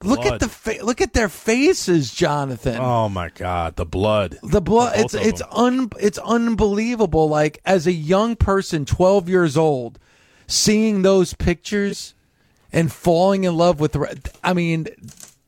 look 0.02 0.20
at 0.20 0.28
blood. 0.28 0.40
the 0.40 0.48
fa- 0.48 0.82
look 0.84 1.00
at 1.00 1.12
their 1.12 1.28
faces, 1.28 2.12
Jonathan. 2.12 2.78
Oh 2.80 3.08
my 3.08 3.30
God, 3.30 3.76
the 3.76 3.86
blood. 3.86 4.38
the 4.42 4.60
blood. 4.60 4.94
Both 4.94 5.04
It's 5.04 5.14
of 5.14 5.20
it's 5.22 5.40
them. 5.40 5.48
un 5.52 5.90
it's 6.00 6.18
unbelievable. 6.18 7.28
Like 7.28 7.60
as 7.64 7.86
a 7.86 7.92
young 7.92 8.36
person, 8.36 8.84
twelve 8.84 9.28
years 9.28 9.56
old, 9.56 9.98
seeing 10.46 11.02
those 11.02 11.34
pictures 11.34 12.14
and 12.72 12.90
falling 12.92 13.44
in 13.44 13.56
love 13.56 13.80
with. 13.80 13.96
re- 13.96 14.14
I 14.42 14.52
mean, 14.54 14.84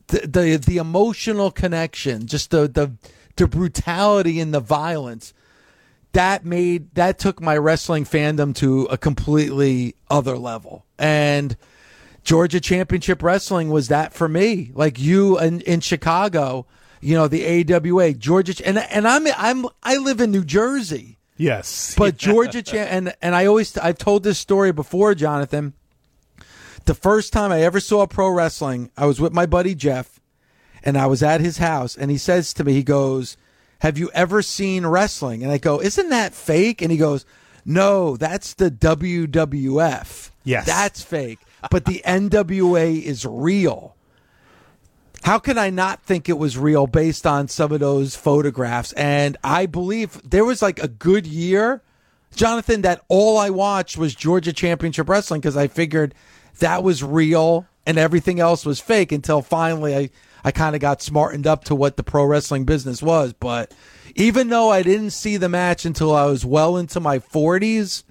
the 0.09 0.27
the, 0.27 0.57
the 0.57 0.77
emotional 0.79 1.51
connection, 1.51 2.27
just 2.27 2.51
the 2.51 2.69
the 2.69 2.93
the 3.37 3.47
brutality 3.47 4.41
and 4.41 4.55
the 4.55 4.61
violence 4.61 5.35
that 6.13 6.45
made 6.47 6.95
that 6.95 7.19
took 7.19 7.41
my 7.43 7.57
wrestling 7.57 8.05
fandom 8.05 8.55
to 8.55 8.85
a 8.85 8.97
completely 8.97 9.95
other 10.09 10.39
level 10.39 10.87
and 10.99 11.55
georgia 12.27 12.61
championship 12.61 13.23
wrestling 13.23 13.71
was 13.71 13.89
that 13.89 14.13
for 14.13 14.29
me 14.29 14.71
like 14.75 14.99
you 14.99 15.39
in, 15.39 15.61
in 15.63 15.81
chicago 15.81 16.67
you 17.01 17.15
know 17.15 17.29
the 17.29 17.45
awa 17.47 18.13
georgia 18.13 18.55
and 18.67 18.79
and 18.79 19.09
i'm 19.09 19.27
i'm 19.37 19.67
i 19.83 19.97
live 19.97 20.21
in 20.21 20.31
new 20.31 20.45
jersey 20.45 21.17
Yes, 21.37 21.95
but 21.97 22.17
Georgia 22.17 22.63
and 22.81 23.15
and 23.21 23.35
I 23.35 23.47
always 23.47 23.77
I've 23.79 23.99
told 23.99 24.23
this 24.23 24.39
story 24.39 24.73
before, 24.73 25.15
Jonathan. 25.15 25.75
The 26.85 26.95
first 26.95 27.33
time 27.33 27.51
I 27.51 27.63
ever 27.63 27.81
saw 27.81 28.07
pro 28.07 28.31
wrestling, 28.31 28.91
I 28.97 29.07
was 29.07 29.21
with 29.21 29.33
my 29.33 29.45
buddy 29.45 29.75
Jeff, 29.75 30.21
and 30.85 30.97
I 30.97 31.07
was 31.07 31.23
at 31.23 31.41
his 31.41 31.59
house, 31.59 31.97
and 31.97 32.11
he 32.11 32.19
says 32.19 32.55
to 32.55 32.65
me, 32.65 32.73
he 32.73 32.83
goes, 32.83 33.37
"Have 33.81 33.99
you 33.99 34.11
ever 34.15 34.41
seen 34.41 34.87
wrestling?" 34.87 35.43
And 35.43 35.53
I 35.53 35.59
go, 35.59 35.81
"Isn't 35.81 36.09
that 36.11 36.33
fake?" 36.33 36.81
And 36.81 36.91
he 36.91 36.97
goes, 36.97 37.27
"No, 37.65 38.17
that's 38.17 38.55
the 38.55 38.71
WWF. 38.71 40.31
Yes. 40.45 40.65
that's 40.65 41.03
fake, 41.03 41.41
but 41.71 41.85
the 41.85 42.03
NWA 42.05 43.03
is 43.03 43.25
real." 43.25 43.97
How 45.27 45.41
can 45.41 45.59
I 45.59 45.71
not 45.71 46.05
think 46.05 46.29
it 46.29 46.39
was 46.39 46.57
real 46.57 46.87
based 46.87 47.27
on 47.27 47.49
some 47.49 47.73
of 47.73 47.81
those 47.81 48.15
photographs? 48.15 48.93
And 48.93 49.37
I 49.43 49.67
believe 49.67 50.21
there 50.23 50.45
was 50.45 50.63
like 50.63 50.81
a 50.81 50.87
good 50.87 51.27
year, 51.27 51.83
Jonathan, 52.37 52.83
that 52.83 53.03
all 53.09 53.37
I 53.37 53.51
watched 53.51 53.99
was 53.99 54.15
Georgia 54.15 54.53
Championship 54.53 55.09
Wrestling 55.09 55.41
because 55.41 55.57
I 55.57 55.67
figured 55.67 56.15
that 56.61 56.85
was 56.85 57.03
real 57.03 57.67
and 57.85 57.99
everything 57.99 58.39
else 58.39 58.65
was 58.65 58.79
fake 58.79 59.11
until 59.11 59.43
finally 59.43 59.97
I, 59.97 60.11
I 60.45 60.53
kind 60.53 60.77
of 60.77 60.81
got 60.81 61.03
smartened 61.03 61.47
up 61.47 61.65
to 61.65 61.75
what 61.75 61.97
the 61.97 62.05
pro 62.05 62.25
wrestling 62.25 62.65
business 62.65 63.03
was. 63.03 63.33
But 63.33 63.75
even 64.15 64.49
though 64.49 64.71
I 64.71 64.83
didn't 64.83 65.11
see 65.11 65.37
the 65.37 65.49
match 65.49 65.85
until 65.85 66.15
I 66.15 66.27
was 66.27 66.45
well 66.45 66.77
into 66.77 67.01
my 67.01 67.19
40s, 67.19 68.05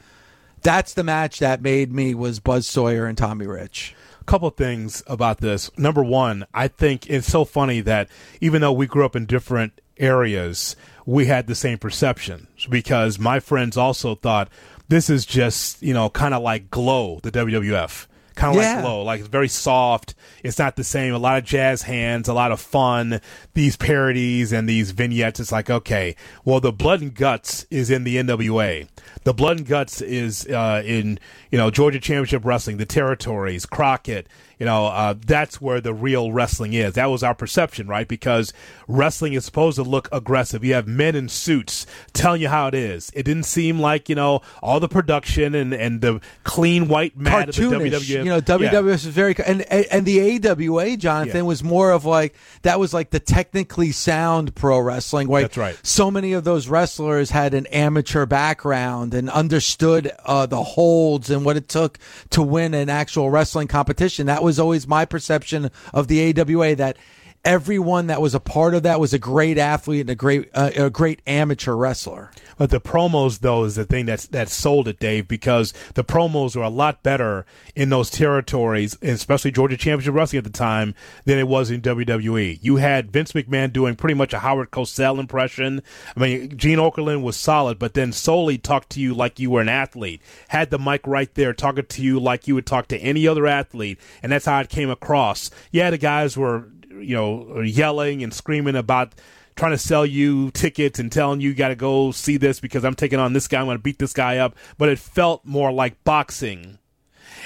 that's 0.66 0.96
the 0.96 1.04
match 1.04 1.38
that 1.38 1.62
made 1.62 1.94
me 1.94 2.16
was 2.16 2.40
Buzz 2.40 2.66
Sawyer 2.66 3.06
and 3.06 3.16
Tommy 3.16 3.46
Rich. 3.46 3.96
A 4.20 4.24
couple 4.24 4.50
things 4.50 5.04
about 5.06 5.40
this. 5.40 5.70
Number 5.78 6.04
one, 6.04 6.48
I 6.56 6.68
think 6.68 7.08
it's 7.08 7.28
so 7.28 7.46
funny 7.46 7.82
that 7.82 8.10
even 8.42 8.62
though 8.62 8.74
we 8.74 8.88
grew 8.88 9.06
up 9.06 9.16
in 9.16 9.28
different 9.28 9.80
areas, 10.00 10.76
we 11.06 11.28
had 11.28 11.46
the 11.46 11.54
same 11.54 11.78
perception 11.78 12.48
because 12.68 13.20
my 13.20 13.40
friends 13.40 13.78
also 13.78 14.16
thought 14.16 14.50
this 14.88 15.08
is 15.08 15.24
just, 15.24 15.84
you 15.84 15.94
know, 15.94 16.10
kind 16.10 16.34
of 16.34 16.42
like 16.42 16.72
Glow, 16.72 17.20
the 17.22 17.32
WWF. 17.32 18.08
Kind 18.36 18.58
of 18.58 18.62
Yeah. 18.62 18.76
like 18.76 18.84
Glow, 18.84 19.02
like 19.04 19.20
it's 19.22 19.30
very 19.30 19.48
soft. 19.48 20.14
It's 20.44 20.60
not 20.60 20.76
the 20.76 20.84
same. 20.84 21.14
A 21.14 21.18
lot 21.18 21.38
of 21.38 21.46
jazz 21.46 21.84
hands, 21.84 22.28
a 22.28 22.34
lot 22.34 22.52
of 22.52 22.60
fun. 22.60 23.22
These 23.54 23.78
parodies 23.78 24.52
and 24.52 24.68
these 24.68 24.92
vignettes. 24.92 25.40
It's 25.40 25.52
like 25.54 25.70
okay, 25.70 26.16
well, 26.44 26.60
the 26.60 26.74
blood 26.74 27.02
and 27.02 27.14
guts 27.14 27.66
is 27.72 27.90
in 27.90 28.04
the 28.04 28.18
NWA. 28.18 28.88
The 29.24 29.34
blood 29.34 29.58
and 29.60 29.68
guts 29.68 30.02
is 30.02 30.46
uh, 30.48 30.84
in 30.86 31.18
you 31.50 31.58
know 31.58 31.72
Georgia 31.72 32.00
Championship 32.00 32.44
Wrestling, 32.46 32.78
the 32.78 32.86
territories, 32.86 33.66
Crockett. 33.66 34.28
You 34.60 34.66
know 34.66 34.88
uh, 34.88 35.16
that's 35.26 35.60
where 35.60 35.82
the 35.82 35.94
real 35.94 36.32
wrestling 36.32 36.74
is. 36.74 36.94
That 36.94 37.08
was 37.08 37.24
our 37.24 37.36
perception, 37.36 37.88
right? 37.88 38.08
Because 38.08 38.54
wrestling 38.88 39.34
is 39.34 39.46
supposed 39.46 39.76
to 39.76 39.84
look 39.84 40.08
aggressive. 40.12 40.64
You 40.64 40.74
have 40.76 40.88
men 40.88 41.16
in 41.16 41.30
suits 41.30 41.86
telling 42.14 42.42
you 42.42 42.50
how 42.50 42.68
it 42.68 42.74
is. 42.74 43.12
It 43.14 43.24
didn't 43.24 43.44
seem 43.44 43.80
like 43.80 44.08
you 44.10 44.16
know 44.16 44.42
all 44.62 44.80
the 44.80 44.88
production 44.88 45.56
and 45.56 45.74
and 45.74 46.02
the 46.02 46.22
clean 46.44 46.88
white 46.88 47.18
mat 47.18 47.50
of 47.50 47.56
the. 47.56 47.62
WWF. 47.64 48.08
You 48.08 48.24
know, 48.26 48.36
Yeah. 48.36 48.42
WWF 48.72 48.84
was 48.86 49.06
very 49.06 49.36
and 49.46 49.62
and 49.64 49.86
and 49.92 50.06
the 50.06 50.20
AWA, 50.48 50.96
Jonathan, 50.98 51.36
Yeah. 51.38 51.42
was 51.44 51.64
more 51.64 51.92
of 51.92 52.06
like 52.06 52.36
that 52.62 52.80
was 52.80 52.94
like 52.94 53.10
the 53.10 53.20
technically 53.20 53.92
sound 53.92 54.56
pro 54.56 54.80
wrestling. 54.80 55.28
Like 55.28 55.44
That's 55.46 55.58
right. 55.58 55.80
So 55.84 56.10
many 56.10 56.34
of 56.34 56.44
those 56.44 56.68
wrestlers 56.68 57.32
had 57.32 57.54
an 57.54 57.66
amateur 57.68 58.26
background 58.26 59.14
and 59.14 59.30
understood 59.30 60.12
uh, 60.26 60.46
the 60.46 60.64
holds 60.64 61.30
and 61.30 61.44
what 61.46 61.58
it 61.58 61.68
took 61.68 61.98
to 62.30 62.42
win 62.42 62.74
an 62.74 62.90
actual 62.90 63.30
wrestling 63.30 63.68
competition. 63.68 64.28
That 64.28 64.44
was 64.46 64.60
always 64.60 64.88
my 64.88 65.04
perception 65.04 65.72
of 65.94 66.08
the 66.08 66.40
AWA. 66.40 66.76
That. 66.76 66.98
Everyone 67.46 68.08
that 68.08 68.22
was 68.22 68.34
a 68.34 68.40
part 68.40 68.74
of 68.74 68.84
that 68.84 69.00
was 69.00 69.14
a 69.14 69.20
great 69.20 69.58
athlete 69.58 70.02
and 70.02 70.10
a 70.10 70.16
great, 70.16 70.50
uh, 70.54 70.72
a 70.76 70.90
great 70.90 71.22
amateur 71.28 71.76
wrestler. 71.76 72.32
But 72.58 72.70
the 72.70 72.82
promos, 72.82 73.40
though, 73.40 73.66
is 73.66 73.76
the 73.76 73.86
thing 73.86 74.06
that's 74.06 74.28
that 74.28 74.50
sold 74.50 74.88
it, 74.88 75.00
Dave, 75.00 75.28
because 75.28 75.74
the 75.94 76.04
promos 76.04 76.56
were 76.56 76.64
a 76.64 76.70
lot 76.70 77.04
better 77.04 77.46
in 77.76 77.90
those 77.90 78.10
territories, 78.10 78.98
especially 79.02 79.52
Georgia 79.52 79.78
Championship 79.78 80.16
Wrestling 80.16 80.40
at 80.40 80.44
the 80.46 80.50
time, 80.50 80.96
than 81.26 81.38
it 81.38 81.48
was 81.48 81.70
in 81.70 81.82
WWE. 81.82 82.60
You 82.62 82.78
had 82.78 83.12
Vince 83.12 83.34
McMahon 83.34 83.74
doing 83.74 83.96
pretty 83.96 84.16
much 84.16 84.34
a 84.34 84.40
Howard 84.40 84.72
Cosell 84.72 85.20
impression. 85.20 85.82
I 86.16 86.20
mean, 86.20 86.58
Gene 86.58 86.80
Okerlund 86.80 87.24
was 87.24 87.36
solid, 87.36 87.78
but 87.78 87.94
then 87.94 88.12
Solie 88.12 88.62
talked 88.62 88.90
to 88.92 89.02
you 89.02 89.14
like 89.14 89.40
you 89.40 89.52
were 89.52 89.62
an 89.62 89.70
athlete, 89.70 90.22
had 90.48 90.70
the 90.70 90.80
mic 90.80 91.06
right 91.06 91.34
there, 91.36 91.54
talking 91.54 91.86
to 91.86 92.02
you 92.02 92.20
like 92.20 92.48
you 92.48 92.56
would 92.56 92.66
talk 92.66 92.88
to 92.88 92.98
any 92.98 93.28
other 93.28 93.46
athlete, 93.48 94.00
and 94.24 94.32
that's 94.32 94.46
how 94.46 94.60
it 94.62 94.70
came 94.70 94.90
across. 94.90 95.52
Yeah, 95.72 95.90
the 95.90 95.98
guys 95.98 96.38
were, 96.38 96.70
you 97.00 97.16
know, 97.16 97.62
yelling 97.62 98.24
and 98.24 98.34
screaming 98.34 98.76
about 98.76 99.14
trying 99.56 99.72
to 99.72 99.78
sell 99.78 100.06
you 100.06 100.52
tickets 100.52 101.00
and 101.00 101.12
telling 101.12 101.40
you 101.42 101.50
you 101.50 101.56
got 101.56 101.70
to 101.70 101.76
go 101.76 102.12
see 102.12 102.38
this 102.38 102.60
because 102.60 102.84
I'm 102.84 102.96
taking 102.96 103.20
on 103.20 103.34
this 103.34 103.48
guy. 103.48 103.60
I'm 103.60 103.66
going 103.66 103.78
to 103.78 103.84
beat 103.84 104.00
this 104.00 104.14
guy 104.14 104.38
up. 104.38 104.56
But 104.78 104.90
it 104.90 105.00
felt 105.00 105.46
more 105.46 105.72
like 105.72 106.04
boxing 106.04 106.80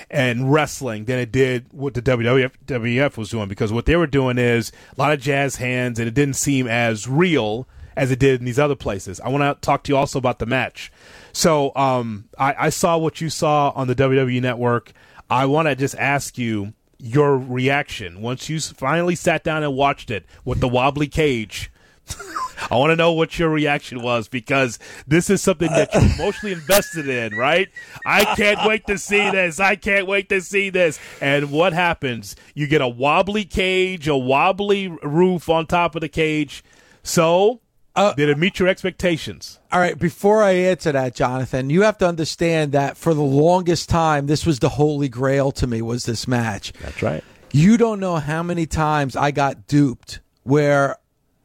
and 0.10 0.52
wrestling 0.52 1.06
than 1.06 1.20
it 1.20 1.32
did 1.32 1.68
what 1.72 1.94
the 1.94 2.02
WWF, 2.02 3.18
was 3.18 3.30
doing 3.30 3.48
because 3.48 3.72
what 3.72 3.86
they 3.86 3.96
were 3.96 4.08
doing 4.08 4.38
is 4.38 4.72
a 4.96 5.00
lot 5.00 5.12
of 5.12 5.20
jazz 5.20 5.58
hands 5.58 6.00
and 6.00 6.08
it 6.08 6.14
didn't 6.14 6.36
seem 6.36 6.68
as 6.68 7.08
real 7.08 7.68
as 7.96 8.12
it 8.12 8.20
did 8.20 8.40
in 8.40 8.46
these 8.46 8.60
other 8.60 8.76
places. 8.76 9.20
I 9.20 9.30
want 9.30 9.42
to 9.44 9.66
talk 9.66 9.84
to 9.84 9.92
you 9.92 9.98
also 9.98 10.18
about 10.20 10.40
the 10.40 10.46
match. 10.46 10.92
So 11.34 11.76
um, 11.76 12.30
I, 12.38 12.56
I 12.58 12.70
saw 12.70 12.98
what 12.98 13.22
you 13.22 13.30
saw 13.30 13.72
on 13.76 13.88
the 13.88 13.96
WWE 13.96 14.42
network. 14.42 14.94
I 15.30 15.46
want 15.46 15.68
to 15.68 15.76
just 15.76 15.96
ask 15.96 16.38
you 16.38 16.74
your 17.00 17.38
reaction 17.38 18.22
once 18.22 18.50
you 18.50 18.60
finally 18.60 19.16
sat 19.16 19.44
down 19.44 19.64
and 19.64 19.74
watched 19.74 20.12
it 20.12 20.26
with 20.44 20.60
the 20.60 20.68
wobbly 20.68 21.08
cage. 21.08 21.72
I 22.70 22.76
want 22.76 22.92
to 22.92 22.96
know 22.96 23.14
what 23.14 23.40
your 23.40 23.50
reaction 23.50 24.02
was 24.02 24.28
because 24.28 24.80
this 25.08 25.30
is 25.30 25.42
something 25.42 25.70
that 25.70 25.94
you're 25.94 26.04
emotionally 26.04 26.54
invested 26.54 27.08
in, 27.08 27.36
right? 27.36 27.70
I 28.06 28.26
can't 28.36 28.68
wait 28.68 28.86
to 28.88 28.98
see 28.98 29.30
this. 29.32 29.60
I 29.60 29.76
can't 29.76 30.08
wait 30.08 30.28
to 30.30 30.42
see 30.42 30.70
this. 30.70 31.00
And 31.22 31.52
what 31.52 31.74
happens? 31.74 32.36
You 32.54 32.68
get 32.68 32.82
a 32.82 32.88
wobbly 32.88 33.46
cage, 33.46 34.08
a 34.08 34.18
wobbly 34.18 34.88
roof 34.88 35.50
on 35.50 35.68
top 35.68 35.96
of 35.96 36.02
the 36.02 36.10
cage. 36.10 36.64
So, 37.02 37.62
did 37.96 38.30
it 38.30 38.38
meet 38.38 38.60
your 38.60 38.68
expectations? 38.68 39.60
All 39.72 39.80
right, 39.80 39.98
before 39.98 40.42
I 40.44 40.52
answer 40.52 40.92
that, 40.92 41.16
Jonathan, 41.16 41.70
you 41.70 41.82
have 41.84 41.98
to 42.00 42.08
understand 42.08 42.72
that 42.72 42.98
for 42.98 43.14
the 43.14 43.22
longest 43.22 43.90
time, 43.90 44.28
this 44.28 44.46
was 44.46 44.60
the 44.60 44.70
holy 44.70 45.10
grail 45.10 45.52
to 45.54 45.68
me 45.68 45.82
was 45.82 46.06
this 46.06 46.28
match. 46.28 46.74
That's 46.82 47.02
right. 47.02 47.24
You 47.52 47.78
don't 47.78 48.00
know 48.00 48.18
how 48.18 48.44
many 48.44 48.66
times 48.66 49.16
I 49.16 49.32
got 49.32 49.68
duped 49.68 50.20
where 50.44 50.98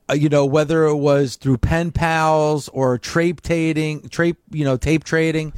uh, 0.08 0.14
you 0.14 0.28
know 0.28 0.44
whether 0.44 0.84
it 0.84 0.96
was 0.96 1.36
through 1.36 1.56
pen 1.58 1.90
pals 1.90 2.68
or 2.68 2.98
tape 2.98 3.40
trading, 3.40 4.02
tape 4.08 4.36
you 4.50 4.64
know 4.64 4.76
tape 4.76 5.02
trading. 5.04 5.52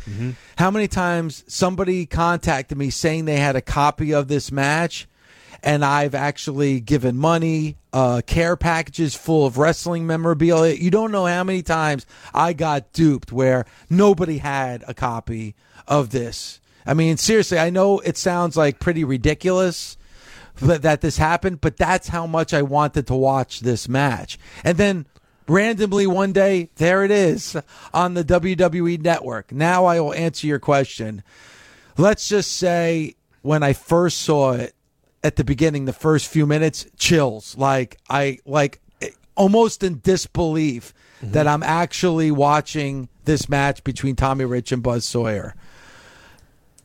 How 0.56 0.70
many 0.70 0.86
times 0.86 1.44
somebody 1.48 2.06
contacted 2.06 2.78
me 2.78 2.90
saying 2.90 3.24
they 3.24 3.38
had 3.38 3.56
a 3.56 3.60
copy 3.60 4.14
of 4.14 4.28
this 4.28 4.52
match, 4.52 5.08
and 5.66 5.84
I've 5.84 6.14
actually 6.14 6.78
given 6.78 7.16
money, 7.16 7.76
uh, 7.92 8.22
care 8.24 8.56
packages 8.56 9.16
full 9.16 9.44
of 9.44 9.58
wrestling 9.58 10.06
memorabilia. 10.06 10.76
You 10.76 10.92
don't 10.92 11.10
know 11.10 11.26
how 11.26 11.42
many 11.42 11.62
times 11.62 12.06
I 12.32 12.52
got 12.52 12.92
duped 12.92 13.32
where 13.32 13.66
nobody 13.90 14.38
had 14.38 14.84
a 14.86 14.94
copy 14.94 15.56
of 15.88 16.10
this. 16.10 16.60
I 16.86 16.94
mean, 16.94 17.16
seriously, 17.16 17.58
I 17.58 17.70
know 17.70 17.98
it 17.98 18.16
sounds 18.16 18.56
like 18.56 18.78
pretty 18.78 19.02
ridiculous 19.02 19.96
that, 20.60 20.82
that 20.82 21.00
this 21.00 21.18
happened, 21.18 21.60
but 21.60 21.76
that's 21.76 22.06
how 22.06 22.28
much 22.28 22.54
I 22.54 22.62
wanted 22.62 23.08
to 23.08 23.16
watch 23.16 23.58
this 23.58 23.88
match. 23.88 24.38
And 24.62 24.78
then 24.78 25.06
randomly 25.48 26.06
one 26.06 26.32
day, 26.32 26.70
there 26.76 27.04
it 27.04 27.10
is 27.10 27.56
on 27.92 28.14
the 28.14 28.22
WWE 28.22 29.02
network. 29.02 29.50
Now 29.50 29.84
I 29.86 29.98
will 29.98 30.14
answer 30.14 30.46
your 30.46 30.60
question. 30.60 31.24
Let's 31.98 32.28
just 32.28 32.52
say 32.52 33.16
when 33.42 33.64
I 33.64 33.72
first 33.72 34.18
saw 34.18 34.52
it 34.52 34.75
at 35.22 35.36
the 35.36 35.44
beginning, 35.44 35.84
the 35.84 35.92
first 35.92 36.28
few 36.28 36.46
minutes, 36.46 36.86
chills. 36.98 37.56
Like 37.56 37.98
I 38.08 38.38
like 38.44 38.80
almost 39.36 39.82
in 39.82 40.00
disbelief 40.00 40.94
mm-hmm. 41.20 41.32
that 41.32 41.46
I'm 41.46 41.62
actually 41.62 42.30
watching 42.30 43.08
this 43.24 43.48
match 43.48 43.84
between 43.84 44.16
Tommy 44.16 44.44
Rich 44.44 44.72
and 44.72 44.82
Buzz 44.82 45.04
Sawyer. 45.04 45.54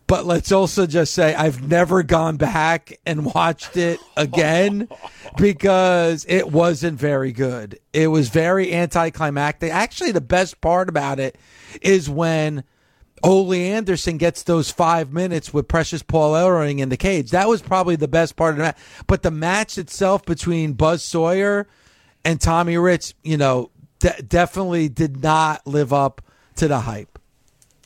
But 0.08 0.26
let's 0.26 0.52
also 0.52 0.86
just 0.88 1.14
say 1.14 1.34
I've 1.34 1.66
never 1.66 2.04
gone 2.04 2.36
back 2.36 3.00
and 3.06 3.34
watched 3.34 3.78
it 3.78 3.98
again 4.18 4.90
because 5.38 6.26
it 6.28 6.52
wasn't 6.52 7.00
very 7.00 7.32
good. 7.32 7.80
It 7.94 8.08
was 8.08 8.28
very 8.28 8.74
anticlimactic. 8.74 9.72
Actually, 9.72 10.12
the 10.12 10.20
best 10.20 10.60
part 10.60 10.90
about 10.90 11.22
it 11.22 11.38
is 11.82 12.10
when 12.10 12.66
Ole 13.24 13.54
Anderson 13.54 14.18
gets 14.18 14.44
those 14.44 14.72
five 14.72 15.14
minutes 15.14 15.54
with 15.54 15.68
Precious 15.68 16.02
Paul 16.02 16.34
Ellering 16.34 16.80
in 16.80 16.90
the 16.90 16.98
cage. 16.98 17.32
That 17.32 17.48
was 17.48 17.62
probably 17.62 17.96
the 17.96 18.08
best 18.08 18.36
part 18.36 18.52
of 18.52 18.58
the 18.58 18.64
match. 18.64 18.78
But 19.08 19.24
the 19.24 19.32
match 19.32 19.78
itself 19.78 20.26
between 20.26 20.74
Buzz 20.74 21.04
Sawyer 21.04 21.68
and 22.26 22.42
Tommy 22.42 22.78
Rich, 22.78 23.14
you 23.24 23.38
know, 23.38 23.70
de- 24.00 24.22
definitely 24.24 24.90
did 24.90 25.22
not 25.22 25.66
live 25.68 25.94
up 25.94 26.22
to 26.56 26.68
the 26.68 26.82
hype. 26.82 27.20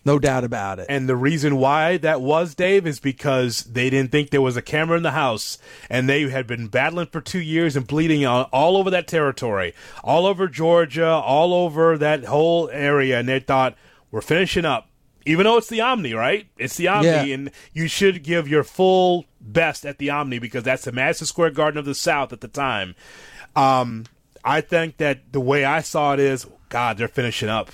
No 0.06 0.20
doubt 0.20 0.44
about 0.44 0.78
it. 0.78 0.86
And 0.88 1.10
the 1.10 1.16
reason 1.16 1.58
why 1.58 1.98
that 1.98 2.22
was, 2.22 2.54
Dave, 2.54 2.86
is 2.86 3.00
because 3.00 3.64
they 3.64 3.90
didn't 3.90 4.12
think 4.12 4.30
there 4.30 4.40
was 4.42 4.56
a 4.56 4.62
camera 4.62 4.98
in 4.98 5.04
the 5.04 5.12
house, 5.12 5.58
and 5.90 6.08
they 6.08 6.30
had 6.30 6.46
been 6.46 6.68
battling 6.68 7.08
for 7.08 7.22
two 7.22 7.40
years 7.40 7.76
and 7.76 7.88
bleeding 7.88 8.24
all, 8.24 8.44
all 8.54 8.78
over 8.78 8.92
that 8.92 9.08
territory, 9.08 9.74
all 10.04 10.28
over 10.28 10.48
Georgia, 10.48 11.08
all 11.08 11.56
over 11.56 11.98
that 11.98 12.26
whole 12.26 12.70
area, 12.70 13.20
and 13.20 13.28
they 13.28 13.40
thought, 13.40 13.76
we're 14.12 14.22
finishing 14.22 14.64
up. 14.64 14.90
Even 15.26 15.46
though 15.46 15.58
it's 15.58 15.70
the 15.70 15.82
Omni, 15.82 16.14
right? 16.14 16.48
It's 16.58 16.78
the 16.78 16.88
Omni, 16.88 17.08
Yeah. 17.08 17.24
and 17.24 17.52
you 17.74 17.88
should 17.88 18.24
give 18.24 18.48
your 18.48 18.64
full 18.64 19.26
best 19.42 19.86
at 19.86 19.98
the 19.98 20.10
Omni 20.12 20.40
because 20.40 20.64
that's 20.64 20.84
the 20.86 20.92
Madison 20.92 21.26
Square 21.28 21.52
Garden 21.52 21.80
of 21.80 21.86
the 21.86 21.96
South 21.96 22.32
at 22.32 22.42
the 22.42 22.48
time. 22.48 22.96
Um, 23.56 24.06
I 24.44 24.62
think 24.62 24.98
that 24.98 25.32
the 25.32 25.40
way 25.40 25.66
I 25.66 25.82
saw 25.82 26.14
it 26.14 26.20
is, 26.20 26.46
God, 26.70 26.98
they're 26.98 27.08
finishing 27.08 27.50
up, 27.50 27.72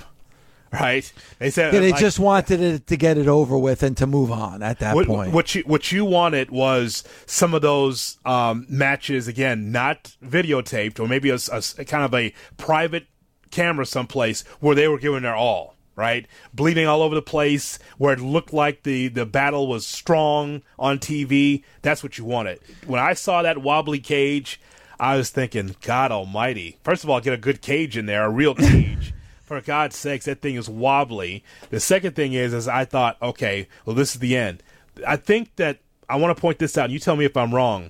right? 0.71 1.11
They 1.39 1.49
said 1.49 1.73
Yeah, 1.73 1.81
they 1.81 1.91
like- 1.91 1.99
just 1.99 2.19
wanted 2.19 2.61
it 2.61 2.87
to 2.87 2.95
get 2.95 3.17
it 3.17 3.27
over 3.27 3.57
with 3.57 3.83
and 3.83 3.97
to 3.97 4.07
move 4.07 4.31
on 4.31 4.63
at 4.63 4.79
that 4.79 4.95
what, 4.95 5.07
point. 5.07 5.33
What 5.33 5.53
you 5.53 5.63
what 5.63 5.91
you 5.91 6.05
wanted 6.05 6.51
was 6.51 7.03
some 7.25 7.53
of 7.53 7.61
those 7.61 8.17
um, 8.25 8.65
matches 8.69 9.27
again, 9.27 9.71
not 9.73 10.15
videotaped, 10.23 10.99
or 11.01 11.07
maybe 11.09 11.29
a, 11.29 11.35
a- 11.51 11.63
a 11.79 11.83
kind 11.85 12.05
of 12.05 12.13
a 12.13 12.33
private 12.57 13.07
camera 13.49 13.85
someplace 13.85 14.43
where 14.61 14.75
they 14.75 14.87
were 14.87 14.99
giving 14.99 15.23
their 15.23 15.35
all. 15.35 15.75
Right, 15.95 16.25
bleeding 16.53 16.87
all 16.87 17.01
over 17.01 17.13
the 17.13 17.21
place, 17.21 17.77
where 17.97 18.13
it 18.13 18.21
looked 18.21 18.53
like 18.53 18.83
the 18.83 19.09
the 19.09 19.25
battle 19.25 19.67
was 19.67 19.85
strong 19.85 20.61
on 20.79 20.99
TV. 20.99 21.63
That's 21.81 22.01
what 22.01 22.17
you 22.17 22.23
wanted. 22.23 22.59
When 22.87 23.01
I 23.01 23.13
saw 23.13 23.41
that 23.41 23.57
wobbly 23.57 23.99
cage, 23.99 24.59
I 24.99 25.17
was 25.17 25.29
thinking, 25.31 25.75
God 25.81 26.11
Almighty! 26.11 26.77
First 26.83 27.03
of 27.03 27.09
all, 27.09 27.19
get 27.19 27.33
a 27.33 27.37
good 27.37 27.61
cage 27.61 27.97
in 27.97 28.05
there, 28.05 28.23
a 28.23 28.29
real 28.29 28.55
cage. 28.55 29.13
For 29.43 29.59
God's 29.59 29.97
sakes, 29.97 30.25
that 30.25 30.39
thing 30.39 30.55
is 30.55 30.69
wobbly. 30.69 31.43
The 31.71 31.81
second 31.81 32.15
thing 32.15 32.31
is, 32.31 32.53
is 32.53 32.69
I 32.69 32.85
thought, 32.85 33.17
okay, 33.21 33.67
well, 33.85 33.93
this 33.95 34.13
is 34.13 34.21
the 34.21 34.37
end. 34.37 34.63
I 35.05 35.17
think 35.17 35.53
that 35.57 35.79
I 36.07 36.15
want 36.15 36.35
to 36.35 36.39
point 36.39 36.59
this 36.59 36.77
out. 36.77 36.85
And 36.85 36.93
you 36.93 36.99
tell 36.99 37.17
me 37.17 37.25
if 37.25 37.35
I'm 37.35 37.53
wrong. 37.53 37.89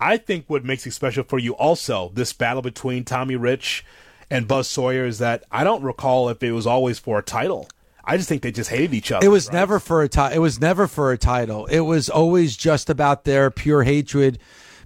I 0.00 0.16
think 0.16 0.44
what 0.48 0.64
makes 0.64 0.86
it 0.86 0.92
special 0.92 1.24
for 1.24 1.38
you 1.38 1.52
also 1.54 2.10
this 2.14 2.32
battle 2.32 2.62
between 2.62 3.04
Tommy 3.04 3.36
Rich 3.36 3.84
and 4.30 4.46
Buzz 4.46 4.68
Sawyer 4.68 5.04
is 5.06 5.18
that 5.18 5.44
I 5.50 5.64
don't 5.64 5.82
recall 5.82 6.28
if 6.28 6.42
it 6.42 6.52
was 6.52 6.66
always 6.66 6.98
for 6.98 7.18
a 7.18 7.22
title. 7.22 7.68
I 8.04 8.16
just 8.16 8.28
think 8.28 8.42
they 8.42 8.52
just 8.52 8.70
hated 8.70 8.94
each 8.94 9.12
other. 9.12 9.24
It 9.24 9.28
was 9.28 9.48
right? 9.48 9.54
never 9.54 9.78
for 9.78 10.02
a 10.02 10.08
title. 10.08 10.36
It 10.36 10.40
was 10.40 10.60
never 10.60 10.86
for 10.86 11.12
a 11.12 11.18
title. 11.18 11.66
It 11.66 11.80
was 11.80 12.08
always 12.08 12.56
just 12.56 12.88
about 12.88 13.24
their 13.24 13.50
pure 13.50 13.82
hatred 13.82 14.38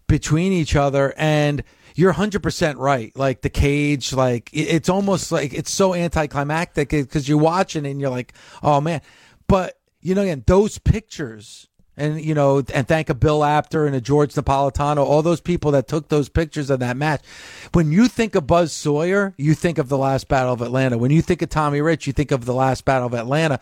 between 0.06 0.52
each 0.52 0.74
other. 0.74 1.14
And 1.16 1.62
you're 1.94 2.12
100% 2.12 2.76
right. 2.76 3.16
Like 3.16 3.42
the 3.42 3.50
cage, 3.50 4.12
like 4.12 4.50
it's 4.52 4.88
almost 4.88 5.30
like 5.30 5.54
it's 5.54 5.70
so 5.70 5.94
anticlimactic 5.94 6.90
because 6.90 7.28
you're 7.28 7.38
watching 7.38 7.86
and 7.86 8.00
you're 8.00 8.10
like, 8.10 8.34
oh 8.62 8.80
man. 8.80 9.00
But, 9.46 9.78
you 10.00 10.14
know, 10.14 10.22
again, 10.22 10.42
those 10.46 10.78
pictures. 10.78 11.68
And 11.96 12.20
you 12.20 12.34
know, 12.34 12.62
and 12.72 12.86
thank 12.88 13.08
a 13.08 13.14
Bill 13.14 13.44
Apter 13.44 13.86
and 13.86 13.94
a 13.94 14.00
George 14.00 14.34
Napolitano, 14.34 14.98
all 14.98 15.22
those 15.22 15.40
people 15.40 15.70
that 15.72 15.88
took 15.88 16.08
those 16.08 16.28
pictures 16.28 16.70
of 16.70 16.80
that 16.80 16.96
match. 16.96 17.22
When 17.72 17.92
you 17.92 18.08
think 18.08 18.34
of 18.34 18.46
Buzz 18.46 18.72
Sawyer, 18.72 19.34
you 19.36 19.54
think 19.54 19.78
of 19.78 19.88
the 19.88 19.98
last 19.98 20.28
Battle 20.28 20.52
of 20.52 20.62
Atlanta. 20.62 20.98
When 20.98 21.10
you 21.10 21.22
think 21.22 21.42
of 21.42 21.50
Tommy 21.50 21.80
Rich, 21.80 22.06
you 22.06 22.12
think 22.12 22.30
of 22.30 22.44
the 22.44 22.54
last 22.54 22.84
Battle 22.84 23.06
of 23.06 23.14
Atlanta 23.14 23.60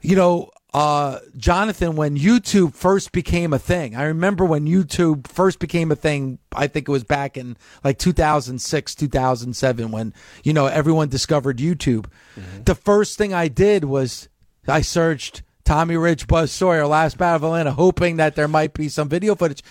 you 0.00 0.16
know, 0.16 0.50
uh, 0.72 1.18
Jonathan, 1.36 1.96
when 1.96 2.16
YouTube 2.16 2.74
first 2.74 3.12
became 3.12 3.52
a 3.52 3.58
thing, 3.58 3.96
I 3.96 4.04
remember 4.04 4.44
when 4.44 4.66
YouTube 4.66 5.26
first 5.26 5.58
became 5.58 5.90
a 5.90 5.96
thing, 5.96 6.38
I 6.54 6.68
think 6.68 6.88
it 6.88 6.92
was 6.92 7.04
back 7.04 7.36
in 7.36 7.56
like 7.82 7.98
2006, 7.98 8.94
2007, 8.94 9.90
when, 9.90 10.14
you 10.44 10.52
know, 10.52 10.66
everyone 10.66 11.08
discovered 11.08 11.58
YouTube. 11.58 12.06
The 12.64 12.74
first 12.74 13.18
thing 13.18 13.34
I 13.34 13.48
did 13.48 13.84
was 13.84 14.28
I 14.68 14.82
searched 14.82 15.42
Tommy 15.70 15.96
Rich, 15.96 16.26
Buzz 16.26 16.50
Sawyer, 16.50 16.84
Last 16.84 17.16
Battle 17.16 17.36
of 17.36 17.44
Atlanta, 17.44 17.70
hoping 17.70 18.16
that 18.16 18.34
there 18.34 18.48
might 18.48 18.74
be 18.74 18.88
some 18.88 19.08
video 19.08 19.36
footage. 19.36 19.62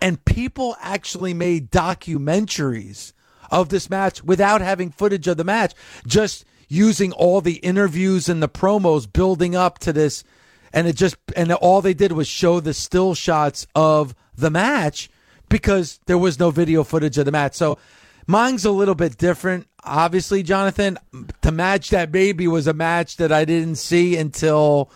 And 0.00 0.24
people 0.24 0.74
actually 0.80 1.32
made 1.32 1.70
documentaries 1.70 3.12
of 3.52 3.68
this 3.68 3.88
match 3.88 4.24
without 4.24 4.62
having 4.62 4.90
footage 4.90 5.28
of 5.28 5.36
the 5.36 5.44
match, 5.44 5.72
just 6.08 6.44
using 6.66 7.12
all 7.12 7.40
the 7.40 7.58
interviews 7.58 8.28
and 8.28 8.42
the 8.42 8.48
promos 8.48 9.06
building 9.12 9.54
up 9.54 9.78
to 9.78 9.92
this. 9.92 10.24
And 10.72 10.88
it 10.88 10.96
just, 10.96 11.14
and 11.36 11.52
all 11.52 11.80
they 11.80 11.94
did 11.94 12.10
was 12.10 12.26
show 12.26 12.58
the 12.58 12.74
still 12.74 13.14
shots 13.14 13.64
of 13.76 14.12
the 14.34 14.50
match 14.50 15.08
because 15.48 16.00
there 16.06 16.18
was 16.18 16.40
no 16.40 16.50
video 16.50 16.82
footage 16.82 17.16
of 17.16 17.26
the 17.26 17.30
match. 17.30 17.54
So 17.54 17.78
mine's 18.26 18.64
a 18.64 18.72
little 18.72 18.96
bit 18.96 19.18
different. 19.18 19.68
Obviously, 19.84 20.42
Jonathan, 20.42 20.98
to 21.42 21.52
match 21.52 21.90
that 21.90 22.10
baby 22.10 22.48
was 22.48 22.66
a 22.66 22.74
match 22.74 23.18
that 23.18 23.30
I 23.30 23.44
didn't 23.44 23.76
see 23.76 24.16
until, 24.16 24.90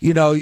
you 0.00 0.14
know, 0.14 0.40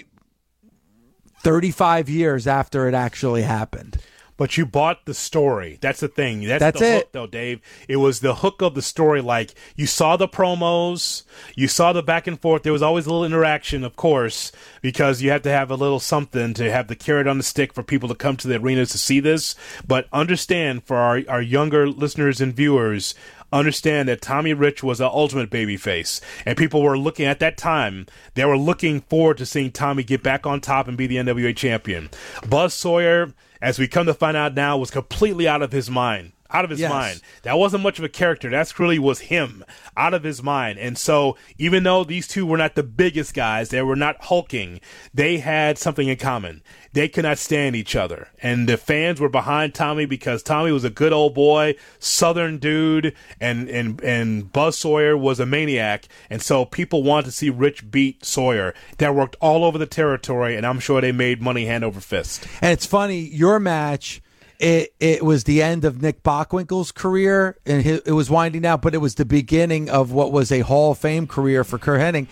35 1.41 2.09
years 2.09 2.47
after 2.47 2.89
it 2.89 2.95
actually 2.95 3.43
happened. 3.43 3.99
But 4.37 4.57
you 4.57 4.65
bought 4.67 5.05
the 5.05 5.15
story. 5.15 5.79
That's 5.81 5.99
the 5.99 6.07
thing. 6.07 6.45
That's, 6.45 6.61
That's 6.61 6.79
the 6.79 6.87
it. 6.87 6.95
hook, 6.99 7.09
though, 7.11 7.27
Dave. 7.27 7.61
It 7.89 7.97
was 7.97 8.21
the 8.21 8.37
hook 8.37 8.63
of 8.63 8.77
the 8.77 8.83
story. 8.83 9.21
Like 9.21 9.53
you 9.75 9.85
saw 9.89 10.17
the 10.17 10.29
promos, 10.29 11.25
you 11.57 11.67
saw 11.67 11.93
the 11.93 12.05
back 12.05 12.29
and 12.29 12.41
forth. 12.41 12.63
There 12.63 12.73
was 12.73 12.81
always 12.81 13.07
a 13.07 13.11
little 13.11 13.25
interaction, 13.25 13.83
of 13.83 13.97
course, 13.97 14.53
because 14.81 15.23
you 15.23 15.31
have 15.33 15.43
to 15.43 15.51
have 15.51 15.73
a 15.73 15.75
little 15.75 15.99
something 15.99 16.55
to 16.55 16.71
have 16.71 16.87
the 16.87 16.95
carrot 16.95 17.27
on 17.27 17.39
the 17.39 17.43
stick 17.43 17.73
for 17.73 17.83
people 17.83 18.09
to 18.11 18.15
come 18.15 18.37
to 18.37 18.47
the 18.47 18.61
arenas 18.61 18.91
to 18.91 18.99
see 18.99 19.19
this. 19.19 19.57
But 19.85 20.07
understand 20.13 20.85
for 20.85 20.99
our, 20.99 21.21
our 21.29 21.43
younger 21.43 21.89
listeners 21.89 22.41
and 22.41 22.55
viewers, 22.55 23.17
understand 23.53 24.09
that 24.09 24.21
Tommy 24.21 24.53
Rich 24.53 24.83
was 24.83 24.99
the 24.99 25.09
ultimate 25.09 25.51
babyface, 25.51 26.21
and 26.45 26.57
people 26.57 26.83
were 26.83 26.99
looking 26.99 27.27
at 27.27 27.41
that 27.41 27.57
time. 27.57 28.07
They 28.35 28.45
were 28.45 28.59
looking 28.59 29.01
forward 29.03 29.39
to 29.39 29.47
seeing 29.47 29.73
Tommy 29.73 30.03
get 30.03 30.23
back 30.23 30.47
on 30.47 30.61
top 30.61 30.89
and 30.89 30.97
be 30.97 31.07
the 31.07 31.17
NWA 31.17 31.57
champion. 31.57 32.11
Buzz 32.49 32.75
Sawyer, 32.75 33.33
as 33.61 33.79
we 33.79 33.89
come 33.89 34.07
to 34.07 34.15
find 34.15 34.37
out 34.37 34.55
now, 34.55 34.77
was 34.77 34.91
completely 34.91 35.49
out 35.49 35.63
of 35.63 35.73
his 35.73 35.91
mind. 35.91 36.33
Out 36.51 36.65
of 36.65 36.71
his 36.71 36.81
Yes. 36.81 36.91
mind. 36.91 37.21
That 37.43 37.59
wasn't 37.59 37.83
much 37.83 37.99
of 37.99 38.05
a 38.05 38.09
character. 38.09 38.49
That's 38.49 38.79
really 38.79 38.99
was 38.99 39.21
him 39.21 39.65
out 39.97 40.15
of 40.15 40.23
his 40.25 40.43
mind. 40.43 40.79
And 40.79 40.97
so, 40.97 41.37
even 41.59 41.83
though 41.83 42.05
these 42.05 42.27
two 42.27 42.47
were 42.47 42.57
not 42.57 42.75
the 42.75 42.83
biggest 42.83 43.35
guys, 43.35 43.69
they 43.69 43.83
were 43.83 43.97
not 43.97 44.17
hulking, 44.25 44.81
they 45.13 45.39
had 45.39 45.77
something 45.77 46.09
in 46.09 46.17
common. 46.17 46.63
They 46.95 47.07
could 47.09 47.25
not 47.25 47.37
stand 47.37 47.77
each 47.77 47.95
other. 47.95 48.29
And 48.43 48.67
the 48.67 48.79
fans 48.79 49.21
were 49.21 49.29
behind 49.29 49.75
Tommy 49.75 50.07
because 50.07 50.43
Tommy 50.43 50.73
was 50.73 50.85
a 50.85 50.91
good 50.91 51.13
old 51.13 51.35
boy, 51.35 51.75
southern 51.99 52.57
dude, 52.59 53.15
and, 53.41 53.69
and, 53.69 54.01
and 54.03 54.51
Buzz 54.51 54.79
Sawyer 54.79 55.17
was 55.17 55.39
a 55.39 55.47
maniac. 55.47 56.09
And 56.31 56.41
so 56.41 56.65
people 56.65 57.03
wanted 57.03 57.27
to 57.27 57.33
see 57.33 57.51
Rich 57.51 57.91
beat 57.91 58.25
Sawyer. 58.25 58.75
That 58.97 59.15
worked 59.15 59.37
all 59.41 59.65
over 59.65 59.77
the 59.77 59.87
territory, 59.87 60.57
and 60.57 60.65
I'm 60.67 60.81
sure 60.81 61.01
they 61.03 61.13
made 61.13 61.43
money 61.43 61.67
hand 61.67 61.85
over 61.85 62.01
fist. 62.01 62.47
And 62.63 62.73
it's 62.73 62.87
funny, 62.87 63.19
your 63.21 63.61
match, 63.61 64.23
it 64.59 64.95
it 64.99 65.25
was 65.25 65.45
the 65.45 65.63
end 65.63 65.85
of 65.85 66.03
Nick 66.03 66.23
Bockwinkel's 66.23 66.93
career, 66.93 67.57
and 67.65 67.85
it 67.87 68.13
was 68.13 68.31
winding 68.31 68.63
down, 68.63 68.81
but 68.81 68.95
it 68.95 68.99
was 68.99 69.15
the 69.15 69.25
beginning 69.25 69.89
of 69.89 70.13
what 70.13 70.33
was 70.33 70.51
a 70.51 70.61
Hall 70.61 70.93
of 70.93 70.99
Fame 70.99 71.27
career 71.27 71.65
for 71.65 71.79
Curt 71.79 72.01
Hennig. 72.01 72.27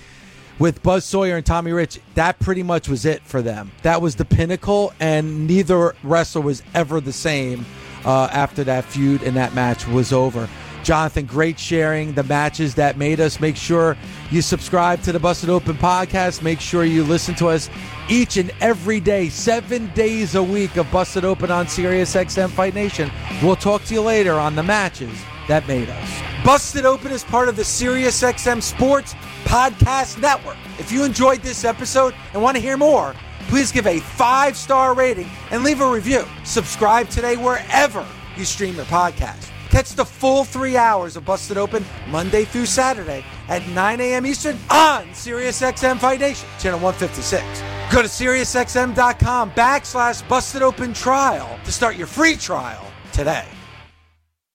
With 0.59 0.83
Buzz 0.83 1.05
Sawyer 1.05 1.37
and 1.37 1.45
Tommy 1.45 1.73
Rich, 1.73 2.01
that 2.15 2.39
pretty 2.39 2.63
much 2.63 2.89
was 2.89 3.05
it 3.05 3.23
for 3.23 3.43
them. 3.43 3.73
That 3.83 4.01
was 4.01 4.17
the 4.17 4.25
pinnacle, 4.25 4.93
and 4.99 5.47
neither 5.47 5.95
wrestler 6.03 6.41
was 6.41 6.63
ever 6.75 6.99
the 6.99 7.13
same 7.13 7.67
uh, 8.07 8.29
after 8.33 8.65
that 8.65 8.85
feud 8.85 9.23
and 9.23 9.37
that 9.37 9.53
match 9.53 9.87
was 9.87 10.13
over. 10.13 10.49
Jonathan, 10.87 11.27
great 11.27 11.59
sharing 11.59 12.13
the 12.13 12.23
matches 12.23 12.77
that 12.77 12.97
made 12.97 13.19
us. 13.19 13.41
Make 13.41 13.57
sure 13.57 13.97
you 14.31 14.41
subscribe 14.41 15.03
to 15.03 15.11
the 15.11 15.19
Busted 15.19 15.51
Open 15.51 15.75
podcast. 15.75 16.43
Make 16.43 16.61
sure 16.61 16.85
you 16.85 17.03
listen 17.03 17.35
to 17.37 17.49
us 17.49 17.69
each 18.09 18.37
and 18.37 18.53
every 18.61 19.01
day, 19.01 19.29
seven 19.29 19.89
days 19.95 20.37
a 20.37 20.43
week 20.43 20.77
of 20.77 20.89
Busted 20.93 21.25
Open 21.25 21.51
on 21.51 21.67
Sirius 21.67 22.15
XM 22.15 22.51
Fight 22.51 22.77
Nation. 22.77 23.11
We'll 23.43 23.57
talk 23.57 23.83
to 23.87 23.95
you 23.95 24.01
later 24.01 24.35
on 24.35 24.55
the 24.55 24.63
matches 24.63 25.11
that 25.49 25.67
made 25.67 25.89
us. 25.89 26.23
Busted 26.45 26.87
Open 26.87 27.11
is 27.11 27.25
part 27.25 27.49
of 27.49 27.57
the 27.57 27.65
Sirius 27.65 28.23
XM 28.23 28.63
Sports 28.63 29.15
Podcast 29.43 30.21
Network. 30.21 30.57
If 30.79 30.93
you 30.93 31.03
enjoyed 31.03 31.43
this 31.43 31.65
episode 31.65 32.15
and 32.33 32.41
want 32.41 32.57
to 32.57 32.63
hear 32.63 32.77
more, 32.77 33.13
please 33.49 33.73
give 33.73 33.89
a 33.89 33.99
five 33.99 34.57
star 34.57 34.95
rating 34.95 35.29
and 35.51 35.65
leave 35.65 35.81
a 35.81 35.91
review. 35.91 36.25
Subscribe 36.45 37.09
today 37.09 37.37
wherever 37.37 38.07
you 38.37 38.45
stream 38.45 38.77
your 38.77 38.85
podcast. 38.85 39.51
Catch 39.77 39.91
the 39.91 40.07
full 40.07 40.45
three 40.45 40.79
hours 40.79 41.19
of 41.19 41.27
Busted 41.27 41.59
Open 41.59 41.85
Monday 42.09 42.47
through 42.47 42.65
Saturday 42.65 43.23
at 43.47 43.69
9 43.69 44.01
a.m. 44.01 44.25
Eastern 44.25 44.59
on 44.71 45.13
Sirius 45.13 45.61
XM 45.61 45.99
Fight 45.99 46.21
Nation, 46.21 46.49
channel 46.59 46.81
156. 46.81 47.45
Go 47.93 48.01
to 48.01 48.09
SiriusXM.com 48.09 49.51
backslash 49.51 50.27
busted 50.31 50.63
open 50.63 50.95
trial 50.95 51.61
to 51.63 51.71
start 51.71 51.97
your 51.97 52.07
free 52.07 52.37
trial 52.37 52.91
today. 53.13 53.47